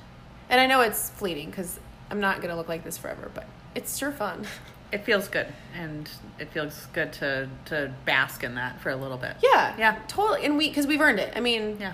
And 0.50 0.60
i 0.60 0.66
know 0.66 0.80
it's 0.80 1.10
fleeting 1.10 1.48
because 1.48 1.78
i'm 2.10 2.20
not 2.20 2.42
gonna 2.42 2.56
look 2.56 2.68
like 2.68 2.82
this 2.82 2.98
forever 2.98 3.30
but 3.32 3.46
it's 3.76 3.96
sure 3.96 4.10
fun 4.12 4.44
It 4.92 5.04
feels 5.04 5.26
good, 5.28 5.48
and 5.74 6.08
it 6.38 6.48
feels 6.52 6.86
good 6.92 7.12
to 7.14 7.48
to 7.66 7.92
bask 8.04 8.42
in 8.44 8.54
that 8.54 8.80
for 8.80 8.90
a 8.90 8.96
little 8.96 9.16
bit. 9.18 9.36
yeah 9.42 9.74
Yeah. 9.78 9.96
totally 10.08 10.44
and 10.46 10.56
we 10.56 10.68
because 10.68 10.86
we've 10.86 11.00
earned 11.00 11.18
it 11.20 11.32
i 11.36 11.40
mean 11.40 11.76
Yeah. 11.80 11.92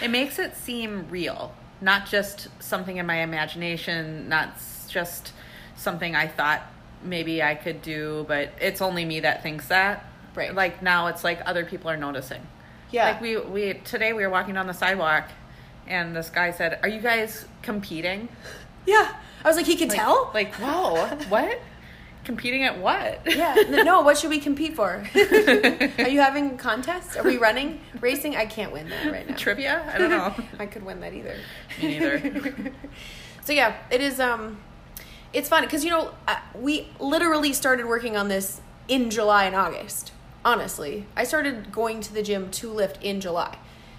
It 0.00 0.10
makes 0.12 0.38
it 0.38 0.54
seem 0.56 1.08
real, 1.10 1.52
not 1.80 2.06
just 2.06 2.46
something 2.62 2.98
in 2.98 3.06
my 3.06 3.16
imagination, 3.22 4.28
not 4.28 4.50
just 4.88 5.32
something 5.76 6.14
I 6.14 6.28
thought 6.28 6.62
maybe 7.02 7.42
I 7.42 7.56
could 7.56 7.82
do, 7.82 8.24
but 8.28 8.50
it's 8.60 8.80
only 8.80 9.04
me 9.04 9.18
that 9.20 9.42
thinks 9.42 9.66
that. 9.68 10.04
Right. 10.36 10.54
Like 10.54 10.82
now 10.82 11.08
it's 11.08 11.24
like 11.24 11.40
other 11.46 11.64
people 11.64 11.90
are 11.90 11.96
noticing. 11.96 12.42
yeah 12.92 13.06
Like 13.10 13.20
we 13.20 13.38
we 13.38 13.74
today 13.92 14.12
we 14.12 14.22
were 14.24 14.30
walking 14.30 14.54
down 14.54 14.68
the 14.68 14.72
sidewalk 14.84 15.24
and 15.88 16.14
this 16.14 16.30
guy 16.30 16.52
said, 16.52 16.78
"Are 16.84 16.88
you 16.88 17.00
guys 17.00 17.46
competing?" 17.62 18.28
yeah 18.86 19.16
i 19.44 19.48
was 19.48 19.56
like 19.56 19.66
he 19.66 19.76
could 19.76 19.88
Like, 19.88 19.98
tell 19.98 20.30
Like, 20.34 20.54
whoa, 20.56 21.06
what? 21.28 21.60
Competing 22.24 22.62
at 22.64 22.78
what? 22.78 23.20
yeah 23.26 23.54
no 23.68 24.02
what 24.02 24.18
should 24.18 24.28
we 24.30 24.38
compete 24.38 24.74
for 24.76 25.02
are 25.14 26.08
you 26.08 26.20
having 26.20 26.58
contests 26.58 27.16
are 27.16 27.22
we 27.24 27.38
running 27.38 27.80
racing 28.00 28.36
i 28.36 28.44
can't 28.44 28.70
win 28.72 28.88
that 28.90 29.10
right 29.10 29.28
now 29.28 29.34
Trivia? 29.36 29.90
I 29.94 29.98
don't 29.98 30.10
know. 30.10 30.34
I 30.58 30.66
could 30.66 30.84
win 30.84 31.00
that 31.00 31.14
either. 31.14 31.36
Me 31.80 31.98
neither. 31.98 32.72
so 33.44 33.52
yeah, 33.52 33.76
it 33.90 34.00
is. 34.02 34.20
Um, 34.20 34.58
it's 35.32 35.48
fun 35.48 35.62
because 35.62 35.84
you 35.84 35.90
know 35.90 36.12
we 36.54 36.88
literally 37.00 37.52
started 37.54 37.86
working 37.86 38.16
on 38.16 38.28
this 38.28 38.60
in 38.88 39.08
July 39.10 39.44
and 39.44 39.54
August. 39.54 40.12
Honestly, 40.44 41.06
I 41.16 41.24
started 41.24 41.72
going 41.72 42.00
to 42.02 42.12
the 42.12 42.22
gym 42.22 42.50
to 42.52 42.70
lift 42.70 43.02
in 43.02 43.20
July, 43.20 43.56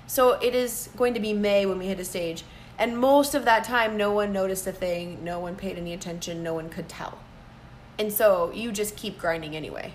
so 0.07 0.33
it 0.39 0.53
is 0.55 0.89
going 0.95 1.13
to 1.15 1.19
be 1.19 1.33
May 1.33 1.65
when 1.65 1.79
we 1.79 1.87
hit 1.87 1.99
a 1.99 2.05
stage. 2.05 2.43
And 2.80 2.97
most 2.97 3.36
of 3.36 3.43
that 3.43 3.65
time, 3.65 3.97
no 3.97 4.11
one 4.11 4.32
noticed 4.32 4.65
a 4.65 4.71
thing. 4.71 5.21
No 5.21 5.39
one 5.41 5.57
paid 5.57 5.77
any 5.77 5.93
attention. 5.93 6.41
No 6.41 6.53
one 6.53 6.69
could 6.69 6.88
tell. 6.88 7.19
And 7.99 8.11
so 8.11 8.51
you 8.53 8.71
just 8.71 8.95
keep 8.95 9.19
grinding 9.19 9.53
anyway. 9.53 9.91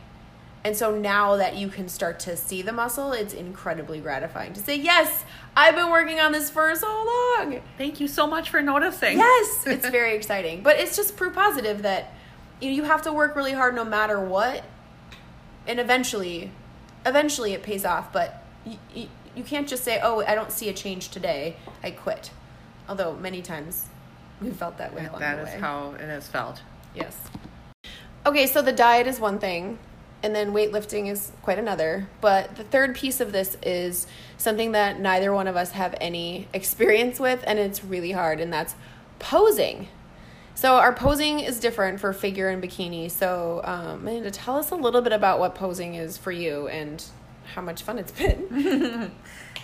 And 0.63 0.77
so 0.77 0.95
now 0.95 1.37
that 1.37 1.57
you 1.57 1.69
can 1.69 1.89
start 1.89 2.21
to 2.21 2.37
see 2.37 2.61
the 2.61 2.73
muscle, 2.73 3.13
it's 3.13 3.33
incredibly 3.33 4.01
gratifying 4.01 4.53
to 4.53 4.61
say, 4.61 4.77
Yes, 4.77 5.25
I've 5.57 5.75
been 5.75 5.91
working 5.91 6.21
on 6.21 6.33
this 6.33 6.51
for 6.51 6.75
so 6.75 6.87
long. 6.87 7.61
Thank 7.79 8.01
you 8.01 8.09
so 8.09 8.27
much 8.27 8.51
for 8.51 8.61
noticing. 8.61 9.19
Yes, 9.19 9.67
it's 9.67 9.89
very 9.91 10.15
exciting. 10.15 10.63
But 10.63 10.79
it's 10.79 10.95
just 10.97 11.17
proof 11.17 11.35
positive 11.35 11.83
that 11.83 12.13
you 12.61 12.71
know, 12.71 12.77
you 12.77 12.85
have 12.85 13.03
to 13.03 13.13
work 13.13 13.35
really 13.35 13.53
hard 13.53 13.75
no 13.75 13.85
matter 13.85 14.21
what. 14.21 14.63
And 15.67 15.81
eventually, 15.81 16.51
eventually 17.07 17.55
it 17.55 17.63
pays 17.63 17.87
off. 17.87 18.13
But 18.13 18.43
you, 18.67 18.79
you, 18.95 19.09
you 19.35 19.43
can't 19.43 19.69
just 19.69 19.85
say, 19.85 20.01
Oh, 20.03 20.23
I 20.27 20.35
don't 20.35 20.53
see 20.53 20.69
a 20.69 20.75
change 20.75 21.09
today. 21.09 21.57
I 21.83 21.91
quit. 21.91 22.31
Although 22.89 23.15
many 23.17 23.43
times 23.43 23.87
we 24.41 24.51
felt 24.51 24.79
that 24.79 24.95
way 24.95 25.07
along 25.07 25.21
That 25.21 25.37
the 25.37 25.43
is 25.43 25.55
way. 25.55 25.61
how 25.61 25.93
it 25.93 26.01
has 26.09 26.29
felt. 26.29 26.63
Yes. 26.95 27.17
Okay, 28.27 28.47
so 28.47 28.63
the 28.63 28.73
diet 28.73 29.07
is 29.07 29.21
one 29.21 29.39
thing, 29.39 29.79
and 30.23 30.35
then 30.35 30.53
weightlifting 30.53 31.11
is 31.11 31.33
quite 31.43 31.59
another. 31.59 32.09
But 32.21 32.57
the 32.57 32.65
third 32.65 32.95
piece 32.95 33.21
of 33.21 33.33
this 33.33 33.57
is 33.63 34.07
something 34.39 34.73
that 34.73 34.99
neither 35.01 35.33
one 35.33 35.47
of 35.47 35.57
us 35.57 35.73
have 35.73 35.95
any 36.01 36.49
experience 36.53 37.21
with, 37.21 37.43
and 37.47 37.59
it's 37.59 37.85
really 37.85 38.13
hard, 38.13 38.41
and 38.41 38.53
that's 38.53 38.75
posing. 39.19 39.89
So 40.55 40.77
our 40.77 40.95
posing 40.95 41.41
is 41.41 41.59
different 41.59 42.01
for 42.01 42.13
figure 42.13 42.49
and 42.49 42.63
bikini. 42.63 43.11
So, 43.11 43.61
um, 43.65 44.01
Amanda, 44.01 44.31
tell 44.31 44.57
us 44.57 44.71
a 44.71 44.77
little 44.77 45.01
bit 45.03 45.13
about 45.13 45.39
what 45.41 45.55
posing 45.55 45.95
is 45.95 46.17
for 46.17 46.31
you 46.33 46.69
and 46.69 47.05
how 47.55 47.61
much 47.61 47.83
fun 47.83 47.99
it's 47.99 48.13
been. 48.13 49.11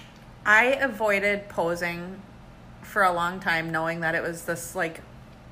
I 0.45 0.64
avoided 0.81 1.49
posing 1.49 2.21
for 2.91 3.05
a 3.05 3.12
long 3.12 3.41
time, 3.41 3.70
knowing 3.70 4.01
that 4.01 4.14
it 4.14 4.22
was 4.22 4.45
this 4.45 4.74
like 4.74 5.01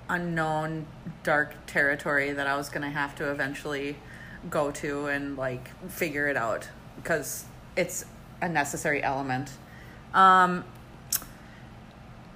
unknown 0.08 0.86
dark 1.22 1.54
territory 1.66 2.32
that 2.32 2.46
I 2.46 2.56
was 2.56 2.68
going 2.68 2.82
to 2.82 2.90
have 2.90 3.14
to 3.16 3.30
eventually 3.30 3.96
go 4.50 4.70
to 4.72 5.06
and 5.06 5.36
like 5.36 5.68
figure 5.88 6.26
it 6.26 6.36
out 6.36 6.68
because 6.96 7.44
it's 7.76 8.04
a 8.40 8.48
necessary 8.48 9.02
element. 9.02 9.52
Um, 10.14 10.64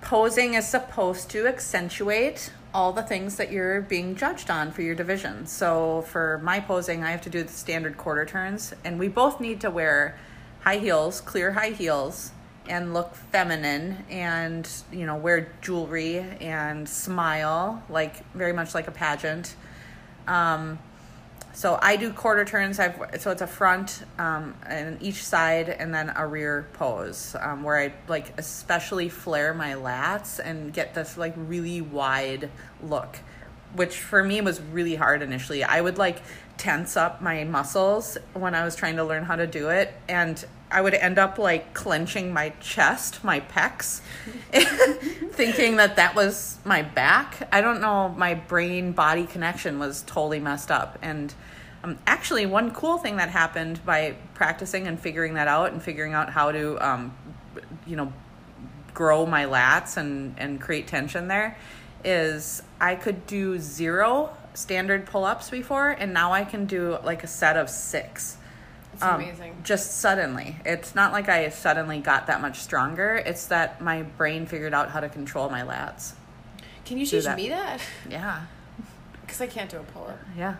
posing 0.01 0.55
is 0.55 0.69
supposed 0.69 1.31
to 1.31 1.47
accentuate 1.47 2.53
all 2.75 2.93
the 2.93 3.03
things 3.03 3.37
that 3.37 3.51
you're 3.51 3.83
being 3.83 4.15
judged 4.15 4.51
on 4.51 4.71
for 4.71 4.83
your 4.83 4.95
division. 4.95 5.47
So 5.47 6.03
for 6.09 6.41
my 6.43 6.61
posing, 6.61 7.03
I 7.03 7.11
have 7.11 7.23
to 7.23 7.31
do 7.31 7.43
the 7.43 7.53
standard 7.53 7.97
quarter 7.97 8.25
turns, 8.25 8.73
and 8.85 8.99
we 8.99 9.09
both 9.09 9.41
need 9.41 9.61
to 9.63 9.71
wear 9.71 10.19
high 10.61 10.79
heels, 10.79 11.21
clear 11.21 11.53
high 11.53 11.71
heels, 11.71 12.33
and 12.69 12.95
look 12.95 13.15
feminine 13.15 14.05
and 14.11 14.69
you 14.93 15.07
know 15.07 15.17
wear 15.17 15.53
jewelry 15.61 16.19
and 16.19 16.89
smile 16.89 17.83
like 17.89 18.25
very 18.33 18.53
much 18.53 18.75
like 18.75 18.89
a 18.89 18.93
pageant. 18.93 19.55
Um, 20.27 20.79
so 21.55 21.79
I 21.83 21.97
do 21.97 22.13
quarter 22.13 22.45
turns. 22.45 22.79
I've 22.79 22.97
so 23.21 23.31
it's 23.31 23.43
a 23.43 23.47
front 23.47 24.05
um, 24.19 24.55
and 24.67 25.03
each 25.03 25.23
side, 25.23 25.69
and 25.69 25.93
then 25.93 26.13
a 26.17 26.27
rear 26.27 26.67
pose 26.73 27.37
um, 27.39 27.63
where 27.63 27.79
I 27.79 27.93
like 28.09 28.33
especially 28.39 29.09
flare 29.11 29.53
my 29.53 29.75
lats 29.75 30.41
and 30.43 30.73
get 30.73 30.95
this 30.95 31.19
like 31.19 31.35
really 31.37 31.83
wide 31.83 32.49
look, 32.83 33.19
which 33.75 33.99
for 33.99 34.25
me 34.25 34.41
was 34.41 34.63
really 34.63 34.95
hard 34.95 35.21
initially. 35.21 35.63
I 35.63 35.81
would 35.81 35.99
like 35.99 36.23
tense 36.57 36.97
up 36.97 37.21
my 37.21 37.45
muscles 37.45 38.17
when 38.33 38.55
I 38.55 38.65
was 38.65 38.75
trying 38.75 38.97
to 38.97 39.05
learn 39.05 39.25
how 39.25 39.37
to 39.37 39.47
do 39.47 39.69
it, 39.69 39.93
and 40.09 40.43
I 40.73 40.81
would 40.81 40.95
end 40.95 41.19
up 41.19 41.39
like 41.39 41.75
clenching 41.75 42.33
my 42.33 42.51
chest, 42.61 43.23
my 43.23 43.41
pecs, 43.41 44.01
thinking 45.33 45.77
that 45.77 45.97
that 45.97 46.15
was 46.15 46.59
my 46.65 46.83
back. 46.83 47.49
I 47.53 47.61
don't 47.61 47.81
know. 47.81 48.09
My 48.09 48.35
brain 48.35 48.93
body 48.93 49.27
connection 49.27 49.79
was 49.79 50.03
totally 50.03 50.41
messed 50.41 50.71
up. 50.71 50.99
And 51.03 51.35
um, 51.85 51.99
actually, 52.07 52.47
one 52.47 52.73
cool 52.73 52.99
thing 52.99 53.17
that 53.17 53.29
happened 53.29 53.85
by 53.85 54.17
practicing 54.35 54.87
and 54.87 54.99
figuring 54.99 55.35
that 55.35 55.49
out 55.49 55.73
and 55.73 55.83
figuring 55.83 56.15
out 56.15 56.31
how 56.31 56.53
to, 56.53 56.79
um, 56.87 57.17
you 57.87 57.97
know, 57.97 58.13
grow 58.95 59.27
my 59.27 59.45
lats 59.45 59.97
and, 59.97 60.35
and 60.39 60.61
create 60.61 60.87
tension 60.87 61.29
there 61.29 61.57
is 62.05 62.63
I 62.81 62.95
could 62.95 63.27
do 63.27 63.59
zero 63.59 64.37
standard 64.55 65.07
pull 65.07 65.25
ups 65.25 65.51
before, 65.51 65.91
and 65.91 66.13
now 66.13 66.33
I 66.33 66.45
can 66.45 66.67
do 66.67 66.99
like 67.05 67.25
a 67.25 67.27
set 67.27 67.57
of 67.57 67.71
six 67.71 68.37
um, 69.03 69.15
amazing. 69.21 69.57
Just 69.65 69.99
suddenly. 69.99 70.57
It's 70.65 70.95
not 70.95 71.13
like 71.13 71.29
I 71.29 71.49
suddenly 71.51 71.99
got 71.99 72.27
that 72.29 72.41
much 72.41 72.59
stronger. 72.61 73.17
It's 73.17 73.47
that 73.47 73.81
my 73.81 74.03
brain 74.03 74.47
figured 74.47 74.75
out 74.75 74.91
how 74.91 75.01
to 75.01 75.09
control 75.09 75.49
my 75.51 75.63
lats. 75.63 76.13
Can 76.85 76.99
you 76.99 77.05
do 77.07 77.17
teach 77.17 77.25
that. 77.25 77.37
me 77.37 77.49
that? 77.51 77.81
Yeah. 78.09 78.43
Because 79.23 79.41
I 79.41 79.47
can't 79.47 79.71
do 79.71 79.79
a 79.79 79.83
pull 79.83 80.09
up. 80.09 80.19
Yeah. 80.37 80.57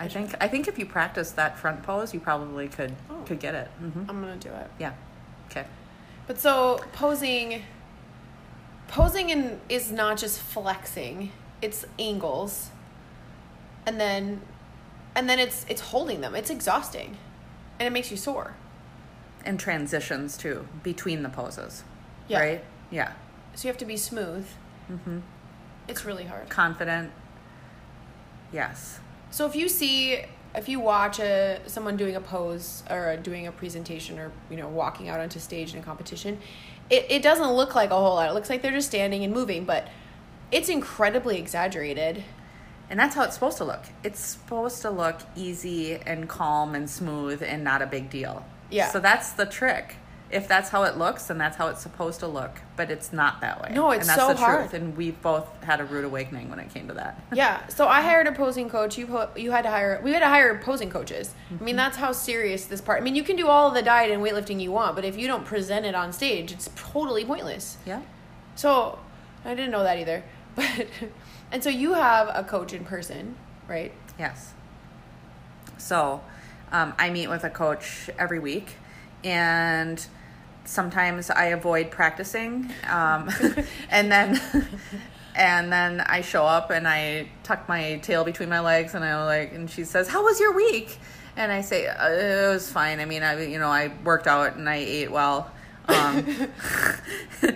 I 0.00 0.08
think 0.08 0.34
I 0.40 0.48
think 0.48 0.66
if 0.66 0.78
you 0.80 0.86
practice 0.86 1.30
that 1.32 1.58
front 1.58 1.82
pose, 1.84 2.12
you 2.12 2.18
probably 2.18 2.66
could 2.66 2.92
Oh. 3.08 3.22
could 3.24 3.38
get 3.38 3.54
it. 3.54 3.68
hmm 3.78 4.00
I'm 4.08 4.20
gonna 4.20 4.36
do 4.36 4.48
it. 4.50 4.68
Yeah. 4.80 4.92
Okay. 5.48 5.64
But 6.26 6.40
so 6.40 6.80
posing, 6.92 7.62
posing 8.88 9.30
in, 9.30 9.60
is 9.68 9.92
not 9.92 10.18
just 10.18 10.40
flexing; 10.40 11.30
it's 11.62 11.84
angles, 12.00 12.70
and 13.86 14.00
then, 14.00 14.40
and 15.14 15.28
then 15.30 15.38
it's 15.38 15.64
it's 15.68 15.80
holding 15.80 16.20
them. 16.20 16.34
It's 16.34 16.50
exhausting, 16.50 17.16
and 17.78 17.86
it 17.86 17.90
makes 17.92 18.10
you 18.10 18.16
sore. 18.16 18.54
And 19.44 19.60
transitions 19.60 20.36
too 20.36 20.66
between 20.82 21.22
the 21.22 21.28
poses. 21.28 21.84
Yeah. 22.28 22.40
Right? 22.40 22.64
Yeah. 22.90 23.12
So 23.54 23.68
you 23.68 23.72
have 23.72 23.78
to 23.78 23.84
be 23.84 23.96
smooth. 23.96 24.46
Mm-hmm. 24.90 25.18
It's 25.88 26.04
really 26.04 26.24
hard. 26.24 26.48
Confident. 26.48 27.12
Yes. 28.52 29.00
So 29.30 29.46
if 29.46 29.54
you 29.54 29.68
see, 29.68 30.24
if 30.54 30.68
you 30.68 30.80
watch 30.80 31.18
a 31.20 31.60
someone 31.66 31.96
doing 31.96 32.16
a 32.16 32.20
pose 32.20 32.82
or 32.90 33.16
doing 33.16 33.46
a 33.46 33.52
presentation 33.52 34.18
or 34.18 34.32
you 34.50 34.56
know 34.56 34.68
walking 34.68 35.08
out 35.08 35.20
onto 35.20 35.38
stage 35.38 35.74
in 35.74 35.80
a 35.80 35.82
competition, 35.82 36.38
it 36.90 37.06
it 37.08 37.22
doesn't 37.22 37.52
look 37.52 37.74
like 37.74 37.90
a 37.90 37.94
whole 37.94 38.14
lot. 38.14 38.28
It 38.28 38.32
looks 38.32 38.50
like 38.50 38.62
they're 38.62 38.72
just 38.72 38.88
standing 38.88 39.24
and 39.24 39.32
moving, 39.32 39.64
but 39.64 39.88
it's 40.50 40.68
incredibly 40.68 41.38
exaggerated. 41.38 42.24
And 42.88 42.98
that's 42.98 43.14
how 43.14 43.24
it's 43.24 43.34
supposed 43.34 43.58
to 43.58 43.64
look. 43.64 43.82
It's 44.04 44.20
supposed 44.20 44.82
to 44.82 44.90
look 44.90 45.20
easy 45.34 45.94
and 45.94 46.28
calm 46.28 46.74
and 46.74 46.88
smooth 46.88 47.42
and 47.42 47.64
not 47.64 47.82
a 47.82 47.86
big 47.86 48.10
deal. 48.10 48.44
Yeah. 48.70 48.90
So 48.90 49.00
that's 49.00 49.32
the 49.32 49.46
trick. 49.46 49.96
If 50.28 50.48
that's 50.48 50.70
how 50.70 50.82
it 50.82 50.96
looks, 50.98 51.26
then 51.26 51.38
that's 51.38 51.56
how 51.56 51.68
it's 51.68 51.80
supposed 51.80 52.18
to 52.20 52.26
look. 52.26 52.60
But 52.74 52.90
it's 52.90 53.12
not 53.12 53.40
that 53.42 53.62
way. 53.62 53.70
No, 53.72 53.92
it's 53.92 54.00
and 54.00 54.08
that's 54.08 54.20
so 54.20 54.34
the 54.34 54.40
hard. 54.40 54.70
truth. 54.70 54.74
And 54.74 54.96
we 54.96 55.12
both 55.12 55.46
had 55.62 55.80
a 55.80 55.84
rude 55.84 56.04
awakening 56.04 56.50
when 56.50 56.58
it 56.58 56.72
came 56.74 56.88
to 56.88 56.94
that. 56.94 57.22
Yeah. 57.32 57.66
So 57.68 57.86
I 57.86 58.02
hired 58.02 58.26
a 58.26 58.32
posing 58.32 58.68
coach. 58.68 58.98
You 58.98 59.06
po- 59.06 59.30
you 59.36 59.52
had 59.52 59.62
to 59.62 59.70
hire. 59.70 60.00
We 60.02 60.12
had 60.12 60.20
to 60.20 60.28
hire 60.28 60.58
posing 60.58 60.90
coaches. 60.90 61.32
I 61.48 61.52
mean, 61.52 61.60
mm-hmm. 61.60 61.76
that's 61.76 61.96
how 61.96 62.12
serious 62.12 62.64
this 62.64 62.80
part. 62.80 63.00
I 63.00 63.04
mean, 63.04 63.14
you 63.14 63.22
can 63.22 63.36
do 63.36 63.46
all 63.46 63.70
the 63.70 63.82
diet 63.82 64.10
and 64.10 64.22
weightlifting 64.22 64.60
you 64.60 64.72
want, 64.72 64.96
but 64.96 65.04
if 65.04 65.16
you 65.16 65.28
don't 65.28 65.44
present 65.44 65.86
it 65.86 65.94
on 65.94 66.12
stage, 66.12 66.50
it's 66.50 66.70
totally 66.74 67.24
pointless. 67.24 67.78
Yeah. 67.86 68.02
So 68.56 68.98
I 69.44 69.54
didn't 69.54 69.70
know 69.70 69.82
that 69.82 69.98
either. 69.98 70.24
But 70.56 70.86
and 71.52 71.62
so 71.62 71.70
you 71.70 71.94
have 71.94 72.30
a 72.34 72.44
coach 72.44 72.72
in 72.72 72.84
person, 72.84 73.36
right? 73.68 73.92
Yes. 74.18 74.52
So 75.78 76.22
um, 76.72 76.94
I 76.98 77.10
meet 77.10 77.28
with 77.28 77.44
a 77.44 77.50
coach 77.50 78.10
every 78.18 78.38
week, 78.38 78.74
and 79.24 80.04
sometimes 80.64 81.30
I 81.30 81.46
avoid 81.46 81.90
practicing, 81.90 82.72
um, 82.88 83.30
and 83.90 84.10
then. 84.10 84.40
And 85.38 85.70
then 85.70 86.00
I 86.00 86.22
show 86.22 86.46
up 86.46 86.70
and 86.70 86.88
I 86.88 87.28
tuck 87.42 87.68
my 87.68 87.98
tail 87.98 88.24
between 88.24 88.48
my 88.48 88.60
legs 88.60 88.94
and 88.94 89.04
I 89.04 89.22
like, 89.22 89.52
and 89.52 89.70
she 89.70 89.84
says, 89.84 90.08
"How 90.08 90.24
was 90.24 90.40
your 90.40 90.54
week?" 90.54 90.98
And 91.36 91.52
I 91.52 91.60
say, 91.60 91.88
uh, 91.88 92.08
"It 92.08 92.48
was 92.54 92.70
fine. 92.70 93.00
I 93.00 93.04
mean, 93.04 93.22
I 93.22 93.44
you 93.44 93.58
know 93.58 93.68
I 93.68 93.92
worked 94.02 94.26
out 94.26 94.56
and 94.56 94.66
I 94.66 94.76
ate 94.76 95.10
well." 95.10 95.50
Um, 95.88 96.24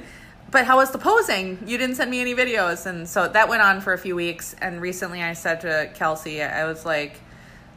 but 0.50 0.64
how 0.64 0.76
was 0.78 0.90
the 0.90 0.98
posing? 0.98 1.58
You 1.66 1.78
didn't 1.78 1.96
send 1.96 2.10
me 2.10 2.20
any 2.20 2.34
videos. 2.34 2.86
And 2.86 3.08
so 3.08 3.28
that 3.28 3.48
went 3.48 3.62
on 3.62 3.80
for 3.80 3.92
a 3.92 3.98
few 3.98 4.16
weeks. 4.16 4.54
And 4.60 4.80
recently 4.80 5.22
I 5.22 5.34
said 5.34 5.60
to 5.62 5.90
Kelsey, 5.94 6.42
I 6.42 6.66
was 6.66 6.84
like, 6.84 7.20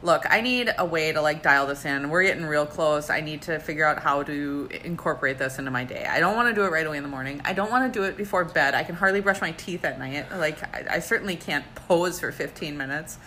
look, 0.04 0.24
I 0.28 0.42
need 0.42 0.72
a 0.76 0.84
way 0.84 1.12
to 1.12 1.22
like 1.22 1.42
dial 1.42 1.66
this 1.66 1.84
in. 1.84 2.10
We're 2.10 2.24
getting 2.24 2.44
real 2.44 2.66
close. 2.66 3.10
I 3.10 3.20
need 3.20 3.42
to 3.42 3.58
figure 3.58 3.86
out 3.86 4.02
how 4.02 4.22
to 4.24 4.68
incorporate 4.84 5.38
this 5.38 5.58
into 5.58 5.70
my 5.70 5.84
day. 5.84 6.04
I 6.04 6.20
don't 6.20 6.36
want 6.36 6.48
to 6.48 6.54
do 6.54 6.64
it 6.66 6.70
right 6.70 6.86
away 6.86 6.98
in 6.98 7.02
the 7.02 7.08
morning. 7.08 7.40
I 7.44 7.54
don't 7.54 7.70
want 7.70 7.90
to 7.92 7.98
do 7.98 8.04
it 8.04 8.16
before 8.16 8.44
bed. 8.44 8.74
I 8.74 8.84
can 8.84 8.94
hardly 8.94 9.20
brush 9.20 9.40
my 9.40 9.52
teeth 9.52 9.84
at 9.84 9.98
night. 9.98 10.30
Like, 10.30 10.62
I, 10.74 10.96
I 10.96 10.98
certainly 10.98 11.36
can't 11.36 11.64
pose 11.74 12.20
for 12.20 12.30
15 12.30 12.76
minutes. 12.76 13.18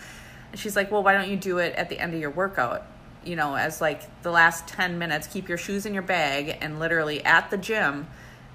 And 0.52 0.60
she's 0.60 0.76
like, 0.76 0.92
well, 0.92 1.02
why 1.02 1.14
don't 1.14 1.28
you 1.28 1.36
do 1.36 1.58
it 1.58 1.74
at 1.74 1.88
the 1.88 1.98
end 1.98 2.14
of 2.14 2.20
your 2.20 2.30
workout? 2.30 2.86
You 3.24 3.34
know, 3.34 3.56
as 3.56 3.80
like 3.80 4.22
the 4.22 4.30
last 4.30 4.68
10 4.68 4.98
minutes, 4.98 5.26
keep 5.26 5.48
your 5.48 5.58
shoes 5.58 5.84
in 5.84 5.94
your 5.94 6.04
bag 6.04 6.58
and 6.60 6.78
literally 6.78 7.24
at 7.24 7.50
the 7.50 7.58
gym, 7.58 8.06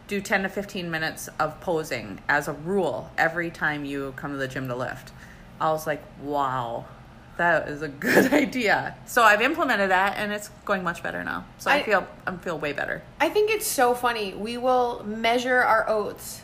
do 0.08 0.20
10 0.22 0.43
to 0.43 0.49
15 0.49 0.91
minutes 0.91 1.30
of 1.39 1.60
posing 1.62 2.20
as 2.28 2.47
a 2.47 2.54
rule 2.54 3.10
every 3.18 3.49
time 3.49 3.86
you 3.86 4.14
come 4.16 4.32
to 4.32 4.38
the 4.38 4.47
gym 4.47 4.68
to 4.68 4.76
lift. 4.76 5.12
I 5.62 5.72
was 5.72 5.88
like, 5.88 6.04
wow, 6.22 6.86
that 7.38 7.68
is 7.70 7.82
a 7.82 7.88
good 8.08 8.34
idea. 8.34 8.95
So 9.06 9.24
I've 9.24 9.41
implemented 9.41 9.91
that 9.91 10.18
and 10.18 10.32
it's 10.34 10.49
going 10.66 10.84
much 10.84 11.01
better 11.04 11.24
now. 11.24 11.45
So 11.58 11.72
I, 11.72 11.76
I- 11.76 11.84
feel 11.84 12.08
I 12.28 12.36
feel 12.38 12.60
way 12.60 12.74
better. 12.74 13.01
I 13.20 13.30
think 13.30 13.49
it's 13.49 13.68
so 13.68 13.93
funny. 13.93 14.34
We 14.34 14.58
will 14.58 15.04
measure 15.06 15.64
our 15.64 15.89
oats 15.89 16.41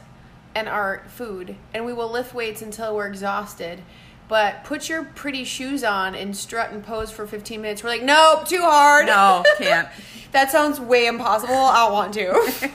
and 0.56 0.68
our 0.68 1.04
food, 1.10 1.56
and 1.76 1.86
we 1.86 1.94
will 1.94 2.10
lift 2.10 2.34
weights 2.34 2.62
until 2.64 2.96
we're 2.96 3.08
exhausted. 3.08 3.82
But 4.28 4.64
put 4.64 4.90
your 4.90 5.04
pretty 5.04 5.44
shoes 5.44 5.84
on 5.84 6.16
and 6.16 6.36
strut 6.36 6.72
and 6.72 6.84
pose 6.84 7.12
for 7.12 7.26
15 7.28 7.62
minutes. 7.62 7.84
We're 7.84 7.90
like, 7.90 8.04
nope, 8.04 8.48
too 8.48 8.62
hard. 8.62 9.06
No, 9.08 9.44
can't. 9.58 9.88
that 10.32 10.52
sounds 10.52 10.80
way 10.80 11.06
impossible. 11.08 11.54
I 11.56 11.86
don't 11.86 11.94
want 11.94 12.14
to. 12.16 12.70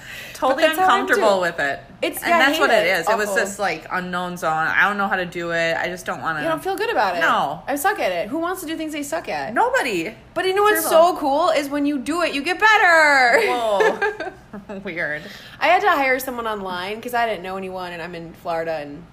Totally 0.51 0.65
uncomfortable 0.65 1.41
with 1.41 1.59
it. 1.59 1.81
It's- 2.03 2.23
and 2.23 2.31
yeah, 2.31 2.39
that's 2.39 2.59
what 2.59 2.71
it 2.71 2.87
it. 2.87 2.91
is. 2.91 3.01
It's 3.01 3.11
It 3.11 3.17
was 3.17 3.35
this 3.35 3.59
like 3.59 3.87
unknown 3.91 4.37
zone. 4.37 4.53
I 4.53 4.87
don't 4.89 4.99
know 4.99 5.09
how 5.09 5.17
to 5.17 5.25
do 5.27 5.53
it. 5.53 5.77
I 5.77 5.89
just 5.89 6.05
don't 6.05 6.21
want 6.21 6.39
to. 6.39 6.43
you 6.43 6.49
don't 6.49 6.63
feel 6.63 6.77
good 6.77 6.91
about 6.91 7.17
it. 7.17 7.21
No. 7.21 7.63
I 7.67 7.77
suck 7.77 7.99
at 7.99 8.13
it. 8.13 8.29
Who 8.29 8.39
wants 8.39 8.61
to 8.61 8.67
do 8.67 8.77
things 8.77 8.93
they 8.93 9.03
suck 9.03 9.29
at? 9.29 9.55
Nobody. 9.55 10.15
But 10.35 10.45
you 10.47 10.55
know 10.55 10.63
what's 10.63 10.87
so 10.89 11.17
cool 11.17 11.51
is 11.51 11.69
when 11.69 11.87
you 11.87 11.99
do 11.99 12.23
it, 12.23 12.35
you 12.35 12.43
get 12.43 12.61
better. 12.61 13.41
Whoa. 13.49 14.79
Weird. 14.85 15.23
I 15.59 15.69
had 15.69 15.81
to 15.83 15.91
hire 15.91 16.19
someone 16.19 16.47
online 16.47 16.97
because 16.97 17.15
I 17.15 17.27
didn't 17.27 17.43
know 17.43 17.57
anyone, 17.57 17.93
and 17.93 18.03
I'm 18.03 18.15
in 18.15 18.35
Florida, 18.35 18.73
and 18.73 19.05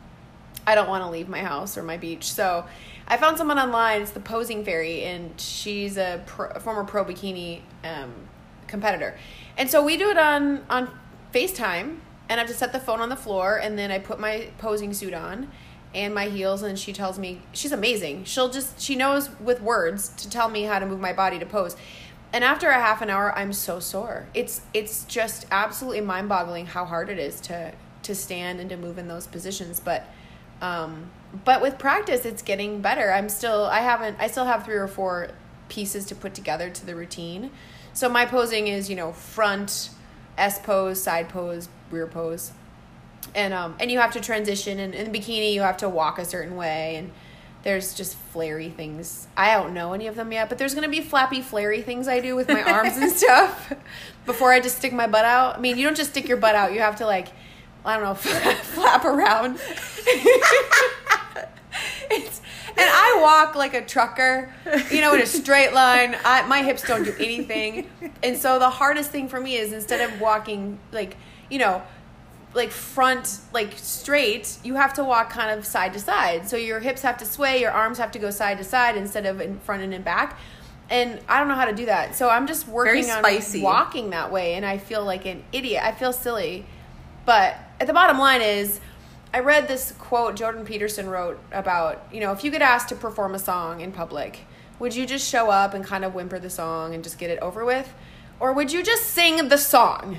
I 0.68 0.76
don't 0.76 0.90
want 0.90 1.04
to 1.04 1.10
leave 1.10 1.30
my 1.30 1.40
house 1.40 1.78
or 1.78 1.84
my 1.84 1.98
beach. 1.98 2.32
So 2.32 2.66
I 3.08 3.18
found 3.18 3.38
someone 3.38 3.58
online. 3.58 4.02
It's 4.02 4.12
the 4.12 4.20
Posing 4.20 4.64
Fairy, 4.66 5.04
and 5.06 5.40
she's 5.40 5.98
a, 5.98 6.22
pro, 6.26 6.48
a 6.50 6.60
former 6.60 6.84
pro 6.84 7.06
bikini 7.06 7.62
um, 7.84 8.14
competitor. 8.68 9.18
And 9.58 9.70
so 9.70 9.84
we 9.84 9.98
do 9.98 10.10
it 10.10 10.18
on 10.18 10.64
on 10.70 10.90
FaceTime, 11.34 11.98
and 12.30 12.40
I 12.40 12.44
have 12.44 12.48
to 12.48 12.54
set 12.54 12.72
the 12.72 12.80
phone 12.80 13.02
on 13.02 13.10
the 13.10 13.16
floor, 13.16 13.58
and 13.58 13.78
then 13.78 13.92
I 13.92 14.00
put 14.00 14.20
my 14.20 14.50
posing 14.58 14.94
suit 14.94 15.14
on 15.14 15.50
and 15.94 16.14
my 16.14 16.26
heels 16.26 16.62
and 16.64 16.78
she 16.80 16.94
tells 16.94 17.20
me 17.20 17.42
she's 17.52 17.72
amazing. 17.72 18.24
She'll 18.24 18.50
just 18.50 18.80
she 18.80 18.96
knows 18.96 19.30
with 19.40 19.62
words 19.62 20.10
to 20.10 20.30
tell 20.30 20.50
me 20.50 20.64
how 20.64 20.80
to 20.80 20.86
move 20.86 21.00
my 21.00 21.14
body 21.14 21.40
to 21.40 21.46
pose. 21.46 21.76
And 22.34 22.44
after 22.44 22.70
a 22.70 22.76
half 22.76 23.02
an 23.02 23.10
hour 23.10 23.38
i'm 23.38 23.54
so 23.54 23.80
sore. 23.80 24.28
It's 24.34 24.62
it's 24.74 25.04
just 25.06 25.46
absolutely 25.52 26.02
mind-boggling 26.02 26.68
how 26.68 26.86
hard 26.86 27.10
it 27.10 27.20
is 27.20 27.42
to 27.42 27.74
to 28.04 28.16
stand 28.16 28.60
and 28.60 28.70
to 28.70 28.78
move 28.78 28.98
in 28.98 29.08
those 29.08 29.28
positions. 29.28 29.80
But 29.80 30.06
um 30.62 31.12
but 31.44 31.62
with 31.62 31.78
practice 31.78 32.26
it's 32.26 32.42
getting 32.42 32.82
better. 32.82 33.12
I'm 33.12 33.30
still 33.30 33.66
i 33.66 33.80
haven't 33.80 34.18
i 34.20 34.28
still 34.28 34.46
have 34.46 34.66
three 34.66 34.76
or 34.76 34.88
four 34.88 35.30
pieces 35.68 36.06
to 36.06 36.16
put 36.16 36.34
together 36.34 36.70
to 36.70 36.86
the 36.86 36.96
routine. 36.96 37.52
So 37.94 38.08
my 38.08 38.26
posing 38.26 38.68
is 38.68 38.90
you 38.90 38.96
know 38.96 39.12
front 39.12 39.90
s 40.42 40.60
pose 40.60 41.02
side 41.02 41.30
pose 41.30 41.70
rear 41.92 42.08
pose. 42.08 42.52
And 43.36 43.54
um 43.54 43.76
and 43.80 43.92
you 43.92 44.00
have 44.00 44.12
to 44.14 44.20
transition 44.20 44.80
and 44.80 44.94
in 44.96 45.12
the 45.12 45.20
bikini 45.20 45.54
you 45.54 45.62
have 45.62 45.78
to 45.78 45.88
walk 45.90 46.18
a 46.20 46.26
certain 46.26 46.56
way 46.56 46.96
and 46.98 47.12
there's 47.64 47.94
just 47.94 48.16
flary 48.34 48.70
things. 48.70 49.28
I 49.38 49.54
don't 49.54 49.74
know 49.74 49.94
any 49.94 50.08
of 50.08 50.16
them 50.16 50.32
yet 50.32 50.50
but 50.50 50.58
there's 50.58 50.74
gonna 50.74 50.90
be 50.90 51.02
flappy 51.02 51.42
flary 51.42 51.84
things 51.84 52.08
i 52.08 52.20
do 52.20 52.36
with 52.36 52.48
my 52.50 52.64
arms 52.64 52.98
and 52.98 53.12
stuff 53.22 53.72
before 54.26 54.52
i 54.52 54.60
just 54.60 54.78
stick 54.78 54.92
my 54.94 55.08
butt 55.08 55.26
out. 55.26 55.58
I 55.58 55.60
mean 55.62 55.78
you 55.78 55.86
don't 55.86 55.96
just 55.98 56.10
stick 56.12 56.28
your 56.28 56.38
butt 56.38 56.56
out 56.56 56.74
you 56.74 56.80
have 56.80 56.96
to 56.98 57.06
like 57.06 57.28
i 57.86 57.96
don't 57.96 58.04
know 58.04 58.16
flap 58.76 59.06
around 59.06 59.60
I 62.90 63.20
walk 63.22 63.56
like 63.56 63.74
a 63.74 63.82
trucker, 63.82 64.54
you 64.90 65.02
know, 65.02 65.14
in 65.14 65.22
a 65.22 65.26
straight 65.26 65.74
line. 65.74 66.16
I, 66.24 66.48
my 66.48 66.64
hips 66.64 66.84
don't 66.88 67.04
do 67.04 67.14
anything, 67.20 67.90
and 68.24 68.38
so 68.38 68.60
the 68.60 68.70
hardest 68.70 69.12
thing 69.12 69.28
for 69.28 69.40
me 69.40 69.56
is 69.56 69.74
instead 69.74 70.02
of 70.02 70.22
walking 70.22 70.80
like 70.92 71.18
you 71.50 71.60
know, 71.60 71.84
like 72.54 72.72
front 72.72 73.40
like 73.54 73.74
straight, 73.78 74.58
you 74.64 74.76
have 74.76 74.94
to 74.96 75.04
walk 75.04 75.30
kind 75.30 75.58
of 75.58 75.66
side 75.66 75.94
to 75.94 76.00
side. 76.00 76.50
So 76.50 76.58
your 76.58 76.80
hips 76.80 77.02
have 77.02 77.18
to 77.18 77.26
sway, 77.26 77.60
your 77.60 77.72
arms 77.72 77.98
have 78.00 78.12
to 78.14 78.20
go 78.20 78.32
side 78.32 78.58
to 78.58 78.64
side 78.64 78.98
instead 78.98 79.26
of 79.26 79.42
in 79.42 79.60
front 79.60 79.84
and 79.84 79.94
in 79.94 80.02
back. 80.02 80.40
And 80.90 81.20
I 81.30 81.40
don't 81.40 81.48
know 81.48 81.56
how 81.56 81.66
to 81.66 81.76
do 81.76 81.86
that, 81.86 82.16
so 82.16 82.30
I'm 82.30 82.48
just 82.48 82.68
working 82.68 83.10
on 83.10 83.24
walking 83.62 84.10
that 84.10 84.32
way, 84.32 84.56
and 84.56 84.66
I 84.66 84.78
feel 84.78 85.06
like 85.06 85.26
an 85.26 85.44
idiot. 85.54 85.82
I 85.84 85.94
feel 85.94 86.12
silly, 86.12 86.66
but 87.26 87.56
at 87.80 87.88
the 87.88 87.94
bottom 87.94 88.18
line 88.18 88.42
is 88.42 88.82
I 89.34 89.40
read 89.40 89.68
this 89.68 89.94
quote 89.94 90.36
Jordan 90.36 90.66
Peterson 90.66 91.10
wrote 91.10 91.40
about, 91.54 92.06
you 92.12 92.20
know, 92.20 92.34
if 92.34 92.44
you 92.44 92.52
get 92.52 92.62
asked 92.62 92.90
to 92.90 92.96
perform 92.96 93.34
a 93.34 93.40
song 93.40 93.80
in 93.80 93.94
public, 93.94 94.42
would 94.78 94.94
you 94.94 95.06
just 95.06 95.30
show 95.30 95.50
up 95.50 95.74
and 95.74 95.86
kind 95.86 96.04
of 96.04 96.14
whimper 96.14 96.38
the 96.38 96.50
song 96.50 96.94
and 96.94 97.04
just 97.04 97.18
get 97.18 97.30
it 97.30 97.40
over 97.40 97.64
with? 97.64 97.94
Or 98.40 98.52
would 98.52 98.74
you 98.74 98.84
just 98.84 99.04
sing 99.04 99.48
the 99.48 99.58
song? 99.58 100.18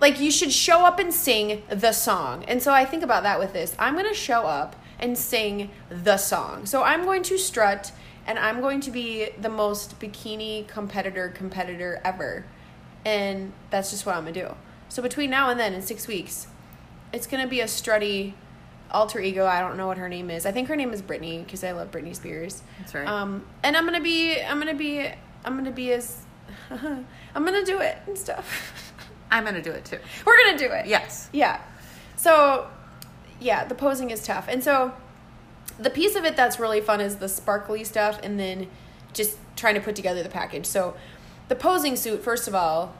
Like, 0.00 0.20
you 0.20 0.30
should 0.30 0.52
show 0.52 0.86
up 0.86 0.98
and 0.98 1.12
sing 1.12 1.62
the 1.68 1.92
song. 1.92 2.44
And 2.44 2.62
so 2.62 2.72
I 2.72 2.84
think 2.84 3.02
about 3.02 3.24
that 3.24 3.38
with 3.38 3.52
this. 3.52 3.74
I'm 3.78 3.94
going 3.94 4.06
to 4.06 4.14
show 4.14 4.42
up 4.42 4.76
and 4.98 5.18
sing 5.18 5.70
the 5.90 6.16
song. 6.16 6.64
So 6.64 6.82
I'm 6.82 7.04
going 7.04 7.22
to 7.24 7.38
strut 7.38 7.92
and 8.26 8.38
I'm 8.38 8.60
going 8.60 8.80
to 8.82 8.90
be 8.90 9.30
the 9.40 9.48
most 9.48 9.98
bikini 10.00 10.66
competitor 10.66 11.28
competitor 11.28 12.00
ever. 12.04 12.46
And 13.04 13.52
that's 13.70 13.90
just 13.90 14.06
what 14.06 14.16
I'm 14.16 14.24
going 14.24 14.34
to 14.34 14.48
do. 14.48 14.54
So 14.88 15.02
between 15.02 15.30
now 15.30 15.50
and 15.50 15.60
then, 15.60 15.74
in 15.74 15.82
six 15.82 16.06
weeks, 16.06 16.46
it's 17.12 17.26
going 17.26 17.42
to 17.42 17.48
be 17.48 17.60
a 17.60 17.66
strutty 17.66 18.34
alter 18.96 19.20
ego. 19.20 19.46
I 19.46 19.60
don't 19.60 19.76
know 19.76 19.86
what 19.86 19.98
her 19.98 20.08
name 20.08 20.30
is. 20.30 20.46
I 20.46 20.52
think 20.52 20.68
her 20.68 20.76
name 20.76 20.92
is 20.92 21.02
Brittany 21.02 21.42
because 21.44 21.62
I 21.62 21.72
love 21.72 21.90
Britney 21.90 22.16
Spears. 22.16 22.62
That's 22.78 22.94
right. 22.94 23.06
Um, 23.06 23.44
and 23.62 23.76
I'm 23.76 23.84
gonna 23.84 24.00
be, 24.00 24.40
I'm 24.40 24.58
gonna 24.58 24.74
be, 24.74 25.06
I'm 25.44 25.56
gonna 25.56 25.70
be 25.70 25.92
as, 25.92 26.24
I'm 26.70 27.04
gonna 27.44 27.64
do 27.64 27.78
it 27.80 27.98
and 28.06 28.16
stuff. 28.16 28.82
I'm 29.30 29.44
gonna 29.44 29.62
do 29.62 29.70
it 29.70 29.84
too. 29.84 29.98
We're 30.24 30.38
gonna 30.38 30.58
do 30.58 30.70
it. 30.72 30.86
Yes. 30.86 31.28
Yeah. 31.32 31.60
So, 32.16 32.68
yeah, 33.38 33.66
the 33.66 33.74
posing 33.74 34.10
is 34.10 34.24
tough, 34.24 34.46
and 34.48 34.64
so 34.64 34.94
the 35.78 35.90
piece 35.90 36.16
of 36.16 36.24
it 36.24 36.34
that's 36.34 36.58
really 36.58 36.80
fun 36.80 37.02
is 37.02 37.16
the 37.16 37.28
sparkly 37.28 37.84
stuff, 37.84 38.18
and 38.22 38.40
then 38.40 38.68
just 39.12 39.36
trying 39.56 39.74
to 39.74 39.80
put 39.80 39.94
together 39.94 40.22
the 40.22 40.30
package. 40.30 40.64
So, 40.64 40.96
the 41.48 41.54
posing 41.54 41.96
suit, 41.96 42.24
first 42.24 42.48
of 42.48 42.54
all, 42.54 42.94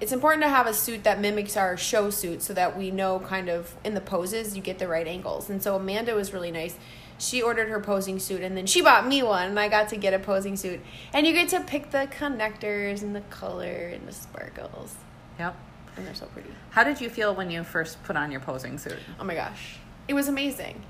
it's 0.00 0.12
important 0.12 0.42
to 0.42 0.48
have 0.48 0.66
a 0.66 0.74
suit 0.74 1.04
that 1.04 1.20
mimics 1.20 1.56
our 1.56 1.76
show 1.76 2.10
suit 2.10 2.42
so 2.42 2.52
that 2.54 2.76
we 2.76 2.90
know 2.90 3.20
kind 3.20 3.48
of 3.48 3.74
in 3.84 3.94
the 3.94 4.00
poses 4.00 4.56
you 4.56 4.62
get 4.62 4.78
the 4.78 4.88
right 4.88 5.06
angles. 5.06 5.48
And 5.48 5.62
so 5.62 5.76
Amanda 5.76 6.14
was 6.14 6.32
really 6.32 6.50
nice. 6.50 6.76
She 7.18 7.40
ordered 7.40 7.68
her 7.68 7.80
posing 7.80 8.18
suit 8.18 8.42
and 8.42 8.56
then 8.56 8.66
she 8.66 8.82
bought 8.82 9.06
me 9.06 9.22
one 9.22 9.48
and 9.48 9.58
I 9.58 9.68
got 9.68 9.88
to 9.90 9.96
get 9.96 10.12
a 10.12 10.18
posing 10.18 10.56
suit. 10.56 10.80
And 11.14 11.26
you 11.26 11.32
get 11.32 11.48
to 11.50 11.60
pick 11.60 11.90
the 11.90 12.08
connectors 12.10 13.02
and 13.02 13.16
the 13.16 13.22
color 13.22 13.90
and 13.94 14.06
the 14.06 14.12
sparkles. 14.12 14.96
Yep. 15.38 15.56
And 15.96 16.06
they're 16.06 16.14
so 16.14 16.26
pretty. 16.26 16.50
How 16.70 16.84
did 16.84 17.00
you 17.00 17.08
feel 17.08 17.34
when 17.34 17.50
you 17.50 17.64
first 17.64 18.02
put 18.04 18.16
on 18.16 18.30
your 18.30 18.40
posing 18.40 18.76
suit? 18.76 18.98
Oh 19.18 19.24
my 19.24 19.34
gosh. 19.34 19.78
It 20.08 20.14
was 20.14 20.28
amazing. 20.28 20.82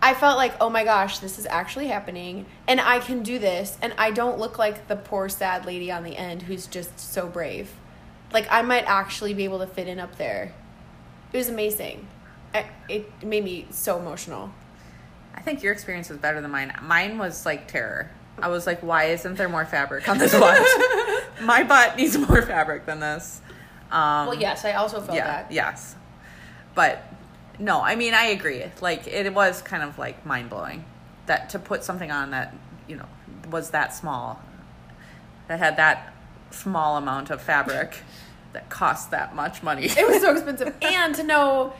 I 0.00 0.14
felt 0.14 0.36
like, 0.36 0.54
oh 0.60 0.70
my 0.70 0.84
gosh, 0.84 1.18
this 1.18 1.38
is 1.38 1.46
actually 1.46 1.88
happening 1.88 2.46
and 2.66 2.80
I 2.80 2.98
can 2.98 3.22
do 3.22 3.38
this 3.38 3.78
and 3.82 3.92
I 3.98 4.10
don't 4.10 4.38
look 4.38 4.58
like 4.58 4.88
the 4.88 4.96
poor 4.96 5.28
sad 5.28 5.64
lady 5.64 5.90
on 5.90 6.02
the 6.02 6.16
end 6.16 6.42
who's 6.42 6.66
just 6.66 6.98
so 6.98 7.28
brave. 7.28 7.70
Like 8.32 8.46
I 8.50 8.62
might 8.62 8.84
actually 8.86 9.34
be 9.34 9.44
able 9.44 9.58
to 9.60 9.66
fit 9.66 9.88
in 9.88 9.98
up 9.98 10.16
there. 10.16 10.52
It 11.32 11.36
was 11.36 11.48
amazing. 11.48 12.06
I, 12.54 12.66
it 12.88 13.22
made 13.22 13.44
me 13.44 13.66
so 13.70 13.98
emotional. 13.98 14.50
I 15.34 15.40
think 15.40 15.62
your 15.62 15.72
experience 15.72 16.08
was 16.08 16.18
better 16.18 16.40
than 16.40 16.50
mine. 16.50 16.72
Mine 16.82 17.18
was 17.18 17.44
like 17.46 17.68
terror. 17.68 18.10
I 18.40 18.48
was 18.48 18.66
like, 18.66 18.80
why 18.82 19.04
isn't 19.04 19.36
there 19.36 19.48
more 19.48 19.64
fabric 19.66 20.08
on 20.08 20.18
this 20.18 20.32
butt? 20.32 20.60
My 21.42 21.62
butt 21.64 21.96
needs 21.96 22.16
more 22.16 22.42
fabric 22.42 22.86
than 22.86 23.00
this. 23.00 23.40
Um, 23.90 24.28
Well, 24.28 24.34
yes, 24.34 24.64
I 24.64 24.72
also 24.72 25.00
felt 25.00 25.16
yeah, 25.16 25.26
that. 25.26 25.52
yes. 25.52 25.96
But 26.74 27.02
no, 27.58 27.80
I 27.82 27.96
mean, 27.96 28.14
I 28.14 28.26
agree. 28.26 28.64
Like, 28.80 29.06
it 29.06 29.32
was 29.34 29.60
kind 29.62 29.82
of 29.82 29.98
like 29.98 30.24
mind 30.24 30.50
blowing 30.50 30.84
that 31.26 31.50
to 31.50 31.58
put 31.58 31.82
something 31.84 32.10
on 32.10 32.30
that, 32.30 32.54
you 32.88 32.96
know, 32.96 33.06
was 33.50 33.70
that 33.70 33.94
small, 33.94 34.40
that 35.48 35.58
had 35.58 35.76
that 35.78 36.12
small 36.50 36.96
amount 36.96 37.30
of 37.30 37.40
fabric 37.40 37.98
that 38.52 38.68
cost 38.70 39.10
that 39.10 39.34
much 39.34 39.62
money. 39.62 39.84
It 39.86 40.08
was 40.08 40.22
so 40.22 40.32
expensive. 40.36 40.74
and 40.82 41.14
to 41.14 41.22
know, 41.22 41.72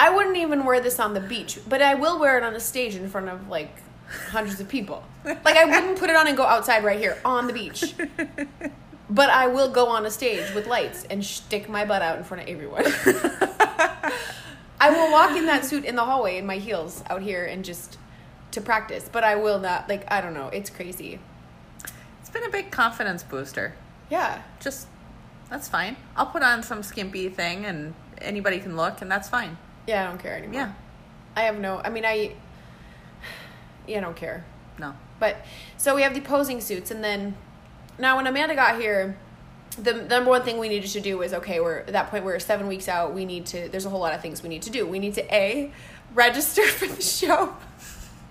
I 0.00 0.10
wouldn't 0.10 0.36
even 0.36 0.64
wear 0.64 0.80
this 0.80 0.98
on 0.98 1.14
the 1.14 1.20
beach, 1.20 1.58
but 1.68 1.82
I 1.82 1.94
will 1.94 2.18
wear 2.18 2.36
it 2.38 2.42
on 2.44 2.54
a 2.54 2.60
stage 2.60 2.94
in 2.96 3.08
front 3.08 3.28
of 3.28 3.48
like 3.48 3.70
hundreds 4.30 4.60
of 4.60 4.68
people. 4.68 5.04
Like 5.24 5.56
I 5.56 5.64
wouldn't 5.64 5.98
put 5.98 6.10
it 6.10 6.16
on 6.16 6.26
and 6.26 6.36
go 6.36 6.44
outside 6.44 6.84
right 6.84 6.98
here 6.98 7.18
on 7.24 7.46
the 7.46 7.52
beach. 7.52 7.94
But 9.10 9.30
I 9.30 9.46
will 9.46 9.70
go 9.70 9.86
on 9.88 10.06
a 10.06 10.10
stage 10.10 10.52
with 10.54 10.66
lights 10.66 11.04
and 11.10 11.24
stick 11.24 11.68
my 11.68 11.84
butt 11.84 12.02
out 12.02 12.16
in 12.18 12.24
front 12.24 12.42
of 12.42 12.48
everyone. 12.48 12.84
I 14.80 14.90
will 14.90 15.12
walk 15.12 15.36
in 15.36 15.46
that 15.46 15.64
suit 15.64 15.84
in 15.84 15.94
the 15.94 16.04
hallway 16.04 16.36
in 16.38 16.46
my 16.46 16.56
heels 16.56 17.02
out 17.08 17.22
here 17.22 17.44
and 17.44 17.64
just 17.64 17.98
to 18.50 18.60
practice, 18.60 19.08
but 19.10 19.22
I 19.24 19.36
will 19.36 19.58
not 19.58 19.88
like 19.88 20.10
I 20.10 20.20
don't 20.20 20.34
know, 20.34 20.48
it's 20.48 20.70
crazy. 20.70 21.20
it's 22.20 22.30
been 22.30 22.44
a 22.44 22.50
big 22.50 22.70
confidence 22.70 23.22
booster. 23.22 23.74
Yeah. 24.10 24.42
Just, 24.60 24.86
that's 25.50 25.68
fine. 25.68 25.96
I'll 26.16 26.26
put 26.26 26.42
on 26.42 26.62
some 26.62 26.82
skimpy 26.82 27.28
thing 27.28 27.64
and 27.64 27.94
anybody 28.18 28.58
can 28.58 28.76
look, 28.76 29.02
and 29.02 29.10
that's 29.10 29.28
fine. 29.28 29.56
Yeah, 29.86 30.04
I 30.04 30.08
don't 30.08 30.18
care 30.18 30.36
anymore. 30.36 30.54
Yeah. 30.54 30.72
I 31.36 31.42
have 31.42 31.58
no 31.58 31.80
I 31.84 31.90
mean 31.90 32.04
I 32.04 32.32
yeah, 33.86 33.98
I 33.98 34.00
don't 34.00 34.16
care. 34.16 34.44
No. 34.78 34.94
But 35.20 35.44
so 35.76 35.94
we 35.94 36.02
have 36.02 36.14
the 36.14 36.20
posing 36.20 36.60
suits, 36.60 36.90
and 36.90 37.04
then 37.04 37.36
now 37.98 38.16
when 38.16 38.26
Amanda 38.26 38.54
got 38.54 38.80
here, 38.80 39.16
the, 39.76 39.92
the 39.92 40.08
number 40.08 40.30
one 40.30 40.42
thing 40.42 40.58
we 40.58 40.68
needed 40.68 40.90
to 40.90 41.00
do 41.00 41.18
was 41.18 41.34
okay. 41.34 41.60
We're 41.60 41.78
at 41.78 41.88
that 41.88 42.10
point. 42.10 42.24
We're 42.24 42.38
seven 42.38 42.66
weeks 42.66 42.88
out. 42.88 43.14
We 43.14 43.24
need 43.24 43.46
to. 43.46 43.68
There's 43.68 43.84
a 43.84 43.90
whole 43.90 44.00
lot 44.00 44.14
of 44.14 44.22
things 44.22 44.42
we 44.42 44.48
need 44.48 44.62
to 44.62 44.70
do. 44.70 44.86
We 44.86 44.98
need 44.98 45.14
to 45.14 45.34
a 45.34 45.70
register 46.14 46.62
for 46.66 46.86
the 46.86 47.02
show. 47.02 47.54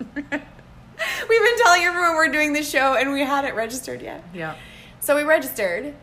We've 0.14 0.30
been 0.30 1.58
telling 1.58 1.82
everyone 1.82 2.14
we're 2.16 2.28
doing 2.28 2.52
the 2.52 2.62
show, 2.62 2.94
and 2.94 3.12
we 3.12 3.20
hadn't 3.20 3.54
registered 3.54 4.02
yet. 4.02 4.24
Yeah. 4.34 4.56
So 5.04 5.14
we 5.14 5.22
registered, 5.22 5.94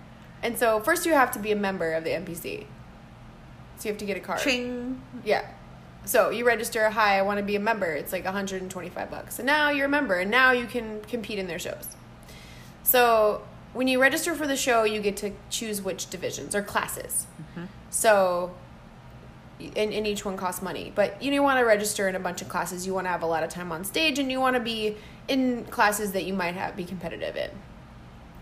and 0.43 0.59
so 0.59 0.79
first 0.79 1.07
you 1.07 1.13
have 1.13 1.31
to 1.31 1.39
be 1.39 1.51
a 1.51 1.55
member 1.55 1.93
of 1.93 2.03
the 2.03 2.11
NPC. 2.11 2.67
So 3.77 3.89
you 3.89 3.93
have 3.93 3.97
to 3.97 4.05
get 4.05 4.15
a 4.15 4.19
card. 4.19 4.41
Ching. 4.41 5.01
Yeah. 5.25 5.43
So 6.05 6.29
you 6.29 6.45
register, 6.45 6.87
hi, 6.91 7.17
I 7.17 7.23
want 7.23 7.39
to 7.39 7.43
be 7.43 7.55
a 7.55 7.59
member. 7.59 7.87
It's 7.87 8.13
like 8.13 8.25
125 8.25 9.09
bucks. 9.09 9.39
And 9.39 9.47
now 9.47 9.71
you're 9.71 9.87
a 9.87 9.89
member 9.89 10.19
and 10.19 10.29
now 10.29 10.51
you 10.51 10.67
can 10.67 11.01
compete 11.01 11.39
in 11.39 11.47
their 11.47 11.57
shows. 11.57 11.87
So 12.83 13.41
when 13.73 13.87
you 13.87 13.99
register 13.99 14.35
for 14.35 14.45
the 14.45 14.55
show, 14.55 14.83
you 14.83 15.01
get 15.01 15.17
to 15.17 15.31
choose 15.49 15.81
which 15.81 16.11
divisions 16.11 16.53
or 16.53 16.61
classes. 16.61 17.25
Mm-hmm. 17.41 17.65
So 17.89 18.53
and, 19.59 19.91
and 19.91 20.05
each 20.05 20.23
one 20.23 20.37
costs 20.37 20.61
money. 20.61 20.91
But 20.93 21.23
you 21.23 21.41
want 21.41 21.57
to 21.57 21.65
register 21.65 22.07
in 22.07 22.13
a 22.13 22.19
bunch 22.19 22.43
of 22.43 22.49
classes. 22.49 22.85
You 22.85 22.93
want 22.93 23.05
to 23.05 23.09
have 23.09 23.23
a 23.23 23.27
lot 23.27 23.41
of 23.41 23.49
time 23.49 23.71
on 23.71 23.83
stage 23.83 24.19
and 24.19 24.31
you 24.31 24.39
want 24.39 24.55
to 24.55 24.59
be 24.59 24.95
in 25.27 25.65
classes 25.65 26.11
that 26.11 26.25
you 26.25 26.35
might 26.35 26.53
have 26.53 26.75
be 26.75 26.85
competitive 26.85 27.35
in. 27.35 27.49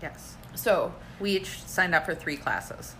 Yes. 0.02 0.36
So 0.54 0.94
We 1.20 1.32
each 1.36 1.62
signed 1.64 1.94
up 1.94 2.06
for 2.06 2.14
three 2.14 2.36
classes. 2.36 2.94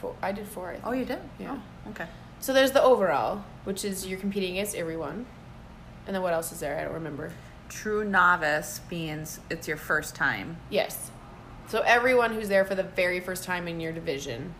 four, 0.00 0.14
I 0.22 0.32
did 0.32 0.46
four. 0.46 0.68
I 0.70 0.72
think. 0.74 0.86
Oh, 0.86 0.92
you 0.92 1.04
did? 1.04 1.18
Yeah. 1.38 1.58
Oh, 1.86 1.90
okay. 1.90 2.06
So 2.40 2.52
there's 2.52 2.72
the 2.72 2.82
overall, 2.82 3.44
which 3.64 3.84
is 3.84 4.06
you're 4.06 4.18
competing 4.18 4.52
against 4.52 4.74
everyone. 4.74 5.26
And 6.06 6.14
then 6.14 6.22
what 6.22 6.32
else 6.32 6.50
is 6.52 6.60
there? 6.60 6.78
I 6.78 6.84
don't 6.84 6.94
remember. 6.94 7.32
True 7.68 8.04
novice 8.04 8.80
means 8.90 9.40
it's 9.48 9.68
your 9.68 9.76
first 9.76 10.14
time. 10.14 10.56
Yes. 10.68 11.10
So 11.68 11.80
everyone 11.82 12.34
who's 12.34 12.48
there 12.48 12.64
for 12.64 12.74
the 12.74 12.82
very 12.82 13.20
first 13.20 13.44
time 13.44 13.68
in 13.68 13.80
your 13.80 13.92
division, 13.92 14.54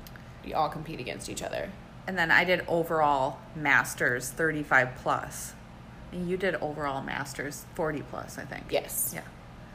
you 0.45 0.55
all 0.55 0.69
compete 0.69 1.01
against 1.01 1.29
each 1.29 1.43
other. 1.43 1.71
And 2.07 2.17
then 2.17 2.31
I 2.31 2.45
did 2.45 2.65
overall 2.69 3.39
masters 3.55 4.31
35 4.31 4.91
plus. 4.97 5.53
And 6.13 6.29
you 6.29 6.37
did 6.37 6.55
overall 6.57 7.03
masters 7.03 7.65
40 7.75 8.03
plus, 8.03 8.39
I 8.39 8.45
think. 8.45 8.65
Yes. 8.71 9.13
Yeah. 9.15 9.23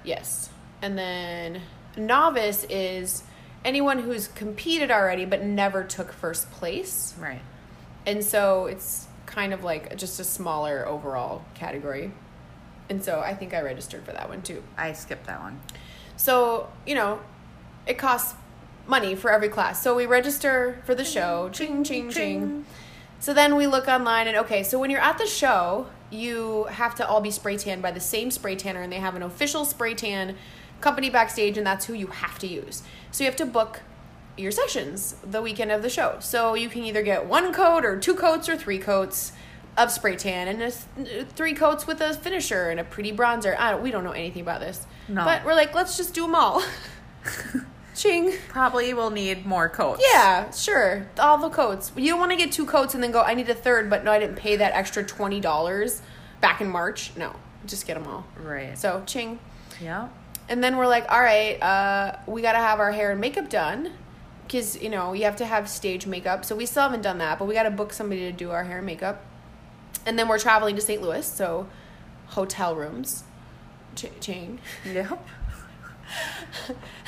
Yes. 0.04 0.50
And 0.82 0.98
then 0.98 1.62
novice 1.98 2.66
is 2.70 3.24
anyone 3.66 4.00
who's 4.00 4.28
competed 4.30 4.92
already 4.92 5.26
but 5.26 5.44
never 5.44 5.84
took 5.84 6.12
first 6.12 6.52
place. 6.52 7.14
Right. 7.20 7.42
And 8.06 8.24
so 8.24 8.68
it's 8.68 9.08
kind 9.26 9.54
of 9.54 9.64
like 9.64 9.98
just 9.98 10.20
a 10.20 10.24
smaller 10.24 10.88
overall 10.88 11.44
category. 11.54 12.12
And 12.90 13.04
so 13.04 13.20
I 13.20 13.34
think 13.34 13.54
I 13.54 13.62
registered 13.62 14.06
for 14.06 14.14
that 14.14 14.30
one 14.30 14.42
too. 14.42 14.64
I 14.78 14.94
skipped 14.94 15.28
that 15.28 15.42
one. 15.42 15.60
So, 16.16 16.70
you 16.86 16.96
know, 16.96 17.20
it 17.86 17.98
costs 17.98 18.36
money 18.88 19.16
for 19.16 19.32
every 19.32 19.50
class. 19.50 19.84
So 19.84 19.96
we 19.96 20.06
register 20.06 20.82
for 20.86 20.96
the 20.96 21.04
show, 21.04 21.50
ching, 21.52 21.84
ching, 21.84 22.10
ching. 22.10 22.66
So 23.20 23.34
then 23.34 23.56
we 23.56 23.68
look 23.68 23.88
online 23.88 24.28
and 24.28 24.38
okay, 24.38 24.64
so 24.64 24.80
when 24.80 24.90
you're 24.90 25.02
at 25.02 25.18
the 25.18 25.28
show, 25.28 25.88
you 26.10 26.64
have 26.66 26.96
to 26.96 27.08
all 27.08 27.20
be 27.20 27.32
spray 27.32 27.58
tanned 27.58 27.82
by 27.82 27.92
the 27.92 28.00
same 28.00 28.32
spray 28.32 28.56
tanner 28.56 28.82
and 28.82 28.92
they 28.92 29.00
have 29.00 29.16
an 29.16 29.24
official 29.24 29.66
spray 29.66 29.94
tan 29.94 30.38
company 30.82 31.10
backstage 31.10 31.58
and 31.58 31.66
that's 31.66 31.86
who 31.86 31.94
you 31.94 32.08
have 32.08 32.40
to 32.40 32.48
use. 32.48 32.84
So 33.12 33.24
you 33.24 33.30
have 33.30 33.38
to 33.38 33.46
book 33.46 33.82
your 34.38 34.52
sessions 34.52 35.16
the 35.24 35.42
weekend 35.42 35.72
of 35.72 35.82
the 35.82 35.90
show. 35.90 36.18
So 36.20 36.54
you 36.54 36.70
can 36.70 36.84
either 36.84 37.02
get 37.02 37.26
one 37.26 37.52
coat 37.54 37.84
or 37.86 38.00
two 38.00 38.16
coats 38.16 38.48
or 38.48 38.56
three 38.56 38.80
coats 38.80 39.32
of 39.78 39.92
spray 39.92 40.16
tan 40.16 40.48
and 40.48 40.62
a 40.62 40.72
three 41.26 41.54
coats 41.54 41.86
with 41.86 42.02
a 42.02 42.14
finisher 42.14 42.70
and 42.70 42.80
a 42.80 42.84
pretty 42.84 43.12
bronzer. 43.12 43.56
I 43.58 43.72
don't, 43.72 43.84
we 43.84 43.92
don't 43.92 44.04
know 44.04 44.12
anything 44.12 44.42
about 44.42 44.60
this. 44.60 44.86
No. 45.08 45.24
But 45.24 45.46
we're 45.46 45.56
like, 45.56 45.74
let's 45.76 45.98
just 45.98 46.14
do 46.14 46.24
them 46.24 46.36
all. 46.36 46.64
Ching. 47.96 48.34
Probably 48.50 48.94
will 48.94 49.10
need 49.10 49.46
more 49.46 49.70
coats. 49.70 50.04
Yeah, 50.14 50.52
sure. 50.52 51.08
All 51.18 51.40
the 51.40 51.50
coats. 51.50 51.92
You 51.96 52.12
don't 52.12 52.20
want 52.20 52.32
to 52.32 52.38
get 52.38 52.52
two 52.52 52.66
coats 52.66 52.94
and 52.94 53.02
then 53.02 53.12
go, 53.12 53.22
I 53.22 53.34
need 53.34 53.50
a 53.50 53.56
third, 53.56 53.90
but 53.90 54.04
no, 54.04 54.12
I 54.12 54.20
didn't 54.20 54.36
pay 54.36 54.56
that 54.56 54.74
extra 54.74 55.04
$20 55.04 56.02
back 56.40 56.62
in 56.62 56.70
March. 56.70 57.12
No, 57.18 57.36
just 57.66 57.88
get 57.88 57.96
them 57.96 58.08
all. 58.08 58.26
Right. 58.40 58.78
So, 58.78 59.02
ching. 59.08 59.40
yeah. 59.82 60.10
And 60.50 60.64
then 60.64 60.78
we're 60.78 60.88
like, 60.88 61.06
all 61.12 61.22
right, 61.22 61.62
uh, 61.62 62.18
we 62.26 62.42
got 62.42 62.54
to 62.54 62.60
have 62.60 62.80
our 62.80 62.92
hair 62.92 63.12
and 63.12 63.20
makeup 63.20 63.50
done 63.50 63.92
because, 64.46 64.82
you 64.82 64.90
know, 64.90 65.14
you 65.14 65.26
have 65.26 65.36
to 65.38 65.46
have 65.46 65.70
stage 65.70 66.08
makeup. 66.08 66.46
So 66.46 66.56
we 66.56 66.66
still 66.66 66.84
haven't 66.84 67.02
done 67.02 67.18
that, 67.18 67.38
but 67.38 67.46
we 67.46 67.54
got 67.54 67.64
to 67.64 67.72
book 67.72 67.92
somebody 67.92 68.22
to 68.22 68.32
do 68.32 68.52
our 68.52 68.64
hair 68.64 68.78
and 68.78 68.86
makeup. 68.86 69.26
And 70.06 70.18
then 70.18 70.30
we're 70.30 70.40
traveling 70.40 70.76
to 70.76 70.82
St. 70.82 71.02
Louis, 71.02 71.26
so 71.26 71.68
hotel 72.28 72.76
rooms. 72.76 73.24
Ch- 73.96 74.12
ching. 74.22 74.60
Yep. 74.86 75.28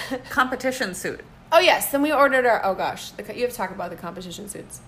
Competition 0.30 0.94
suit. 0.94 1.22
Oh, 1.52 1.60
yes. 1.60 1.92
Then 1.92 2.02
we 2.02 2.12
ordered 2.12 2.46
our, 2.46 2.64
oh 2.66 2.76
gosh, 2.76 3.12
the, 3.12 3.24
you 3.36 3.44
have 3.44 3.52
to 3.52 3.56
talk 3.56 3.72
about 3.72 3.90
the 3.90 3.96
competition 3.96 4.50
suits. 4.50 4.82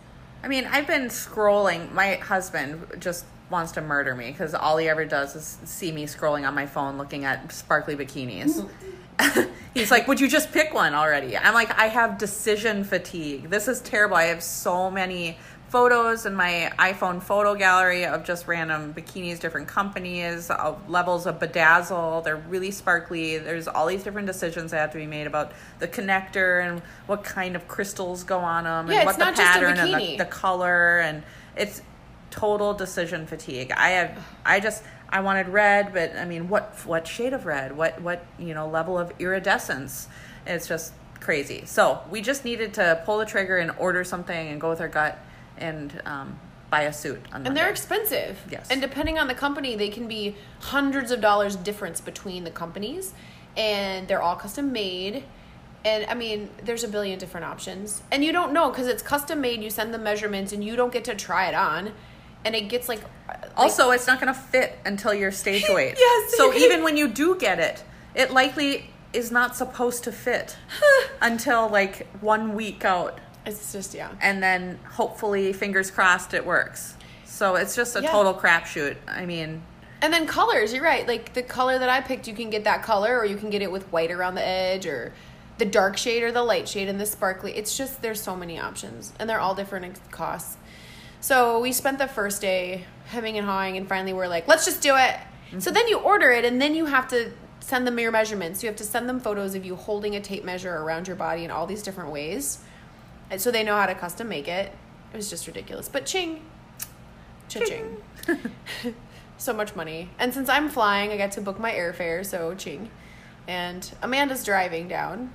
I 0.43 0.47
mean, 0.47 0.66
I've 0.66 0.88
been 0.88 1.06
scrolling. 1.06 1.91
My 1.93 2.16
husband 2.16 2.86
just 2.99 3.26
wants 3.52 3.74
to 3.74 3.82
murder 3.82 4.16
me 4.16 4.32
because 4.32 4.56
all 4.56 4.78
he 4.78 4.89
ever 4.89 5.06
does 5.06 5.36
is 5.36 5.58
see 5.66 5.91
me 5.91 6.06
scrolling 6.06 6.47
on 6.47 6.56
my 6.56 6.66
phone 6.66 6.97
looking 6.97 7.26
at 7.26 7.52
sparkly 7.52 7.95
bikinis. 7.95 8.68
He's 9.74 9.91
like, 9.91 10.08
Would 10.08 10.20
you 10.20 10.28
just 10.28 10.52
pick 10.52 10.74
one 10.74 10.95
already? 10.95 11.38
I'm 11.38 11.54
like, 11.54 11.78
I 11.78 11.88
have 11.88 12.18
decision 12.18 12.84
fatigue. 12.84 13.49
This 13.49 13.68
is 13.68 13.82
terrible. 13.82 14.16
I 14.16 14.24
have 14.24 14.41
so 14.41 14.89
many 14.89 15.38
photos 15.70 16.26
in 16.26 16.36
my 16.36 16.70
iPhone 16.78 17.24
photo 17.24 17.56
gallery 17.56 18.06
of 18.06 18.26
just 18.26 18.45
random 18.45 18.93
bikinis, 18.93 19.39
different 19.39 19.70
companies, 19.70 20.49
of 20.49 20.89
levels 20.89 21.26
of 21.26 21.39
bedazzle. 21.39 22.24
They're 22.26 22.36
really 22.36 22.72
sparkly. 22.72 23.38
There's 23.38 23.70
all 23.70 23.88
these 23.88 24.04
different 24.04 24.28
decisions 24.28 24.72
that 24.72 24.78
have 24.78 24.91
to 24.91 24.97
be 24.97 25.08
made 25.08 25.28
about 25.28 25.54
the 25.80 25.88
connector 25.88 26.68
and 26.68 26.82
what 27.06 27.24
kind 27.24 27.56
of 27.56 27.68
crystals 27.70 28.24
go 28.24 28.39
on 28.39 28.66
them 28.66 28.91
Yeah, 28.91 28.99
and 28.99 29.06
what 29.06 29.18
the 29.18 29.26
not 29.26 29.36
just 29.36 29.49
a 29.49 29.60
pattern 29.60 29.78
and 29.78 29.93
the, 29.93 30.18
the 30.18 30.26
color 30.26 30.99
and 30.99 31.24
it's 31.56 31.82
total 32.32 32.73
decision 32.73 33.27
fatigue. 33.27 33.71
I 33.71 33.89
have 33.89 34.25
I 34.45 34.59
just 34.59 34.84
I 35.09 35.21
wanted 35.21 35.49
red, 35.49 35.93
but 35.93 36.15
I 36.15 36.25
mean 36.25 36.49
what 36.49 36.75
what 36.86 37.07
shade 37.07 37.34
of 37.34 37.45
red? 37.45 37.77
What 37.77 38.01
what 38.01 38.25
you 38.39 38.53
know 38.53 38.67
level 38.67 38.97
of 38.97 39.13
iridescence? 39.19 40.07
It's 40.47 40.67
just 40.67 40.93
crazy. 41.19 41.65
So 41.65 42.01
we 42.09 42.21
just 42.21 42.43
needed 42.43 42.73
to 42.75 43.01
pull 43.05 43.19
the 43.19 43.25
trigger 43.25 43.57
and 43.57 43.71
order 43.77 44.03
something 44.03 44.47
and 44.47 44.59
go 44.59 44.69
with 44.69 44.82
our 44.82 44.89
gut 44.89 45.19
and 45.57 46.01
um, 46.05 46.39
buy 46.69 46.82
a 46.82 46.93
suit. 46.93 47.21
On 47.32 47.45
And 47.45 47.55
they're 47.55 47.69
expensive. 47.69 48.39
Yes. 48.49 48.67
And 48.71 48.82
depending 48.82 49.19
on 49.19 49.27
the 49.27 49.36
company, 49.36 49.75
they 49.75 49.89
can 49.89 50.07
be 50.07 50.36
hundreds 50.59 51.11
of 51.11 51.21
dollars 51.21 51.55
difference 51.55 52.01
between 52.01 52.43
the 52.43 52.51
companies. 52.51 53.13
And 53.55 54.07
they're 54.07 54.21
all 54.21 54.36
custom 54.36 54.71
made. 54.71 55.23
And 55.84 56.05
I 56.05 56.13
mean, 56.13 56.49
there's 56.63 56.84
a 56.84 56.88
billion 56.88 57.19
different 57.19 57.45
options. 57.45 58.01
And 58.11 58.23
you 58.23 58.32
don't 58.32 58.53
know 58.53 58.69
because 58.69 58.88
it's 58.88 59.03
custom 59.03 59.41
made. 59.41 59.61
You 59.61 59.69
send 59.69 59.93
the 59.93 59.99
measurements 59.99 60.53
and 60.53 60.63
you 60.63 60.75
don't 60.75 60.93
get 60.93 61.03
to 61.05 61.15
try 61.15 61.47
it 61.47 61.55
on. 61.55 61.91
And 62.45 62.55
it 62.55 62.69
gets 62.69 62.87
like. 62.89 63.01
Uh, 63.29 63.33
like- 63.41 63.51
Also, 63.57 63.91
it's 63.91 64.07
not 64.07 64.19
going 64.19 64.33
to 64.33 64.39
fit 64.39 64.77
until 64.85 65.13
your 65.13 65.31
stage 65.31 65.65
weight. 65.69 65.95
Yes. 65.97 66.35
So 66.37 66.53
even 66.53 66.83
when 66.83 66.97
you 66.97 67.07
do 67.07 67.35
get 67.35 67.59
it, 67.59 67.83
it 68.15 68.31
likely 68.31 68.89
is 69.13 69.31
not 69.31 69.55
supposed 69.55 70.03
to 70.05 70.11
fit 70.11 70.55
until 71.21 71.67
like 71.69 72.07
one 72.21 72.53
week 72.55 72.85
out. 72.85 73.19
it's 73.45 73.71
just, 73.73 73.93
yeah. 73.93 74.09
and 74.21 74.41
then 74.41 74.79
hopefully, 74.91 75.51
fingers 75.53 75.91
crossed, 75.91 76.33
it 76.33 76.45
works. 76.45 76.95
So 77.25 77.55
it's 77.55 77.75
just 77.75 77.95
a 77.95 78.01
Yeah. 78.01 78.11
total 78.11 78.33
crapshoot. 78.33 78.97
I 79.07 79.25
mean, 79.25 79.61
And 80.01 80.13
then 80.13 80.27
colors, 80.27 80.73
you're 80.73 80.83
right. 80.83 81.07
Like 81.07 81.33
the 81.33 81.43
color 81.43 81.77
that 81.79 81.89
I 81.89 82.01
picked, 82.01 82.27
you 82.27 82.33
can 82.35 82.49
get 82.49 82.63
that 82.65 82.83
color, 82.83 83.17
or 83.19 83.25
you 83.25 83.37
can 83.37 83.49
get 83.49 83.61
it 83.61 83.71
with 83.71 83.83
white 83.91 84.11
around 84.11 84.35
the 84.35 84.45
edge, 84.47 84.85
or 84.85 85.13
the 85.57 85.65
dark 85.65 85.97
shade, 85.97 86.23
or 86.23 86.31
the 86.31 86.43
light 86.43 86.67
shade, 86.69 86.87
and 86.87 86.99
the 86.99 87.05
sparkly. 87.05 87.53
It's 87.55 87.75
just 87.77 88.01
there's 88.01 88.21
so 88.21 88.35
many 88.35 88.59
options, 88.59 89.11
and 89.19 89.29
they're 89.29 89.39
all 89.39 89.55
different 89.55 89.99
costs. 90.11 90.57
So 91.22 91.59
we 91.59 91.72
spent 91.72 91.99
the 91.99 92.07
first 92.07 92.41
day 92.41 92.86
hemming 93.05 93.38
and 93.38 93.45
hawing, 93.45 93.78
and 93.78 93.88
finally 93.88 94.11
we're 94.11 94.28
like, 94.28 94.47
let's 94.47 94.65
just 94.65 94.82
do 94.82 94.95
it. 94.97 95.15
So 95.51 95.57
mm-hmm. 95.57 95.74
then 95.74 95.88
you 95.88 95.99
order 95.99 96.32
it, 96.32 96.43
and 96.45 96.59
then 96.59 96.74
you 96.74 96.88
have 96.88 97.07
to 97.09 97.32
send 97.59 97.86
them 97.86 97.99
your 97.99 98.11
measurements. 98.11 98.63
You 98.63 98.67
have 98.67 98.78
to 98.78 98.84
send 98.84 99.07
them 99.07 99.19
photos 99.19 99.53
of 99.53 99.63
you 99.63 99.76
holding 99.76 100.15
a 100.15 100.19
tape 100.19 100.43
measure 100.43 100.76
around 100.76 101.07
your 101.07 101.15
body 101.15 101.43
in 101.43 101.51
all 101.51 101.67
these 101.67 101.84
different 101.84 102.09
ways, 102.09 102.63
and 103.30 103.39
so 103.39 103.51
they 103.51 103.63
know 103.63 103.76
how 103.76 103.86
to 103.86 103.93
custom 103.93 104.30
make 104.30 104.47
it. 104.47 104.72
It 105.13 105.15
was 105.15 105.30
just 105.30 105.45
ridiculous, 105.45 105.88
but 105.88 106.07
ching, 106.07 106.41
cha-ching 107.49 107.97
so 109.38 109.53
much 109.53 109.76
money. 109.76 110.09
And 110.17 110.34
since 110.34 110.49
I'm 110.49 110.69
flying, 110.69 111.11
I 111.11 111.17
get 111.17 111.34
to 111.34 111.41
book 111.41 111.59
my 111.59 111.72
airfare, 111.72 112.26
so 112.26 112.55
ching. 112.55 112.89
And 113.47 113.91
Amanda's 114.01 114.43
driving 114.43 114.88
down. 114.88 115.34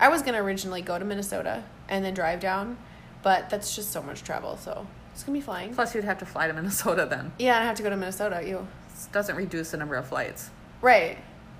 I 0.00 0.08
was 0.08 0.22
gonna 0.22 0.42
originally 0.42 0.80
go 0.80 0.98
to 0.98 1.04
Minnesota 1.04 1.64
and 1.90 2.02
then 2.02 2.14
drive 2.14 2.40
down, 2.40 2.78
but 3.22 3.50
that's 3.50 3.76
just 3.76 3.92
so 3.92 4.02
much 4.02 4.22
travel, 4.22 4.56
so 4.56 4.86
it's 5.16 5.24
gonna 5.24 5.38
be 5.38 5.42
flying. 5.42 5.74
plus 5.74 5.94
you'd 5.94 6.04
have 6.04 6.18
to 6.18 6.26
fly 6.26 6.46
to 6.46 6.52
Minnesota 6.52 7.06
then. 7.08 7.32
Yeah, 7.38 7.58
I 7.58 7.64
have 7.64 7.74
to 7.76 7.82
go 7.82 7.88
to 7.88 7.96
Minnesota. 7.96 8.46
You 8.46 8.68
doesn't 9.12 9.34
reduce 9.34 9.70
the 9.70 9.78
number 9.78 9.94
of 9.94 10.06
flights. 10.06 10.50
right? 10.82 11.16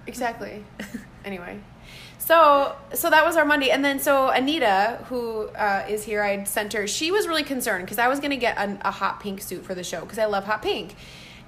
Exactly. 0.07 0.63
anyway, 1.25 1.59
so 2.19 2.77
so 2.93 3.09
that 3.09 3.25
was 3.25 3.35
our 3.37 3.47
Monday, 3.47 3.71
and 3.71 3.83
then 3.83 3.99
so 3.99 4.29
Anita, 4.29 5.05
who 5.09 5.47
uh, 5.49 5.87
is 5.89 6.05
here, 6.05 6.23
I 6.23 6.45
sent 6.45 6.75
her. 6.75 6.87
She 6.87 7.11
was 7.11 7.27
really 7.27 7.43
concerned 7.43 7.87
because 7.87 7.99
I 7.99 8.09
was 8.09 8.21
gonna 8.21 8.37
get 8.37 8.59
a, 8.59 8.79
a 8.87 8.91
hot 8.91 9.21
pink 9.21 9.41
suit 9.41 9.65
for 9.65 9.75
the 9.75 9.83
show 9.83 10.01
because 10.03 10.19
I 10.19 10.27
love 10.27 10.45
hot 10.45 10.61
pink, 10.61 10.95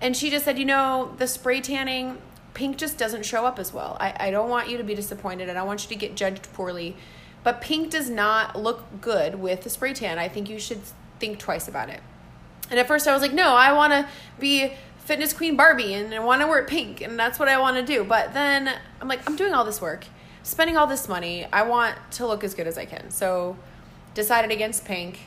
and 0.01 0.17
she 0.17 0.31
just 0.31 0.47
said, 0.47 0.59
you 0.59 0.65
know, 0.65 1.15
the 1.19 1.27
spray 1.27 1.61
tanning 1.61 2.17
pink 2.55 2.79
just 2.79 2.97
doesn't 2.97 3.27
show 3.27 3.45
up 3.45 3.59
as 3.59 3.73
well. 3.75 3.99
I, 4.01 4.15
I 4.19 4.31
don't 4.31 4.49
want 4.49 4.71
you 4.71 4.79
to 4.79 4.83
be 4.83 4.95
disappointed, 4.95 5.51
and 5.51 5.59
I 5.59 5.63
want 5.63 5.83
you 5.85 5.89
to 5.91 5.95
get 5.95 6.17
judged 6.17 6.51
poorly. 6.55 6.97
But 7.45 7.61
pink 7.61 7.91
does 7.91 8.09
not 8.11 8.59
look 8.59 9.03
good 9.03 9.37
with 9.37 9.63
the 9.63 9.71
spray 9.71 9.93
tan. 9.93 10.19
I 10.19 10.29
think 10.29 10.49
you 10.49 10.59
should 10.59 10.81
think 11.19 11.39
twice 11.39 11.69
about 11.69 11.89
it. 11.89 12.01
And 12.71 12.79
at 12.79 12.87
first 12.87 13.07
I 13.09 13.13
was 13.13 13.23
like, 13.23 13.33
no, 13.33 13.55
I 13.55 13.73
want 13.73 13.93
to 13.93 14.09
be 14.39 14.73
fitness 14.99 15.33
queen 15.33 15.57
Barbie 15.57 15.95
and 15.95 16.15
I 16.15 16.19
want 16.19 16.43
to 16.43 16.47
wear 16.47 16.65
pink 16.65 17.01
and 17.01 17.19
that's 17.19 17.39
what 17.39 17.49
I 17.49 17.59
want 17.59 17.77
to 17.77 17.83
do. 17.83 18.05
But 18.05 18.35
then 18.35 18.71
I'm 19.01 19.09
like, 19.09 19.29
I'm 19.29 19.37
doing 19.37 19.55
all 19.55 19.65
this 19.65 19.81
work, 19.81 20.07
spending 20.43 20.77
all 20.77 20.87
this 20.87 21.09
money. 21.09 21.47
I 21.53 21.63
want 21.63 21.97
to 22.13 22.27
look 22.27 22.45
as 22.45 22.55
good 22.55 22.67
as 22.67 22.77
I 22.77 22.85
can. 22.85 23.11
So 23.11 23.57
decided 24.15 24.51
against 24.51 24.85
pink. 24.85 25.21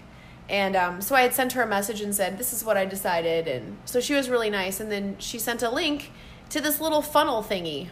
And 0.50 0.76
um, 0.76 1.02
so 1.02 1.16
I 1.16 1.22
had 1.22 1.34
sent 1.34 1.54
her 1.54 1.62
a 1.62 1.68
message 1.68 2.02
and 2.02 2.14
said, 2.14 2.38
this 2.38 2.52
is 2.52 2.64
what 2.64 2.78
I 2.78 2.86
decided. 2.86 3.48
And 3.48 3.78
so 3.86 4.02
she 4.02 4.14
was 4.14 4.30
really 4.30 4.50
nice. 4.50 4.80
And 4.80 4.92
then 4.92 5.16
she 5.18 5.40
sent 5.40 5.64
a 5.64 5.70
link 5.70 6.12
to 6.50 6.60
this 6.60 6.82
little 6.82 7.02
funnel 7.02 7.42
thingy. 7.42 7.90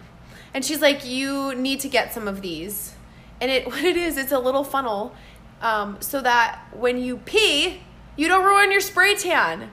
And 0.54 0.66
she's 0.66 0.82
like, 0.82 1.06
you 1.06 1.56
need 1.56 1.80
to 1.80 1.89
get 1.89 2.14
some 2.14 2.28
of 2.28 2.41
these. 2.41 2.95
And 3.39 3.50
it 3.50 3.66
what 3.72 3.84
it 3.84 3.97
is, 3.97 4.18
it's 4.18 4.32
a 4.32 4.39
little 4.39 4.64
funnel 4.64 5.16
um, 5.62 5.97
so 6.02 6.22
that 6.22 6.62
when 6.74 7.02
you 7.02 7.18
pee, 7.18 7.82
you 8.20 8.28
don't 8.28 8.43
ruin 8.45 8.72
your 8.72 8.82
spray 8.82 9.15
tan. 9.15 9.72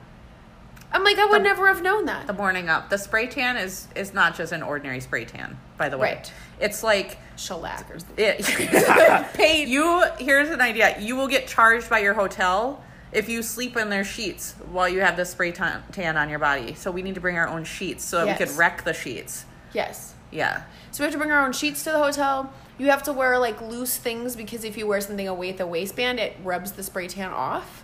I'm 0.92 1.03
like, 1.05 1.18
I 1.18 1.26
would 1.26 1.40
The- 1.40 1.44
never 1.44 1.66
have 1.66 1.82
known 1.82 2.05
that. 2.07 2.26
The 2.26 2.32
morning 2.32 2.68
up, 2.68 2.88
the 2.90 2.97
spray 2.99 3.26
tan 3.26 3.57
is 3.57 3.88
is 3.97 4.14
not 4.14 4.36
just 4.36 4.53
an 4.53 4.62
ordinary 4.62 5.01
spray 5.01 5.24
tan. 5.24 5.59
By 5.76 5.88
the 5.88 5.99
way, 5.99 6.14
Right. 6.14 6.32
it's 6.61 6.82
like 6.82 7.18
Shellac 7.36 7.90
or 7.92 7.99
something. 7.99 8.14
it. 8.24 8.44
Paint. 9.34 9.68
You 9.68 10.05
here's 10.18 10.49
an 10.51 10.61
idea. 10.61 10.97
You 11.01 11.16
will 11.16 11.28
get 11.28 11.49
charged 11.49 11.90
by 11.90 11.99
your 11.99 12.14
hotel 12.14 12.82
if 13.12 13.28
you 13.28 13.42
sleep 13.42 13.76
in 13.76 13.90
their 13.90 14.05
sheets 14.05 14.55
while 14.70 14.88
you 14.88 15.01
have 15.01 15.16
the 15.16 15.24
spray 15.24 15.51
tan, 15.53 15.82
tan 15.92 16.16
on 16.16 16.28
your 16.28 16.38
body. 16.38 16.74
So 16.74 16.90
we 16.90 17.03
need 17.03 17.14
to 17.16 17.20
bring 17.20 17.36
our 17.36 17.49
own 17.49 17.64
sheets 17.64 18.05
so 18.05 18.24
that 18.24 18.38
we 18.38 18.47
could 18.47 18.57
wreck 18.57 18.84
the 18.84 18.94
sheets. 18.94 19.44
Yes. 19.72 20.14
Yeah. 20.30 20.62
So 20.92 21.03
we 21.03 21.07
have 21.07 21.12
to 21.12 21.18
bring 21.18 21.30
our 21.32 21.44
own 21.44 21.53
sheets 21.53 21.82
to 21.84 21.90
the 21.90 21.99
hotel. 21.99 22.53
You 22.78 22.90
have 22.90 23.03
to 23.05 23.12
wear 23.12 23.38
like 23.38 23.61
loose 23.61 23.97
things 23.97 24.36
because 24.36 24.64
if 24.64 24.76
you 24.78 24.86
wear 24.86 25.01
something 25.01 25.26
away 25.28 25.51
at 25.51 25.57
the 25.59 25.66
waistband, 25.66 26.20
it 26.20 26.36
rubs 26.44 26.72
the 26.72 26.82
spray 26.82 27.09
tan 27.09 27.32
off. 27.32 27.82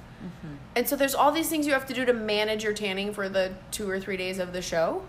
And 0.75 0.89
so 0.89 0.97
there's 0.97 1.15
all 1.15 1.33
these 1.33 1.49
things 1.49 1.67
you 1.67 1.73
have 1.73 1.87
to 1.87 1.95
do 1.95 2.05
to 2.05 2.13
manage 2.13 2.65
your 2.65 2.73
tanning 2.73 3.13
for 3.13 3.29
the 3.29 3.53
two 3.71 3.89
or 3.89 4.01
three 4.01 4.17
days 4.17 4.39
of 4.39 4.53
the 4.53 4.63
show, 4.63 5.03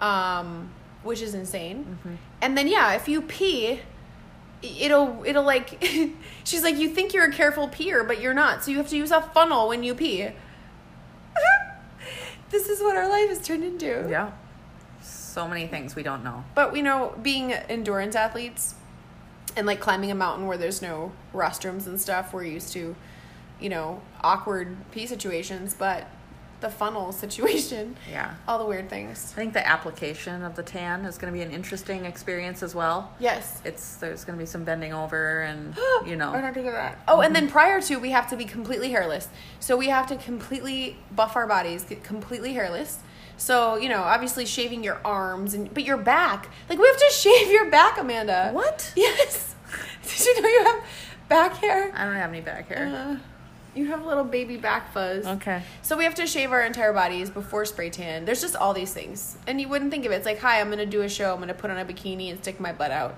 um, 0.00 0.70
which 1.02 1.20
is 1.20 1.34
insane. 1.34 1.98
And 2.40 2.56
then 2.56 2.68
yeah, 2.68 2.94
if 2.94 3.08
you 3.08 3.22
pee, 3.22 3.80
it'll 4.62 5.22
it'll 5.24 5.44
like 5.44 5.82
she's 6.44 6.62
like 6.62 6.76
you 6.76 6.88
think 6.88 7.12
you're 7.12 7.28
a 7.28 7.32
careful 7.32 7.68
peer, 7.68 8.04
but 8.04 8.20
you're 8.20 8.34
not. 8.34 8.64
So 8.64 8.70
you 8.70 8.78
have 8.78 8.88
to 8.88 8.96
use 8.96 9.10
a 9.10 9.20
funnel 9.20 9.68
when 9.68 9.82
you 9.82 9.94
pee. 9.94 10.28
this 12.50 12.68
is 12.68 12.80
what 12.80 12.96
our 12.96 13.08
life 13.08 13.28
has 13.28 13.40
turned 13.40 13.64
into. 13.64 14.06
Yeah. 14.08 14.32
So 15.02 15.46
many 15.46 15.66
things 15.66 15.94
we 15.94 16.02
don't 16.02 16.24
know. 16.24 16.44
But 16.54 16.72
we 16.72 16.80
know 16.80 17.14
being 17.22 17.52
endurance 17.52 18.16
athletes 18.16 18.74
and 19.56 19.66
like 19.66 19.80
climbing 19.80 20.10
a 20.10 20.14
mountain 20.14 20.46
where 20.46 20.56
there's 20.56 20.80
no 20.80 21.12
restrooms 21.34 21.86
and 21.86 22.00
stuff, 22.00 22.32
we're 22.32 22.44
used 22.44 22.72
to 22.72 22.96
you 23.60 23.68
know, 23.68 24.00
awkward 24.22 24.76
pee 24.92 25.06
situations, 25.06 25.74
but 25.78 26.06
the 26.60 26.70
funnel 26.70 27.12
situation, 27.24 27.96
Yeah. 28.10 28.34
all 28.48 28.58
the 28.58 28.64
weird 28.64 28.88
things. 28.88 29.32
I 29.34 29.36
think 29.36 29.52
the 29.52 29.66
application 29.66 30.42
of 30.42 30.56
the 30.56 30.62
tan 30.62 31.04
is 31.04 31.18
going 31.18 31.30
to 31.32 31.36
be 31.38 31.42
an 31.42 31.50
interesting 31.50 32.06
experience 32.06 32.62
as 32.62 32.74
well. 32.74 33.12
Yes. 33.20 33.60
It's 33.64 33.96
there's 33.96 34.24
going 34.24 34.38
to 34.38 34.42
be 34.42 34.46
some 34.46 34.64
bending 34.64 34.94
over 34.94 35.42
and 35.42 35.76
you 36.06 36.16
know 36.16 36.32
I 36.32 36.40
don't 36.40 36.54
think 36.54 36.66
of 36.66 36.72
that. 36.72 36.98
Oh, 37.08 37.20
and 37.20 37.36
then 37.36 37.48
prior 37.50 37.80
to, 37.82 37.96
we 37.96 38.10
have 38.10 38.28
to 38.30 38.36
be 38.36 38.46
completely 38.46 38.88
hairless. 38.90 39.28
So 39.60 39.76
we 39.76 39.88
have 39.88 40.06
to 40.08 40.16
completely 40.16 40.96
buff 41.14 41.36
our 41.36 41.46
bodies, 41.46 41.84
get 41.84 42.02
completely 42.02 42.54
hairless. 42.54 43.00
So 43.36 43.76
you 43.76 43.90
know, 43.90 44.00
obviously 44.02 44.46
shaving 44.46 44.82
your 44.82 44.98
arms 45.04 45.52
and 45.52 45.72
but 45.74 45.84
your 45.84 45.98
back, 45.98 46.48
like 46.70 46.78
we 46.78 46.86
have 46.86 46.96
to 46.96 47.10
shave 47.12 47.48
your 47.50 47.70
back, 47.70 47.98
Amanda. 47.98 48.50
What? 48.52 48.92
Yes. 48.96 49.54
Did 50.08 50.24
you 50.24 50.40
know 50.42 50.48
you 50.48 50.64
have 50.64 50.84
back 51.28 51.52
hair? 51.56 51.92
I 51.94 52.04
don't 52.06 52.14
have 52.14 52.30
any 52.30 52.40
back 52.40 52.68
hair. 52.68 52.86
Uh, 52.86 53.16
you 53.76 53.86
have 53.86 54.04
little 54.06 54.24
baby 54.24 54.56
back 54.56 54.92
fuzz. 54.92 55.26
okay. 55.26 55.62
So 55.82 55.96
we 55.96 56.04
have 56.04 56.14
to 56.16 56.26
shave 56.26 56.52
our 56.52 56.62
entire 56.62 56.92
bodies 56.92 57.30
before 57.30 57.64
spray 57.64 57.90
tan. 57.90 58.24
There's 58.24 58.40
just 58.40 58.56
all 58.56 58.72
these 58.74 58.92
things. 58.92 59.36
And 59.46 59.60
you 59.60 59.68
wouldn't 59.68 59.90
think 59.90 60.06
of 60.06 60.12
it. 60.12 60.16
It's 60.16 60.26
like, 60.26 60.38
hi, 60.38 60.60
I'm 60.60 60.68
going 60.68 60.78
to 60.78 60.86
do 60.86 61.02
a 61.02 61.08
show. 61.08 61.32
I'm 61.32 61.36
going 61.38 61.48
to 61.48 61.54
put 61.54 61.70
on 61.70 61.78
a 61.78 61.84
bikini 61.84 62.30
and 62.30 62.40
stick 62.40 62.58
my 62.58 62.72
butt 62.72 62.90
out. 62.90 63.16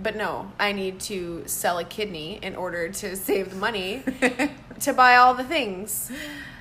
But 0.00 0.14
no, 0.14 0.52
I 0.60 0.72
need 0.72 1.00
to 1.00 1.44
sell 1.46 1.78
a 1.78 1.84
kidney 1.84 2.38
in 2.42 2.54
order 2.54 2.90
to 2.90 3.16
save 3.28 3.50
the 3.50 3.56
money 3.56 4.02
to 4.80 4.92
buy 4.92 5.16
all 5.16 5.34
the 5.34 5.44
things. 5.44 6.12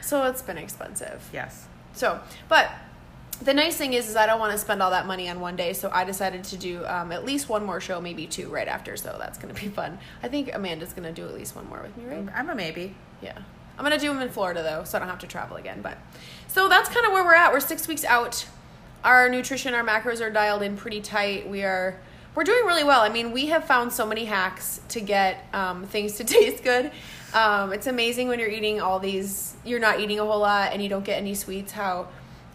So 0.02 0.24
it's 0.24 0.42
been 0.42 0.58
expensive. 0.58 1.30
Yes. 1.34 1.68
So, 1.94 2.22
but 2.48 2.72
the 3.42 3.54
nice 3.54 3.76
thing 3.76 3.94
is, 3.94 4.08
is 4.08 4.16
I 4.16 4.26
don't 4.26 4.40
want 4.40 4.54
to 4.54 4.58
spend 4.58 4.82
all 4.82 4.92
that 4.92 5.06
money 5.06 5.28
on 5.30 5.42
one 5.42 5.56
day. 5.58 5.74
So 5.74 5.90
I 5.92 6.06
decided 6.06 6.46
to 6.46 6.58
do 6.58 6.86
um, 6.86 7.12
at 7.12 7.26
least 7.26 7.50
one 7.50 7.66
more 7.66 7.82
show, 7.82 8.00
maybe 8.00 8.28
two 8.28 8.50
right 8.50 8.68
after. 8.68 8.96
So 8.96 9.18
that's 9.20 9.38
going 9.38 9.54
to 9.54 9.62
be 9.62 9.68
fun. 9.68 10.00
I 10.24 10.30
think 10.30 10.52
Amanda's 10.54 10.94
going 10.94 11.04
to 11.04 11.12
do 11.12 11.28
at 11.28 11.34
least 11.34 11.56
one 11.56 11.68
more 11.68 11.82
with 11.82 11.98
me, 11.98 12.06
right? 12.06 12.26
I'm 12.34 12.50
a 12.50 12.56
maybe. 12.56 12.96
Yeah. 13.26 13.40
I'm 13.78 13.84
gonna 13.84 14.00
do 14.00 14.08
them 14.08 14.22
in 14.22 14.30
Florida 14.30 14.64
though, 14.64 14.84
so 14.86 14.98
I 14.98 15.00
don't 15.00 15.10
have 15.10 15.20
to 15.20 15.28
travel 15.28 15.58
again. 15.58 15.82
But 15.82 15.98
so 16.48 16.70
that's 16.70 16.90
kind 16.90 17.06
of 17.06 17.12
where 17.12 17.26
we're 17.26 17.36
at. 17.36 17.52
We're 17.52 17.60
six 17.60 17.88
weeks 17.88 18.06
out. 18.06 18.46
Our 19.04 19.28
nutrition, 19.30 19.74
our 19.74 19.84
macros 19.84 20.22
are 20.22 20.30
dialed 20.30 20.62
in 20.62 20.78
pretty 20.78 21.02
tight. 21.02 21.50
We 21.50 21.64
are 21.64 22.00
we're 22.36 22.44
doing 22.44 22.66
really 22.66 22.84
well. 22.84 23.02
I 23.02 23.10
mean, 23.10 23.32
we 23.32 23.48
have 23.48 23.66
found 23.66 23.94
so 23.94 24.06
many 24.06 24.26
hacks 24.26 24.82
to 24.90 25.02
get 25.02 25.46
um, 25.54 25.86
things 25.86 26.14
to 26.18 26.24
taste 26.26 26.64
good. 26.64 26.92
Um, 27.34 27.74
it's 27.74 27.88
amazing 27.88 28.28
when 28.28 28.40
you're 28.40 28.50
eating 28.50 28.80
all 28.80 29.00
these. 29.00 29.56
You're 29.66 29.80
not 29.80 30.00
eating 30.00 30.20
a 30.20 30.26
whole 30.26 30.40
lot 30.40 30.72
and 30.72 30.82
you 30.82 30.90
don't 30.90 31.06
get 31.06 31.18
any 31.18 31.34
sweets. 31.34 31.72
How 31.72 32.08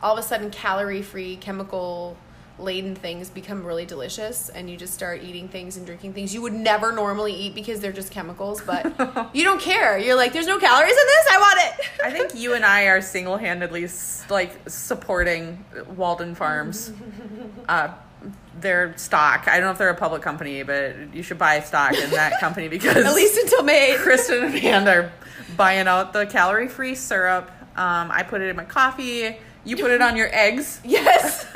all 0.02 0.16
of 0.16 0.24
a 0.24 0.26
sudden 0.26 0.50
calorie 0.50 1.02
free, 1.02 1.36
chemical 1.36 2.16
laden 2.62 2.94
things 2.94 3.30
become 3.30 3.64
really 3.64 3.86
delicious 3.86 4.48
and 4.50 4.68
you 4.70 4.76
just 4.76 4.94
start 4.94 5.22
eating 5.22 5.48
things 5.48 5.76
and 5.76 5.86
drinking 5.86 6.12
things 6.12 6.34
you 6.34 6.42
would 6.42 6.52
never 6.52 6.92
normally 6.92 7.32
eat 7.32 7.54
because 7.54 7.80
they're 7.80 7.92
just 7.92 8.10
chemicals 8.10 8.60
but 8.62 9.30
you 9.34 9.44
don't 9.44 9.60
care 9.60 9.98
you're 9.98 10.16
like 10.16 10.32
there's 10.32 10.46
no 10.46 10.58
calories 10.58 10.92
in 10.92 11.06
this 11.06 11.26
i 11.30 11.38
want 11.38 11.58
it 11.58 11.80
I 12.02 12.10
think 12.10 12.34
you 12.40 12.54
and 12.54 12.64
I 12.64 12.84
are 12.84 13.00
single-handedly 13.00 13.88
like 14.28 14.68
supporting 14.68 15.64
Walden 15.96 16.34
Farms. 16.34 16.92
Uh, 17.68 17.94
their 18.60 18.96
stock. 18.98 19.46
I 19.46 19.56
don't 19.56 19.66
know 19.66 19.70
if 19.70 19.78
they're 19.78 19.90
a 19.90 19.94
public 19.94 20.22
company, 20.22 20.64
but 20.64 21.14
you 21.14 21.22
should 21.22 21.38
buy 21.38 21.60
stock 21.60 21.94
in 21.94 22.10
that 22.10 22.40
company 22.40 22.66
because 22.66 22.96
at 22.96 23.14
least 23.14 23.38
until 23.38 23.62
may 23.62 23.96
8th. 23.96 23.98
Kristin 23.98 24.42
and 24.46 24.58
Amanda 24.58 24.90
are 24.90 25.12
buying 25.56 25.86
out 25.86 26.12
the 26.12 26.26
calorie-free 26.26 26.96
syrup. 26.96 27.48
Um, 27.76 28.10
I 28.10 28.24
put 28.24 28.40
it 28.40 28.48
in 28.48 28.56
my 28.56 28.64
coffee. 28.64 29.36
You 29.64 29.76
put 29.76 29.90
it 29.90 30.00
on 30.00 30.16
your 30.16 30.28
eggs. 30.32 30.80
yes 30.84 31.46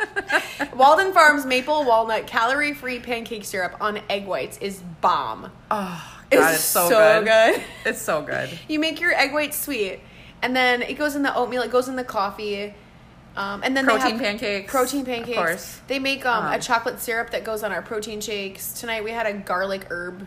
walden 0.74 1.12
farms 1.12 1.44
maple 1.44 1.84
walnut 1.84 2.26
calorie 2.26 2.72
free 2.74 2.98
pancake 2.98 3.44
syrup 3.44 3.76
on 3.80 4.00
egg 4.08 4.26
whites 4.26 4.58
is 4.58 4.82
bomb 5.00 5.50
Oh, 5.70 6.18
God, 6.30 6.54
it's, 6.54 6.62
so, 6.62 6.88
so 6.88 7.22
good. 7.22 7.54
good. 7.56 7.64
It's 7.86 8.00
so 8.00 8.22
good. 8.22 8.50
you 8.68 8.78
make 8.78 9.00
your 9.00 9.12
egg 9.12 9.32
whites 9.32 9.58
sweet 9.58 10.00
and 10.42 10.54
then 10.54 10.82
it 10.82 10.94
goes 10.94 11.14
in 11.16 11.22
the 11.22 11.34
oatmeal 11.34 11.62
it 11.62 11.70
goes 11.70 11.88
in 11.88 11.96
the 11.96 12.04
coffee 12.04 12.74
um, 13.36 13.62
and 13.62 13.76
then 13.76 13.84
Protein 13.84 14.18
pancakes, 14.18 14.70
protein 14.70 15.00
of 15.02 15.06
pancakes 15.06 15.36
course. 15.38 15.80
they 15.86 15.98
make 15.98 16.26
um, 16.26 16.46
a 16.46 16.54
Um, 16.56 16.60
chocolate 16.60 16.98
syrup 17.00 17.30
that 17.30 17.44
goes 17.44 17.62
on 17.62 17.72
our 17.72 17.82
protein 17.82 18.20
shakes 18.20 18.72
tonight 18.72 19.04
we 19.04 19.10
had 19.12 19.26
a 19.26 19.32
garlic 19.34 19.86
herb 19.90 20.26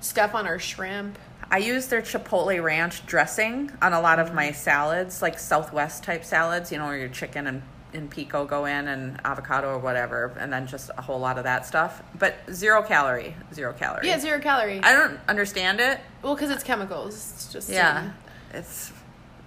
stuff 0.00 0.34
on 0.34 0.46
our 0.46 0.58
shrimp 0.58 1.18
I 1.54 1.58
use 1.58 1.86
their 1.86 2.02
chipotle 2.02 2.60
ranch 2.60 3.06
dressing 3.06 3.70
on 3.80 3.92
a 3.92 4.00
lot 4.00 4.18
of 4.18 4.34
my 4.34 4.50
salads, 4.50 5.22
like 5.22 5.38
Southwest 5.38 6.02
type 6.02 6.24
salads, 6.24 6.72
you 6.72 6.78
know, 6.78 6.86
where 6.86 6.98
your 6.98 7.08
chicken 7.08 7.46
and, 7.46 7.62
and 7.92 8.10
pico 8.10 8.44
go 8.44 8.64
in 8.64 8.88
and 8.88 9.20
avocado 9.24 9.68
or 9.68 9.78
whatever, 9.78 10.36
and 10.40 10.52
then 10.52 10.66
just 10.66 10.90
a 10.98 11.02
whole 11.02 11.20
lot 11.20 11.38
of 11.38 11.44
that 11.44 11.64
stuff. 11.64 12.02
But 12.18 12.34
zero 12.50 12.82
calorie, 12.82 13.36
zero 13.52 13.72
calorie. 13.72 14.08
yeah 14.08 14.18
zero 14.18 14.40
calorie 14.40 14.80
I 14.82 14.92
don't 14.92 15.20
understand 15.28 15.78
it. 15.78 16.00
well 16.22 16.34
because 16.34 16.50
it's 16.50 16.64
chemicals 16.64 17.14
it's 17.34 17.52
just 17.52 17.70
Yeah. 17.70 17.98
um, 17.98 18.14
It's 18.52 18.90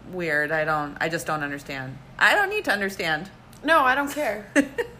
weird. 0.09 0.53
I 0.53 0.63
don't, 0.63 0.95
I 1.01 1.09
just 1.09 1.27
don't 1.27 1.43
understand. 1.43 1.97
I 2.17 2.35
don't 2.35 2.49
need 2.49 2.63
to 2.65 2.71
understand. 2.71 3.29
No, 3.65 3.79
I 3.81 3.95
don't 3.95 4.11
care. 4.13 4.49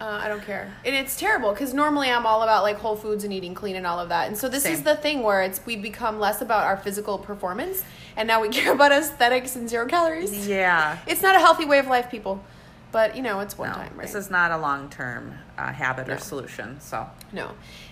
uh, 0.00 0.20
I 0.22 0.28
don't 0.28 0.42
care, 0.44 0.72
and 0.84 0.94
it's 0.94 1.16
terrible 1.18 1.52
because 1.52 1.72
normally 1.72 2.10
I'm 2.10 2.26
all 2.26 2.42
about 2.42 2.62
like 2.62 2.76
whole 2.78 2.96
foods 2.96 3.24
and 3.24 3.32
eating 3.32 3.54
clean 3.54 3.76
and 3.76 3.86
all 3.86 3.98
of 3.98 4.08
that. 4.10 4.28
And 4.28 4.36
so 4.36 4.48
this 4.48 4.66
is 4.66 4.82
the 4.82 4.94
thing 4.96 5.22
where 5.22 5.42
it's 5.42 5.60
we 5.64 5.76
become 5.76 6.18
less 6.20 6.40
about 6.42 6.64
our 6.64 6.76
physical 6.76 7.18
performance, 7.18 7.82
and 8.16 8.26
now 8.28 8.40
we 8.42 8.48
care 8.50 8.72
about 8.72 8.92
aesthetics 8.92 9.56
and 9.56 9.68
zero 9.68 9.86
calories. 9.86 10.46
Yeah. 10.46 10.98
It's 11.06 11.22
not 11.22 11.34
a 11.34 11.38
healthy 11.38 11.64
way 11.64 11.78
of 11.78 11.86
life, 11.86 12.10
people. 12.10 12.44
But 12.92 13.16
you 13.16 13.22
know, 13.22 13.40
it's 13.40 13.58
one 13.58 13.70
No, 13.70 13.74
time, 13.74 13.92
right? 13.96 14.06
this 14.06 14.14
is 14.14 14.30
not 14.30 14.50
a 14.52 14.58
long 14.58 14.88
term 14.88 15.34
uh, 15.58 15.72
habit 15.72 16.06
No. 16.08 16.14
or 16.14 16.18
solution. 16.18 16.80
So, 16.80 17.06
no, 17.32 17.50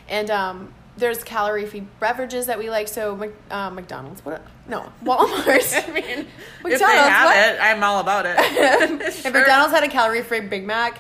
and 0.09 0.31
um, 0.31 0.73
there's 0.97 1.23
calorie-free 1.25 1.87
beverages 2.01 2.47
that 2.47 2.59
we 2.59 2.71
like. 2.71 2.89
So 2.89 3.33
uh, 3.51 3.71
McDonald's, 3.71 4.25
what? 4.25 4.47
No, 4.69 4.93
Walmart. 5.03 5.89
I 5.89 5.93
mean, 5.93 6.27
McDonald's. 6.63 6.65
if 6.65 6.79
they 6.81 6.85
have 6.97 7.25
what? 7.27 7.37
it, 7.37 7.59
I'm 7.61 7.83
all 7.83 8.01
about 8.01 8.25
it. 8.27 8.37
if 8.39 9.23
Sure. 9.23 9.33
McDonald's 9.33 9.75
had 9.75 9.83
a 9.85 9.89
calorie-free 9.89 10.41
Big 10.43 10.65
Mac, 10.65 10.99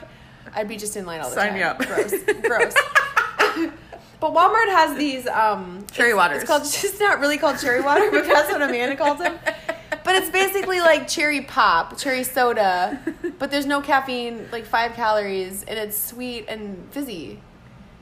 I'd 0.55 0.68
be 0.68 0.76
just 0.76 0.97
in 0.97 1.07
line 1.07 1.20
all 1.20 1.28
the 1.30 1.34
Sign 1.34 1.49
time. 1.51 1.57
me 1.57 1.62
up. 1.62 1.78
Gross, 1.78 2.12
gross. 2.42 2.74
but 4.20 4.32
Walmart 4.32 4.68
has 4.68 4.97
these 4.97 5.26
um, 5.26 5.84
Cherry 5.92 6.11
it's- 6.11 6.16
waters. 6.16 6.42
It's 6.42 6.49
called. 6.49 6.62
It's 6.84 7.01
not 7.01 7.20
really 7.20 7.38
called 7.38 7.59
cherry 7.59 7.80
water, 7.80 8.11
but 8.11 8.26
that's 8.26 8.51
what 8.51 8.62
Amanda 8.62 8.97
calls 8.97 9.18
them. 9.18 9.38
But 10.05 10.16
it's 10.16 10.28
basically 10.30 10.80
like 10.80 11.09
cherry 11.09 11.40
pop, 11.40 11.97
cherry 11.99 12.24
soda, 12.24 13.01
but 13.38 13.51
there's 13.51 13.64
no 13.66 13.80
caffeine, 13.80 14.47
like 14.53 14.66
five 14.66 14.92
calories, 14.92 15.62
and 15.64 15.78
it's 15.78 15.97
sweet 15.99 16.45
and 16.49 16.86
fizzy. 16.92 17.40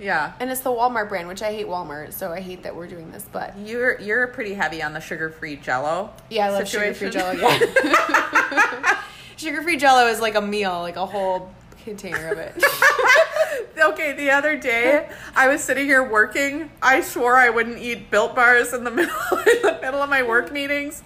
Yeah. 0.01 0.33
And 0.41 0.51
it's 0.51 0.63
the 0.63 0.71
Walmart 0.71 1.09
brand, 1.09 1.29
which 1.29 1.43
I 1.43 1.53
hate 1.53 1.67
Walmart, 1.69 2.13
so 2.13 2.33
I 2.33 2.41
hate 2.41 2.65
that 2.65 2.75
we're 2.75 2.89
doing 2.89 3.13
this. 3.13 3.25
But 3.31 3.57
You're 3.59 4.01
you're 4.01 4.27
pretty 4.29 4.55
heavy 4.55 4.83
on 4.83 4.93
the 4.95 5.01
sugar-free 5.01 5.57
Jello. 5.57 6.11
yeah, 6.29 6.47
I 6.47 6.51
love 6.51 6.69
sugar-free. 6.69 7.11
Jello. 7.11 7.33
Yeah, 7.33 9.03
sugar-free 9.37 9.77
Jello 9.77 10.07
is 10.09 10.21
like 10.21 10.35
a 10.35 10.41
meal, 10.43 10.81
like 10.81 10.97
a 10.97 11.07
whole 11.07 11.53
container 11.83 12.33
of 12.33 12.39
it. 12.39 12.55
okay, 13.79 14.13
the 14.13 14.31
other 14.31 14.57
day 14.57 15.09
I 15.35 15.49
was 15.49 15.63
sitting 15.63 15.87
here 15.87 16.03
working. 16.03 16.71
I 16.81 17.01
swore 17.01 17.37
I 17.37 17.51
wouldn't 17.51 17.79
eat 17.79 18.11
Built 18.11 18.35
Bars 18.35 18.73
in 18.73 18.85
the 18.85 18.91
middle 18.99 19.15
in 19.31 19.63
the 19.63 19.79
middle 19.83 20.03
of 20.03 20.09
my 20.11 20.23
work 20.23 20.53
meetings, 20.53 21.03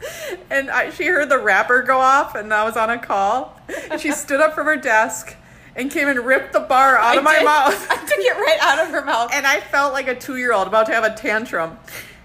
and 0.51 0.71
I, 0.71 0.91
she 0.91 1.07
heard 1.07 1.29
the 1.29 1.39
wrapper 1.39 1.83
go 1.83 1.99
off, 1.99 2.35
and 2.35 2.53
I 2.53 2.65
was 2.65 2.77
on 2.77 2.91
a 2.91 2.99
call. 2.99 3.61
She 3.99 4.13
stood 4.13 4.41
up 4.41 4.55
from 4.55 4.67
her 4.67 4.77
desk 4.77 5.37
and 5.75 5.91
came 5.91 6.09
and 6.09 6.21
ripped 6.21 6.53
the 6.53 6.61
bar 6.61 6.97
out 6.97 7.15
I 7.15 7.19
of 7.19 7.25
my 7.25 7.37
did. 7.37 7.45
mouth. 7.45 7.87
I 7.91 7.97
took 7.97 8.19
it 8.19 8.37
right 8.37 8.59
out 8.63 8.79
of 8.87 8.91
her 8.93 9.05
mouth. 9.05 9.31
and 9.35 9.47
I 9.47 9.61
felt 9.61 9.93
like 9.93 10.09
a 10.09 10.15
two 10.15 10.37
year 10.37 10.53
old 10.53 10.67
about 10.69 10.87
to 10.87 10.93
have 10.93 11.05
a 11.05 11.15
tantrum. 11.15 11.79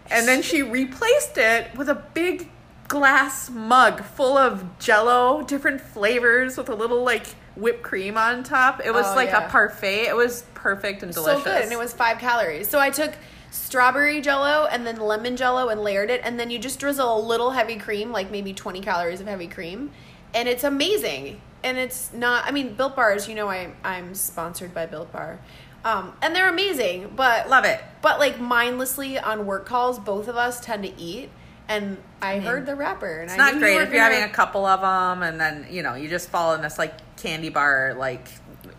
And 0.09 0.27
then 0.27 0.41
she 0.41 0.61
replaced 0.61 1.37
it 1.37 1.75
with 1.75 1.89
a 1.89 1.95
big 1.95 2.49
glass 2.87 3.49
mug 3.49 4.03
full 4.03 4.37
of 4.37 4.77
jello, 4.79 5.41
different 5.41 5.79
flavors 5.81 6.57
with 6.57 6.67
a 6.69 6.75
little 6.75 7.03
like 7.03 7.27
whipped 7.55 7.83
cream 7.83 8.17
on 8.17 8.43
top. 8.43 8.81
It 8.83 8.93
was 8.93 9.05
Oh, 9.07 9.15
like 9.15 9.29
yeah. 9.29 9.45
a 9.45 9.49
parfait. 9.49 10.07
It 10.07 10.15
was 10.15 10.43
perfect 10.53 11.03
and 11.03 11.13
delicious. 11.13 11.43
So 11.43 11.51
good, 11.51 11.63
and 11.63 11.71
it 11.71 11.77
was 11.79 11.93
five 11.93 12.17
calories. 12.19 12.69
So 12.69 12.79
I 12.79 12.89
took 12.89 13.13
strawberry 13.51 14.21
jello 14.21 14.67
and 14.71 14.85
then 14.87 14.97
lemon 14.97 15.35
jello 15.35 15.69
and 15.69 15.81
layered 15.81 16.09
it, 16.09 16.21
and 16.23 16.39
then 16.39 16.49
you 16.49 16.59
just 16.59 16.79
drizzle 16.79 17.17
a 17.17 17.21
little 17.21 17.51
heavy 17.51 17.75
cream, 17.77 18.11
like 18.11 18.31
maybe 18.31 18.53
20 18.53 18.81
calories 18.81 19.19
of 19.21 19.27
heavy 19.27 19.47
cream, 19.47 19.91
and 20.33 20.47
it's 20.47 20.63
amazing. 20.63 21.41
And 21.63 21.77
it's 21.77 22.11
not, 22.11 22.45
I 22.47 22.51
mean, 22.51 22.73
Built 22.73 22.95
Bars, 22.95 23.27
you 23.29 23.35
know, 23.35 23.47
I, 23.47 23.71
I'm 23.83 24.15
sponsored 24.15 24.73
by 24.73 24.87
Built 24.87 25.11
Bar. 25.11 25.39
Um, 25.85 26.13
and 26.21 26.35
they're 26.35 26.49
amazing, 26.49 27.13
but 27.15 27.49
Love 27.49 27.65
it. 27.65 27.79
But 28.01 28.19
like 28.19 28.39
mindlessly 28.39 29.19
on 29.19 29.45
work 29.45 29.65
calls, 29.67 29.99
both 29.99 30.27
of 30.27 30.35
us 30.35 30.59
tend 30.59 30.83
to 30.83 30.99
eat. 30.99 31.29
And 31.67 31.97
I 32.21 32.39
heard 32.39 32.65
the 32.65 32.75
rapper. 32.75 33.19
and 33.21 33.29
It's 33.29 33.33
I 33.33 33.51
not 33.51 33.59
great 33.59 33.77
if 33.77 33.91
you're 33.93 34.01
having 34.01 34.23
a 34.23 34.29
couple 34.33 34.65
of 34.65 34.81
them 34.81 35.21
and 35.23 35.39
then, 35.39 35.67
you 35.69 35.83
know, 35.83 35.93
you 35.95 36.09
just 36.09 36.29
fall 36.29 36.53
in 36.55 36.61
this 36.61 36.77
like 36.79 36.93
candy 37.21 37.49
bar, 37.49 37.95
like 37.97 38.27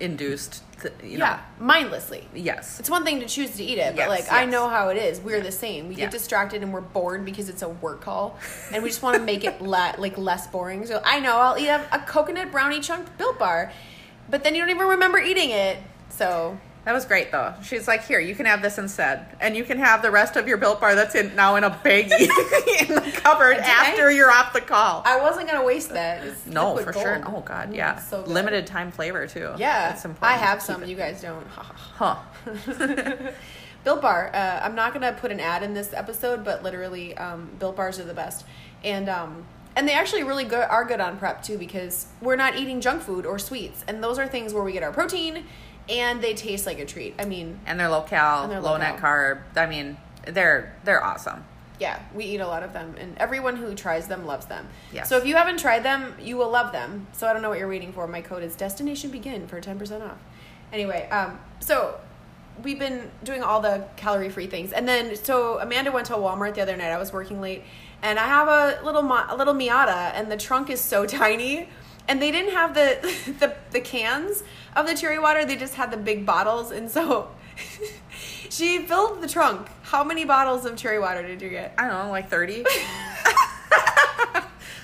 induced, 0.01 0.63
th- 0.81 0.95
you 1.03 1.19
know. 1.19 1.25
yeah, 1.27 1.41
mindlessly. 1.59 2.27
Yes. 2.35 2.79
It's 2.81 2.91
one 2.91 3.05
thing 3.05 3.21
to 3.21 3.27
choose 3.27 3.53
to 3.57 3.65
eat 3.65 3.79
it, 3.79 3.95
but 3.97 4.03
Yes, 4.03 4.09
like 4.09 4.33
I 4.33 4.45
know 4.47 4.69
how 4.69 4.89
it 4.89 4.97
is. 4.97 5.21
We're 5.21 5.41
the 5.41 5.53
same. 5.53 5.89
We 5.89 5.95
Yeah. 5.95 6.03
get 6.03 6.11
distracted 6.13 6.63
and 6.63 6.73
we're 6.73 6.81
bored 6.81 7.25
because 7.25 7.49
it's 7.49 7.63
a 7.63 7.69
work 7.69 8.01
call, 8.01 8.39
and 8.73 8.83
we 8.83 8.89
just 8.89 9.03
want 9.03 9.17
to 9.17 9.23
make 9.33 9.45
it 9.45 9.61
le- 9.61 9.95
like 9.99 10.19
less 10.19 10.47
boring. 10.47 10.87
So 10.87 11.01
I 11.05 11.21
know 11.21 11.37
I'll 11.37 11.59
eat 11.59 11.69
a, 11.69 11.85
a 11.95 12.01
coconut 12.01 12.51
brownie 12.51 12.81
chunk 12.81 13.17
built 13.19 13.39
bar, 13.39 13.73
but 14.29 14.45
then 14.45 14.55
you 14.55 14.61
don't 14.61 14.71
even 14.71 14.87
remember 14.87 15.19
eating 15.19 15.51
it. 15.51 15.79
So 16.11 16.59
That 16.85 16.93
was 16.95 17.05
great 17.05 17.31
though. 17.31 17.55
She's 17.63 17.87
like, 17.87 18.05
here, 18.05 18.19
you 18.19 18.35
can 18.35 18.45
have 18.47 18.61
this 18.61 18.77
instead, 18.77 19.25
and 19.41 19.57
you 19.57 19.63
can 19.63 19.79
have 19.79 20.03
the 20.03 20.11
rest 20.11 20.35
of 20.37 20.49
your 20.49 20.57
built 20.57 20.81
bar 20.81 20.97
that's 20.97 21.15
in 21.15 21.35
now 21.37 21.55
in 21.55 21.63
a 21.63 21.71
baggie 21.71 22.11
in 22.81 22.89
the 22.95 23.13
cupboard 23.23 23.55
Did 23.55 23.63
I? 23.65 23.91
after 23.91 24.11
you're 24.11 24.31
off 24.33 24.53
the 24.53 24.61
call. 24.61 25.03
I 25.07 25.21
wasn't 25.21 25.47
gonna 25.49 25.65
waste 25.65 25.91
that. 25.91 26.25
It's 26.27 26.45
no, 26.47 26.77
for 26.79 26.93
sure. 26.93 27.23
Oh 27.25 27.41
god, 27.41 27.71
Mm, 27.71 27.77
yeah. 27.77 27.99
so. 28.01 28.23
Limited 28.23 28.67
time 28.67 28.91
flavor 28.91 29.29
too. 29.29 29.53
Yeah, 29.59 29.93
it's 29.93 30.05
important. 30.05 30.41
I 30.41 30.45
have 30.45 30.61
some. 30.61 30.83
it- 30.83 30.89
You 30.89 30.97
guys 30.97 31.23
don't. 31.23 31.47
Huh. 31.57 32.17
Built 33.85 34.01
Bar. 34.01 34.31
Uh, 34.35 34.61
I'm 34.63 34.75
not 34.75 34.93
gonna 34.93 35.13
put 35.13 35.31
an 35.33 35.41
ad 35.41 35.63
in 35.63 35.75
this 35.75 35.93
episode, 35.93 36.45
but 36.45 36.63
literally, 36.63 37.17
um, 37.17 37.51
Built 37.59 37.77
Bars 37.77 37.99
are 37.99 38.05
the 38.05 38.15
best, 38.15 38.45
and 38.85 39.09
um, 39.09 39.45
and 39.77 39.89
they 39.89 39.93
actually 39.93 40.23
really 40.23 40.45
good 40.45 40.67
are 40.69 40.85
good 40.85 41.01
on 41.01 41.17
prep 41.19 41.43
too 41.43 41.59
because 41.59 42.07
we're 42.21 42.37
not 42.37 42.57
eating 42.57 42.81
junk 42.81 43.03
food 43.03 43.27
or 43.27 43.39
sweets, 43.39 43.85
and 43.89 44.03
those 44.03 44.19
are 44.19 44.27
things 44.29 44.55
where 44.55 44.63
we 44.63 44.73
get 44.73 44.83
our 44.85 44.93
protein, 44.93 45.45
and 45.89 46.23
they 46.23 46.35
taste 46.35 46.67
like 46.67 46.79
a 46.79 46.87
treat. 46.87 47.15
I 47.19 47.25
mean, 47.25 47.59
And 47.67 47.79
they're 47.79 47.89
low 47.89 48.03
cal, 48.03 48.49
low 48.49 48.61
low 48.61 48.77
net 48.77 48.99
carb. 48.99 49.41
I 49.57 49.67
mean, 49.67 49.97
they're 50.27 50.75
they're 50.85 51.03
awesome. 51.05 51.45
yeah, 51.81 52.01
we 52.15 52.25
eat 52.27 52.41
a 52.41 52.47
lot 52.47 52.63
of 52.63 52.73
them, 52.73 52.95
and 53.01 53.19
everyone 53.19 53.57
who 53.57 53.75
tries 53.75 54.07
them 54.07 54.25
loves 54.25 54.47
them. 54.47 54.69
Yes. 54.93 55.09
So 55.09 55.17
if 55.17 55.27
you 55.27 55.35
haven't 55.35 55.59
tried 55.59 55.83
them, 55.83 56.15
you 56.21 56.37
will 56.37 56.51
love 56.51 56.71
them. 56.73 57.09
So 57.13 57.27
I 57.27 57.33
don't 57.33 57.43
know 57.43 57.49
what 57.49 57.59
you're 57.59 57.69
waiting 57.69 57.93
for. 57.93 58.07
My 58.07 58.21
code 58.21 58.43
is 58.45 58.55
Destination 58.55 59.11
Begin 59.11 59.47
for 59.49 59.61
ten 59.61 59.79
percent 59.79 60.03
off. 60.05 60.19
Anyway, 60.73 61.09
um, 61.11 61.39
so 61.61 61.99
we've 62.63 62.79
been 62.79 63.11
doing 63.25 63.43
all 63.43 63.61
the 63.61 63.85
calorie 63.97 64.29
free 64.31 64.47
things, 64.47 64.73
and 64.73 64.87
then 64.87 65.17
so 65.17 65.59
Amanda 65.61 65.91
went 65.91 66.07
to 66.07 66.15
Walmart 66.15 66.55
the 66.55 66.63
other 66.63 66.77
night. 66.77 66.93
I 66.93 66.99
was 66.99 67.13
working 67.13 67.41
late, 67.41 67.65
and 68.01 68.19
I 68.19 68.27
have 68.27 68.47
a 68.49 68.85
little 68.85 69.03
a 69.03 69.35
little 69.37 69.55
Miata, 69.55 70.13
and 70.15 70.31
the 70.31 70.37
trunk 70.37 70.71
is 70.71 70.81
so 70.81 71.05
tiny. 71.21 71.69
And 72.09 72.21
they 72.21 72.33
didn't 72.33 72.53
have 72.53 72.75
the, 72.75 72.99
the 73.39 73.55
the 73.71 73.81
cans 73.81 74.43
of 74.75 74.87
the 74.87 74.95
cherry 74.95 75.19
water. 75.19 75.45
They 75.45 75.57
just 75.57 75.75
had 75.75 75.91
the 75.91 75.97
big 75.97 76.25
bottles, 76.27 76.71
and 76.71 76.91
so 76.91 77.31
she 78.51 78.79
filled 78.81 79.21
the 79.23 79.29
trunk. 79.29 79.69
How 79.83 80.05
many 80.05 80.25
bottles 80.25 80.65
of 80.65 80.77
cherry 80.77 80.99
water 80.99 81.23
did 81.23 81.43
you 81.43 81.51
get? 81.51 81.75
I 81.79 81.89
don't 81.89 82.07
know, 82.07 82.11
like 82.11 82.29
thirty. 82.29 82.65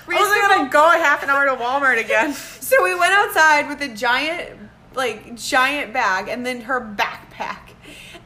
Reasonable. 0.07 0.29
wasn't 0.31 0.49
gonna 0.49 0.69
go 0.69 0.87
a 0.87 0.97
half 0.97 1.23
an 1.23 1.29
hour 1.29 1.45
to 1.45 1.55
Walmart 1.55 1.99
again. 2.03 2.33
So 2.33 2.83
we 2.83 2.95
went 2.95 3.13
outside 3.13 3.67
with 3.67 3.81
a 3.81 3.87
giant, 3.87 4.57
like 4.95 5.35
giant 5.35 5.93
bag, 5.93 6.29
and 6.29 6.45
then 6.45 6.61
her 6.61 6.81
backpack, 6.81 7.73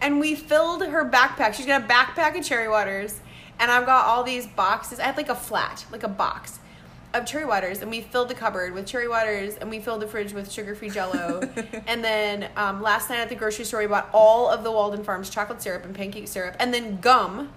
and 0.01 0.19
we 0.19 0.35
filled 0.35 0.85
her 0.85 1.09
backpack. 1.09 1.53
She's 1.53 1.65
got 1.65 1.81
a 1.81 1.85
backpack 1.85 2.37
of 2.37 2.45
cherry 2.45 2.69
waters, 2.69 3.19
and 3.59 3.69
I've 3.69 3.85
got 3.85 4.05
all 4.05 4.23
these 4.23 4.47
boxes. 4.47 4.99
I 4.99 5.03
had 5.03 5.17
like 5.17 5.29
a 5.29 5.35
flat, 5.35 5.85
like 5.91 6.03
a 6.03 6.09
box 6.09 6.59
of 7.13 7.25
cherry 7.25 7.45
waters, 7.45 7.81
and 7.81 7.91
we 7.91 8.01
filled 8.01 8.29
the 8.29 8.33
cupboard 8.33 8.73
with 8.73 8.85
cherry 8.85 9.07
waters, 9.07 9.55
and 9.55 9.69
we 9.69 9.79
filled 9.79 10.01
the 10.01 10.07
fridge 10.07 10.33
with 10.33 10.51
sugar-free 10.51 10.89
Jello. 10.89 11.41
and 11.87 12.03
then 12.03 12.49
um, 12.55 12.81
last 12.81 13.09
night 13.09 13.19
at 13.19 13.29
the 13.29 13.35
grocery 13.35 13.65
store, 13.65 13.81
we 13.81 13.87
bought 13.87 14.09
all 14.13 14.49
of 14.49 14.63
the 14.63 14.71
Walden 14.71 15.03
Farms 15.03 15.29
chocolate 15.29 15.61
syrup 15.61 15.85
and 15.85 15.95
pancake 15.95 16.27
syrup, 16.27 16.55
and 16.59 16.73
then 16.73 16.99
gum. 16.99 17.51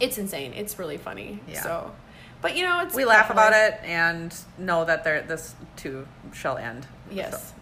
It's 0.00 0.18
insane. 0.18 0.52
It's 0.54 0.78
really 0.78 0.98
funny. 0.98 1.40
Mm-hmm. 1.42 1.50
Yeah. 1.50 1.62
So, 1.62 1.92
but 2.40 2.56
you 2.56 2.64
know, 2.64 2.80
it's 2.80 2.94
we 2.94 3.04
laugh 3.04 3.30
about 3.30 3.52
it 3.52 3.78
and 3.84 4.34
know 4.58 4.84
that 4.84 5.04
there 5.04 5.22
this 5.22 5.54
too 5.76 6.06
shall 6.32 6.56
end. 6.58 6.86
Yes. 7.10 7.52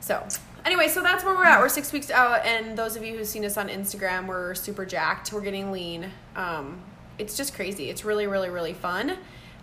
So, 0.00 0.26
So, 0.28 0.40
anyway, 0.64 0.88
so 0.88 1.02
that's 1.02 1.24
where 1.24 1.34
we're 1.34 1.44
at. 1.44 1.60
We're 1.60 1.68
six 1.68 1.92
weeks 1.92 2.10
out, 2.10 2.44
and 2.44 2.76
those 2.76 2.96
of 2.96 3.04
you 3.04 3.16
who've 3.16 3.26
seen 3.26 3.44
us 3.44 3.56
on 3.56 3.68
Instagram, 3.68 4.26
we're 4.26 4.54
super 4.54 4.84
jacked. 4.84 5.32
We're 5.32 5.40
getting 5.40 5.70
lean. 5.70 6.10
Um, 6.34 6.80
it's 7.18 7.36
just 7.36 7.54
crazy. 7.54 7.90
It's 7.90 8.04
really, 8.04 8.26
really, 8.26 8.50
really 8.50 8.74
fun. 8.74 9.18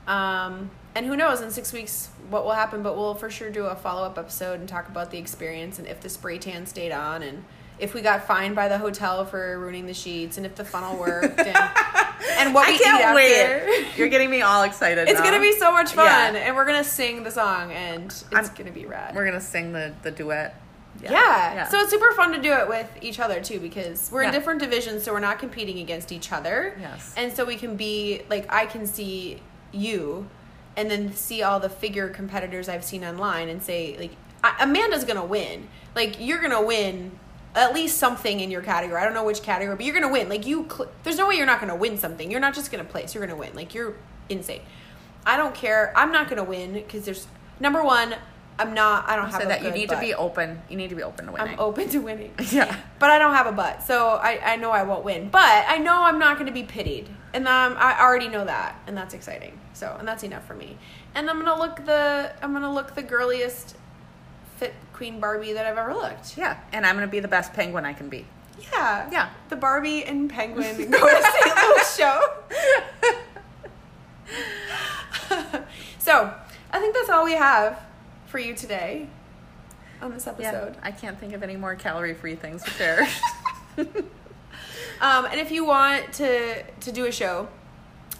Um, 0.07 0.71
and 0.95 1.05
who 1.05 1.15
knows 1.17 1.41
in 1.41 1.51
six 1.51 1.73
weeks 1.73 2.09
what 2.29 2.45
will 2.45 2.53
happen, 2.53 2.83
but 2.83 2.95
we'll 2.95 3.15
for 3.15 3.29
sure 3.29 3.49
do 3.49 3.65
a 3.65 3.75
follow 3.75 4.03
up 4.05 4.17
episode 4.17 4.59
and 4.59 4.69
talk 4.69 4.87
about 4.87 5.11
the 5.11 5.17
experience 5.17 5.77
and 5.79 5.87
if 5.87 6.01
the 6.01 6.09
spray 6.09 6.37
tan 6.37 6.65
stayed 6.65 6.91
on 6.91 7.21
and 7.23 7.43
if 7.77 7.93
we 7.93 8.01
got 8.01 8.25
fined 8.25 8.55
by 8.55 8.69
the 8.69 8.77
hotel 8.77 9.25
for 9.25 9.59
ruining 9.59 9.85
the 9.85 9.93
sheets 9.93 10.37
and 10.37 10.45
if 10.45 10.55
the 10.55 10.63
funnel 10.63 10.97
worked 10.97 11.37
and, 11.39 11.47
and 12.37 12.53
what 12.53 12.67
we 12.67 12.75
I 12.75 12.77
can't 12.77 12.99
eat 13.01 13.03
after. 13.03 13.15
wait. 13.15 13.87
You're 13.97 14.07
getting 14.07 14.29
me 14.29 14.41
all 14.41 14.63
excited. 14.63 15.09
It's 15.09 15.19
now. 15.19 15.25
gonna 15.25 15.41
be 15.41 15.51
so 15.53 15.71
much 15.73 15.91
fun, 15.91 16.35
Yeah. 16.35 16.39
and 16.41 16.55
we're 16.55 16.65
gonna 16.65 16.83
sing 16.85 17.23
the 17.23 17.31
song, 17.31 17.71
and 17.73 18.05
it's 18.05 18.23
I'm- 18.33 18.49
gonna 18.57 18.71
be 18.71 18.85
rad. 18.85 19.13
We're 19.15 19.25
gonna 19.25 19.41
sing 19.41 19.73
the 19.73 19.93
the 20.03 20.11
duet. 20.11 20.55
Yeah. 21.03 21.67
So 21.67 21.77
it's 21.79 21.89
super 21.89 22.11
fun 22.13 22.31
to 22.31 22.41
do 22.41 22.53
it 22.53 22.69
with 22.69 22.89
each 23.01 23.19
other 23.19 23.41
too 23.41 23.59
because 23.59 24.09
we're 24.11 24.23
in 24.23 24.31
different 24.31 24.61
divisions, 24.61 25.03
so 25.03 25.11
we're 25.11 25.19
not 25.19 25.39
competing 25.39 25.79
against 25.79 26.13
each 26.13 26.31
other. 26.31 26.77
Yes. 26.79 27.13
And 27.17 27.33
so 27.33 27.43
we 27.43 27.57
can 27.57 27.75
be 27.75 28.21
like 28.29 28.51
I 28.51 28.65
can 28.65 28.87
see 28.87 29.41
you 29.75 30.27
and 30.77 30.89
then 30.89 31.13
see 31.13 31.41
all 31.41 31.59
the 31.59 31.69
figure 31.69 32.09
competitors 32.09 32.67
I've 32.67 32.83
seen 32.83 33.03
online 33.03 33.49
and 33.49 33.61
say 33.61 33.95
like 33.97 34.11
I, 34.43 34.63
Amanda's 34.63 35.03
to 35.17 35.25
win. 35.25 35.67
Like 35.95 36.17
you're 36.19 36.39
to 36.51 36.61
win 36.61 37.11
at 37.55 37.73
least 37.73 37.97
something 37.97 38.41
in 38.41 38.51
your 38.51 38.61
category. 38.61 38.99
I 38.99 39.05
don't 39.05 39.13
know 39.13 39.23
which 39.23 39.41
category, 39.41 39.75
but 39.75 39.85
you're 39.85 39.93
to 40.07 40.11
win. 40.11 40.29
Like 40.29 40.45
you 40.45 40.67
cl- 40.69 40.91
there's 41.03 41.17
no 41.17 41.27
way 41.27 41.35
you're 41.35 41.45
not 41.45 41.59
to 41.69 41.75
win 41.75 41.97
something. 41.97 42.29
You're 42.29 42.41
not 42.41 42.53
just 42.53 42.71
to 42.83 42.89
place. 42.89 43.15
You're 43.15 43.21
to 43.27 43.35
win. 43.35 43.55
Like 43.55 43.73
you're 43.73 43.95
insane. 44.29 44.61
I 45.25 45.37
don't 45.37 45.55
care. 45.55 45.93
I'm 45.95 46.11
not 46.11 46.27
to 46.37 46.43
win 46.43 46.83
cuz 46.87 47.05
there's 47.05 47.27
number 47.59 47.83
1 47.83 48.15
I'm 48.57 48.73
not 48.73 49.09
I 49.09 49.15
don't 49.15 49.29
have 49.29 49.41
so 49.41 49.45
a 49.47 49.49
that 49.49 49.63
you 49.63 49.71
need 49.71 49.87
butt. 49.89 49.95
to 49.95 50.01
be 50.01 50.13
open. 50.13 50.61
You 50.69 50.77
need 50.77 50.89
to 50.89 50.95
be 50.95 51.03
open 51.03 51.25
to 51.25 51.31
winning. 51.31 51.53
I'm 51.53 51.59
open 51.59 51.89
to 51.89 51.99
winning. 51.99 52.33
Yeah. 52.51 52.75
But 52.99 53.09
I 53.09 53.19
don't 53.19 53.33
have 53.33 53.47
a 53.47 53.51
butt, 53.51 53.83
so 53.83 54.09
I, 54.09 54.39
I 54.53 54.55
know 54.55 54.71
I 54.71 54.83
won't 54.83 55.03
win. 55.03 55.29
But 55.29 55.65
I 55.67 55.77
know 55.77 56.03
I'm 56.03 56.19
not 56.19 56.35
to 56.47 56.53
be 56.53 56.63
pitied, 56.63 57.09
and 57.35 57.47
um, 57.49 57.75
I 57.77 58.01
already 58.01 58.29
know 58.29 58.45
that, 58.45 58.79
and 58.87 58.95
that's 58.95 59.13
exciting. 59.13 59.59
So, 59.73 59.93
and 59.99 60.07
that's 60.07 60.23
enough 60.23 60.47
for 60.47 60.53
me. 60.53 60.77
And 61.13 61.29
I'm 61.29 61.37
gonna 61.43 61.59
look 61.59 61.85
the 61.85 62.31
I'm 62.41 62.53
gonna 62.53 62.73
look 62.73 62.95
the 62.95 63.03
girliest 63.03 63.75
fit 64.55 64.73
Queen 64.93 65.19
Barbie 65.19 65.51
that 65.51 65.65
I've 65.65 65.77
ever 65.77 65.93
looked. 65.93 66.37
Yeah, 66.37 66.57
and 66.71 66.85
I'm 66.85 66.95
gonna 66.95 67.07
be 67.07 67.19
the 67.19 67.27
best 67.27 67.51
penguin 67.51 67.85
I 67.85 67.91
can 67.91 68.07
be. 68.07 68.25
Yeah, 68.71 69.09
Yeah. 69.11 69.29
The 69.49 69.57
Barbie 69.57 70.05
and 70.05 70.29
Penguin 70.29 70.89
go 70.89 70.97
to 70.97 71.21
St. 71.21 71.55
Louis 71.57 71.97
show. 71.97 72.21
so, 75.99 76.33
I 76.71 76.79
think 76.79 76.95
that's 76.95 77.09
all 77.09 77.25
we 77.25 77.33
have 77.33 77.83
for 78.27 78.39
you 78.39 78.55
today 78.55 79.09
on 80.01 80.13
this 80.13 80.25
episode. 80.25 80.75
Yeah, 80.75 80.79
I 80.81 80.91
can't 80.91 81.19
think 81.19 81.33
of 81.33 81.43
any 81.43 81.57
more 81.57 81.75
calorie-free 81.75 82.35
things 82.35 82.63
to 82.63 82.71
share. 82.71 83.07
Um, 85.01 85.25
and 85.25 85.39
if 85.39 85.51
you 85.51 85.65
want 85.65 86.13
to 86.13 86.63
to 86.63 86.91
do 86.91 87.05
a 87.05 87.11
show, 87.11 87.47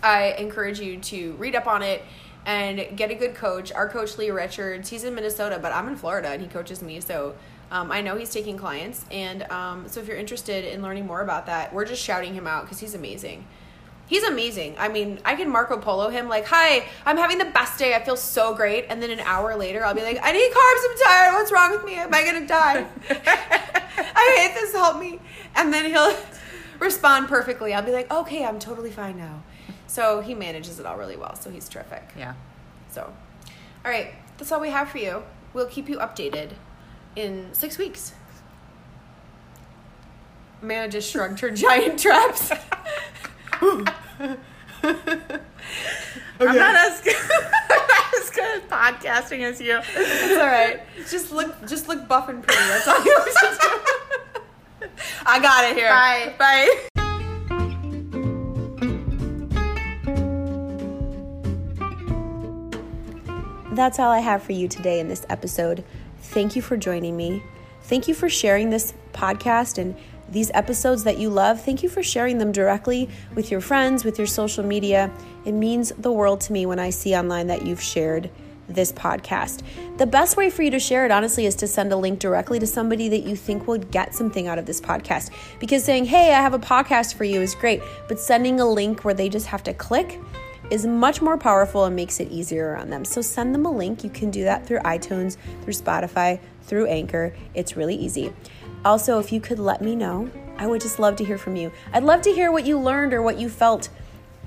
I 0.04 0.36
encourage 0.38 0.80
you 0.80 1.00
to 1.00 1.34
read 1.34 1.56
up 1.56 1.68
on 1.68 1.82
it 1.82 2.04
and 2.46 2.96
get 2.96 3.12
a 3.12 3.16
good 3.16 3.36
coach. 3.36 3.72
Our 3.72 3.90
coach 3.90 4.18
Lee 4.18 4.30
Richards, 4.30 4.90
he's 4.90 5.04
in 5.04 5.16
Minnesota, 5.16 5.60
but 5.62 5.72
I'm 5.72 5.88
in 5.88 5.96
Florida, 5.96 6.30
and 6.30 6.42
he 6.42 6.48
coaches 6.48 6.82
me, 6.82 7.02
so 7.02 7.36
um, 7.72 7.92
I 7.92 8.02
know 8.02 8.16
he's 8.16 8.30
taking 8.30 8.58
clients. 8.58 9.06
And 9.10 9.44
um, 9.52 9.88
so 9.88 10.00
if 10.00 10.08
you're 10.08 10.18
interested 10.18 10.64
in 10.66 10.82
learning 10.82 11.08
more 11.08 11.22
about 11.22 11.48
that, 11.48 11.74
we're 11.74 11.86
just 11.86 12.02
shouting 12.04 12.34
him 12.34 12.46
out 12.46 12.64
because 12.64 12.80
he's 12.80 12.94
amazing. 12.94 13.48
He's 14.08 14.24
amazing. 14.24 14.76
I 14.78 14.88
mean, 14.88 15.20
I 15.26 15.36
can 15.36 15.50
Marco 15.50 15.78
Polo 15.80 16.10
him 16.10 16.30
like, 16.30 16.46
"Hi, 16.46 16.86
I'm 17.08 17.18
having 17.18 17.40
the 17.40 17.46
best 17.46 17.80
day. 17.80 17.96
I 17.96 18.04
feel 18.04 18.16
so 18.16 18.54
great." 18.54 18.86
And 18.90 19.02
then 19.02 19.10
an 19.10 19.20
hour 19.22 19.56
later, 19.56 19.84
I'll 19.84 19.96
be 19.96 20.04
like, 20.04 20.20
"I 20.22 20.32
need 20.32 20.52
carbs. 20.52 20.92
I'm 20.92 20.98
tired. 21.04 21.34
What's 21.34 21.52
wrong 21.52 21.72
with 21.72 21.84
me? 21.84 21.96
Am 21.96 22.14
I 22.14 22.24
gonna 22.24 22.46
die? 22.46 22.86
I 23.10 24.36
hate 24.38 24.54
this. 24.54 24.74
Help 24.74 25.00
me." 25.00 25.20
And 25.56 25.74
then 25.74 25.86
he'll 25.86 26.16
respond 26.80 27.28
perfectly. 27.28 27.74
I'll 27.74 27.84
be 27.84 27.92
like, 27.92 28.12
"Okay, 28.12 28.44
I'm 28.46 28.60
totally 28.60 28.92
fine 28.92 29.18
now." 29.18 29.44
So 29.88 30.22
he 30.22 30.34
manages 30.34 30.80
it 30.80 30.86
all 30.86 30.98
really 30.98 31.16
well. 31.18 31.36
So 31.36 31.50
he's 31.50 31.70
terrific. 31.70 32.04
yeah. 32.18 32.34
So, 32.92 33.14
all 33.84 33.92
right, 33.92 34.14
that's 34.38 34.52
all 34.52 34.60
we 34.62 34.70
have 34.70 34.90
for 34.90 34.98
you. 35.00 35.24
We'll 35.54 35.68
keep 35.68 35.88
you 35.90 35.98
updated 35.98 36.52
in 37.16 37.50
six 37.54 37.78
weeks. 37.78 38.14
Amanda 40.62 40.90
just 40.90 41.12
shrugged 41.12 41.40
her 41.42 41.52
giant 41.66 42.00
traps. 42.00 42.52
I'm 43.62 43.86
not 46.40 46.76
as 46.76 47.02
good, 47.02 47.16
I'm 47.70 47.88
not 47.88 48.14
as 48.20 48.30
good 48.32 48.64
at 48.64 48.70
podcasting 48.70 49.42
as 49.42 49.62
you. 49.62 49.80
It's 49.96 50.38
all 50.40 50.48
right. 50.48 50.82
Just 51.10 51.32
look, 51.32 51.68
just 51.68 51.88
look 51.88 52.08
buff 52.08 52.30
and 52.30 52.44
pretty. 52.44 52.62
That's 52.62 52.88
all 52.88 53.04
you 53.04 53.16
have 53.18 53.26
to 53.26 53.58
do. 53.62 53.92
I 55.26 55.40
got 55.40 55.66
it 55.66 55.76
here. 55.76 55.90
Bye. 55.90 56.34
Bye. 56.38 56.90
That's 63.76 64.00
all 64.00 64.10
I 64.10 64.20
have 64.20 64.42
for 64.42 64.54
you 64.54 64.70
today 64.70 65.00
in 65.00 65.10
this 65.10 65.26
episode. 65.30 65.84
Thank 66.20 66.56
you 66.56 66.62
for 66.62 66.78
joining 66.78 67.18
me. 67.18 67.44
Thank 67.84 68.08
you 68.08 68.14
for 68.14 68.30
sharing 68.30 68.70
this 68.70 68.94
podcast 69.14 69.78
and 69.78 69.96
these 70.30 70.50
episodes 70.54 71.04
that 71.04 71.18
you 71.18 71.30
love. 71.30 71.62
Thank 71.62 71.84
you 71.84 71.90
for 71.90 72.02
sharing 72.02 72.38
them 72.38 72.52
directly 72.52 73.10
with 73.36 73.52
your 73.52 73.62
friends, 73.62 74.04
with 74.04 74.18
your 74.18 74.28
social 74.28 74.64
media. 74.64 75.12
It 75.46 75.52
means 75.52 75.92
the 75.98 76.12
world 76.12 76.42
to 76.42 76.54
me 76.54 76.66
when 76.66 76.80
I 76.80 76.90
see 76.90 77.16
online 77.16 77.48
that 77.48 77.66
you've 77.66 77.82
shared 77.82 78.30
this 78.68 78.92
podcast. 78.92 79.62
The 79.98 80.06
best 80.06 80.38
way 80.38 80.50
for 80.50 80.64
you 80.64 80.72
to 80.72 80.80
share 80.80 81.06
it, 81.06 81.12
honestly, 81.12 81.46
is 81.46 81.56
to 81.56 81.68
send 81.68 81.92
a 81.92 81.98
link 81.98 82.20
directly 82.20 82.60
to 82.60 82.68
somebody 82.68 83.10
that 83.10 83.24
you 83.24 83.36
think 83.36 83.68
would 83.68 83.92
get 83.92 84.14
something 84.14 84.48
out 84.48 84.60
of 84.60 84.66
this 84.66 84.82
podcast. 84.82 85.32
Because 85.60 85.84
saying, 85.84 86.06
hey, 86.06 86.34
I 86.34 86.42
have 86.42 86.54
a 86.54 86.60
podcast 86.60 87.16
for 87.16 87.24
you 87.24 87.42
is 87.42 87.56
great, 87.56 87.82
but 88.08 88.20
sending 88.20 88.60
a 88.60 88.66
link 88.66 89.04
where 89.04 89.14
they 89.14 89.30
just 89.30 89.48
have 89.48 89.64
to 89.64 89.74
click 89.74 90.20
is 90.72 90.86
much 90.86 91.22
more 91.22 91.38
powerful 91.38 91.86
and 91.86 91.96
makes 91.96 92.20
it 92.20 92.32
easier 92.32 92.76
on 92.76 92.90
them. 92.90 93.06
So 93.06 93.22
send 93.22 93.54
them 93.54 93.66
a 93.66 93.72
link. 93.72 94.04
You 94.04 94.10
can 94.10 94.32
do 94.32 94.44
that 94.46 94.66
through 94.66 94.80
iTunes, 94.80 95.38
through 95.62 95.74
Spotify, 95.74 96.40
through 96.64 96.88
Anchor. 96.88 97.34
It's 97.54 97.78
really 97.78 97.96
easy. 97.96 98.34
Also, 98.84 99.20
if 99.20 99.32
you 99.32 99.40
could 99.40 99.60
let 99.60 99.82
me 99.82 99.96
know, 99.96 100.30
I 100.58 100.68
would 100.68 100.82
just 100.82 101.00
love 101.00 101.16
to 101.18 101.26
hear 101.26 101.38
from 101.38 101.56
you. 101.56 101.72
I'd 101.94 102.04
love 102.04 102.22
to 102.24 102.32
hear 102.32 102.52
what 102.52 102.66
you 102.66 102.80
learned 102.80 103.14
or 103.14 103.22
what 103.22 103.38
you 103.38 103.50
felt 103.50 103.90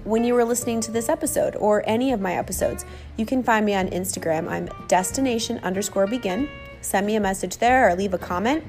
when 0.08 0.24
you 0.24 0.34
were 0.34 0.44
listening 0.44 0.80
to 0.80 0.90
this 0.90 1.08
episode 1.08 1.54
or 1.56 1.82
any 1.86 2.12
of 2.12 2.20
my 2.20 2.36
episodes. 2.36 2.84
You 3.16 3.26
can 3.26 3.42
find 3.42 3.66
me 3.66 3.74
on 3.74 3.88
Instagram. 3.88 4.48
I'm 4.48 4.68
destination 4.88 5.58
underscore 5.58 6.06
begin. 6.06 6.48
Send 6.80 7.06
me 7.06 7.16
a 7.16 7.20
message 7.20 7.58
there 7.58 7.88
or 7.88 7.94
leave 7.94 8.14
a 8.14 8.18
comment. 8.18 8.64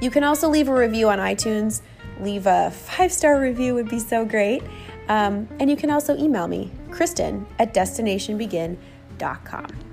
You 0.00 0.10
can 0.10 0.24
also 0.24 0.48
leave 0.48 0.68
a 0.68 0.74
review 0.74 1.08
on 1.08 1.18
iTunes. 1.18 1.82
Leave 2.20 2.46
a 2.46 2.70
five 2.70 3.12
star 3.12 3.40
review 3.40 3.74
would 3.74 3.88
be 3.88 3.98
so 3.98 4.24
great. 4.24 4.62
Um, 5.08 5.48
and 5.58 5.70
you 5.70 5.76
can 5.76 5.90
also 5.90 6.16
email 6.16 6.46
me, 6.46 6.70
Kristin 6.90 7.46
at 7.58 7.74
destinationbegin.com. 7.74 9.89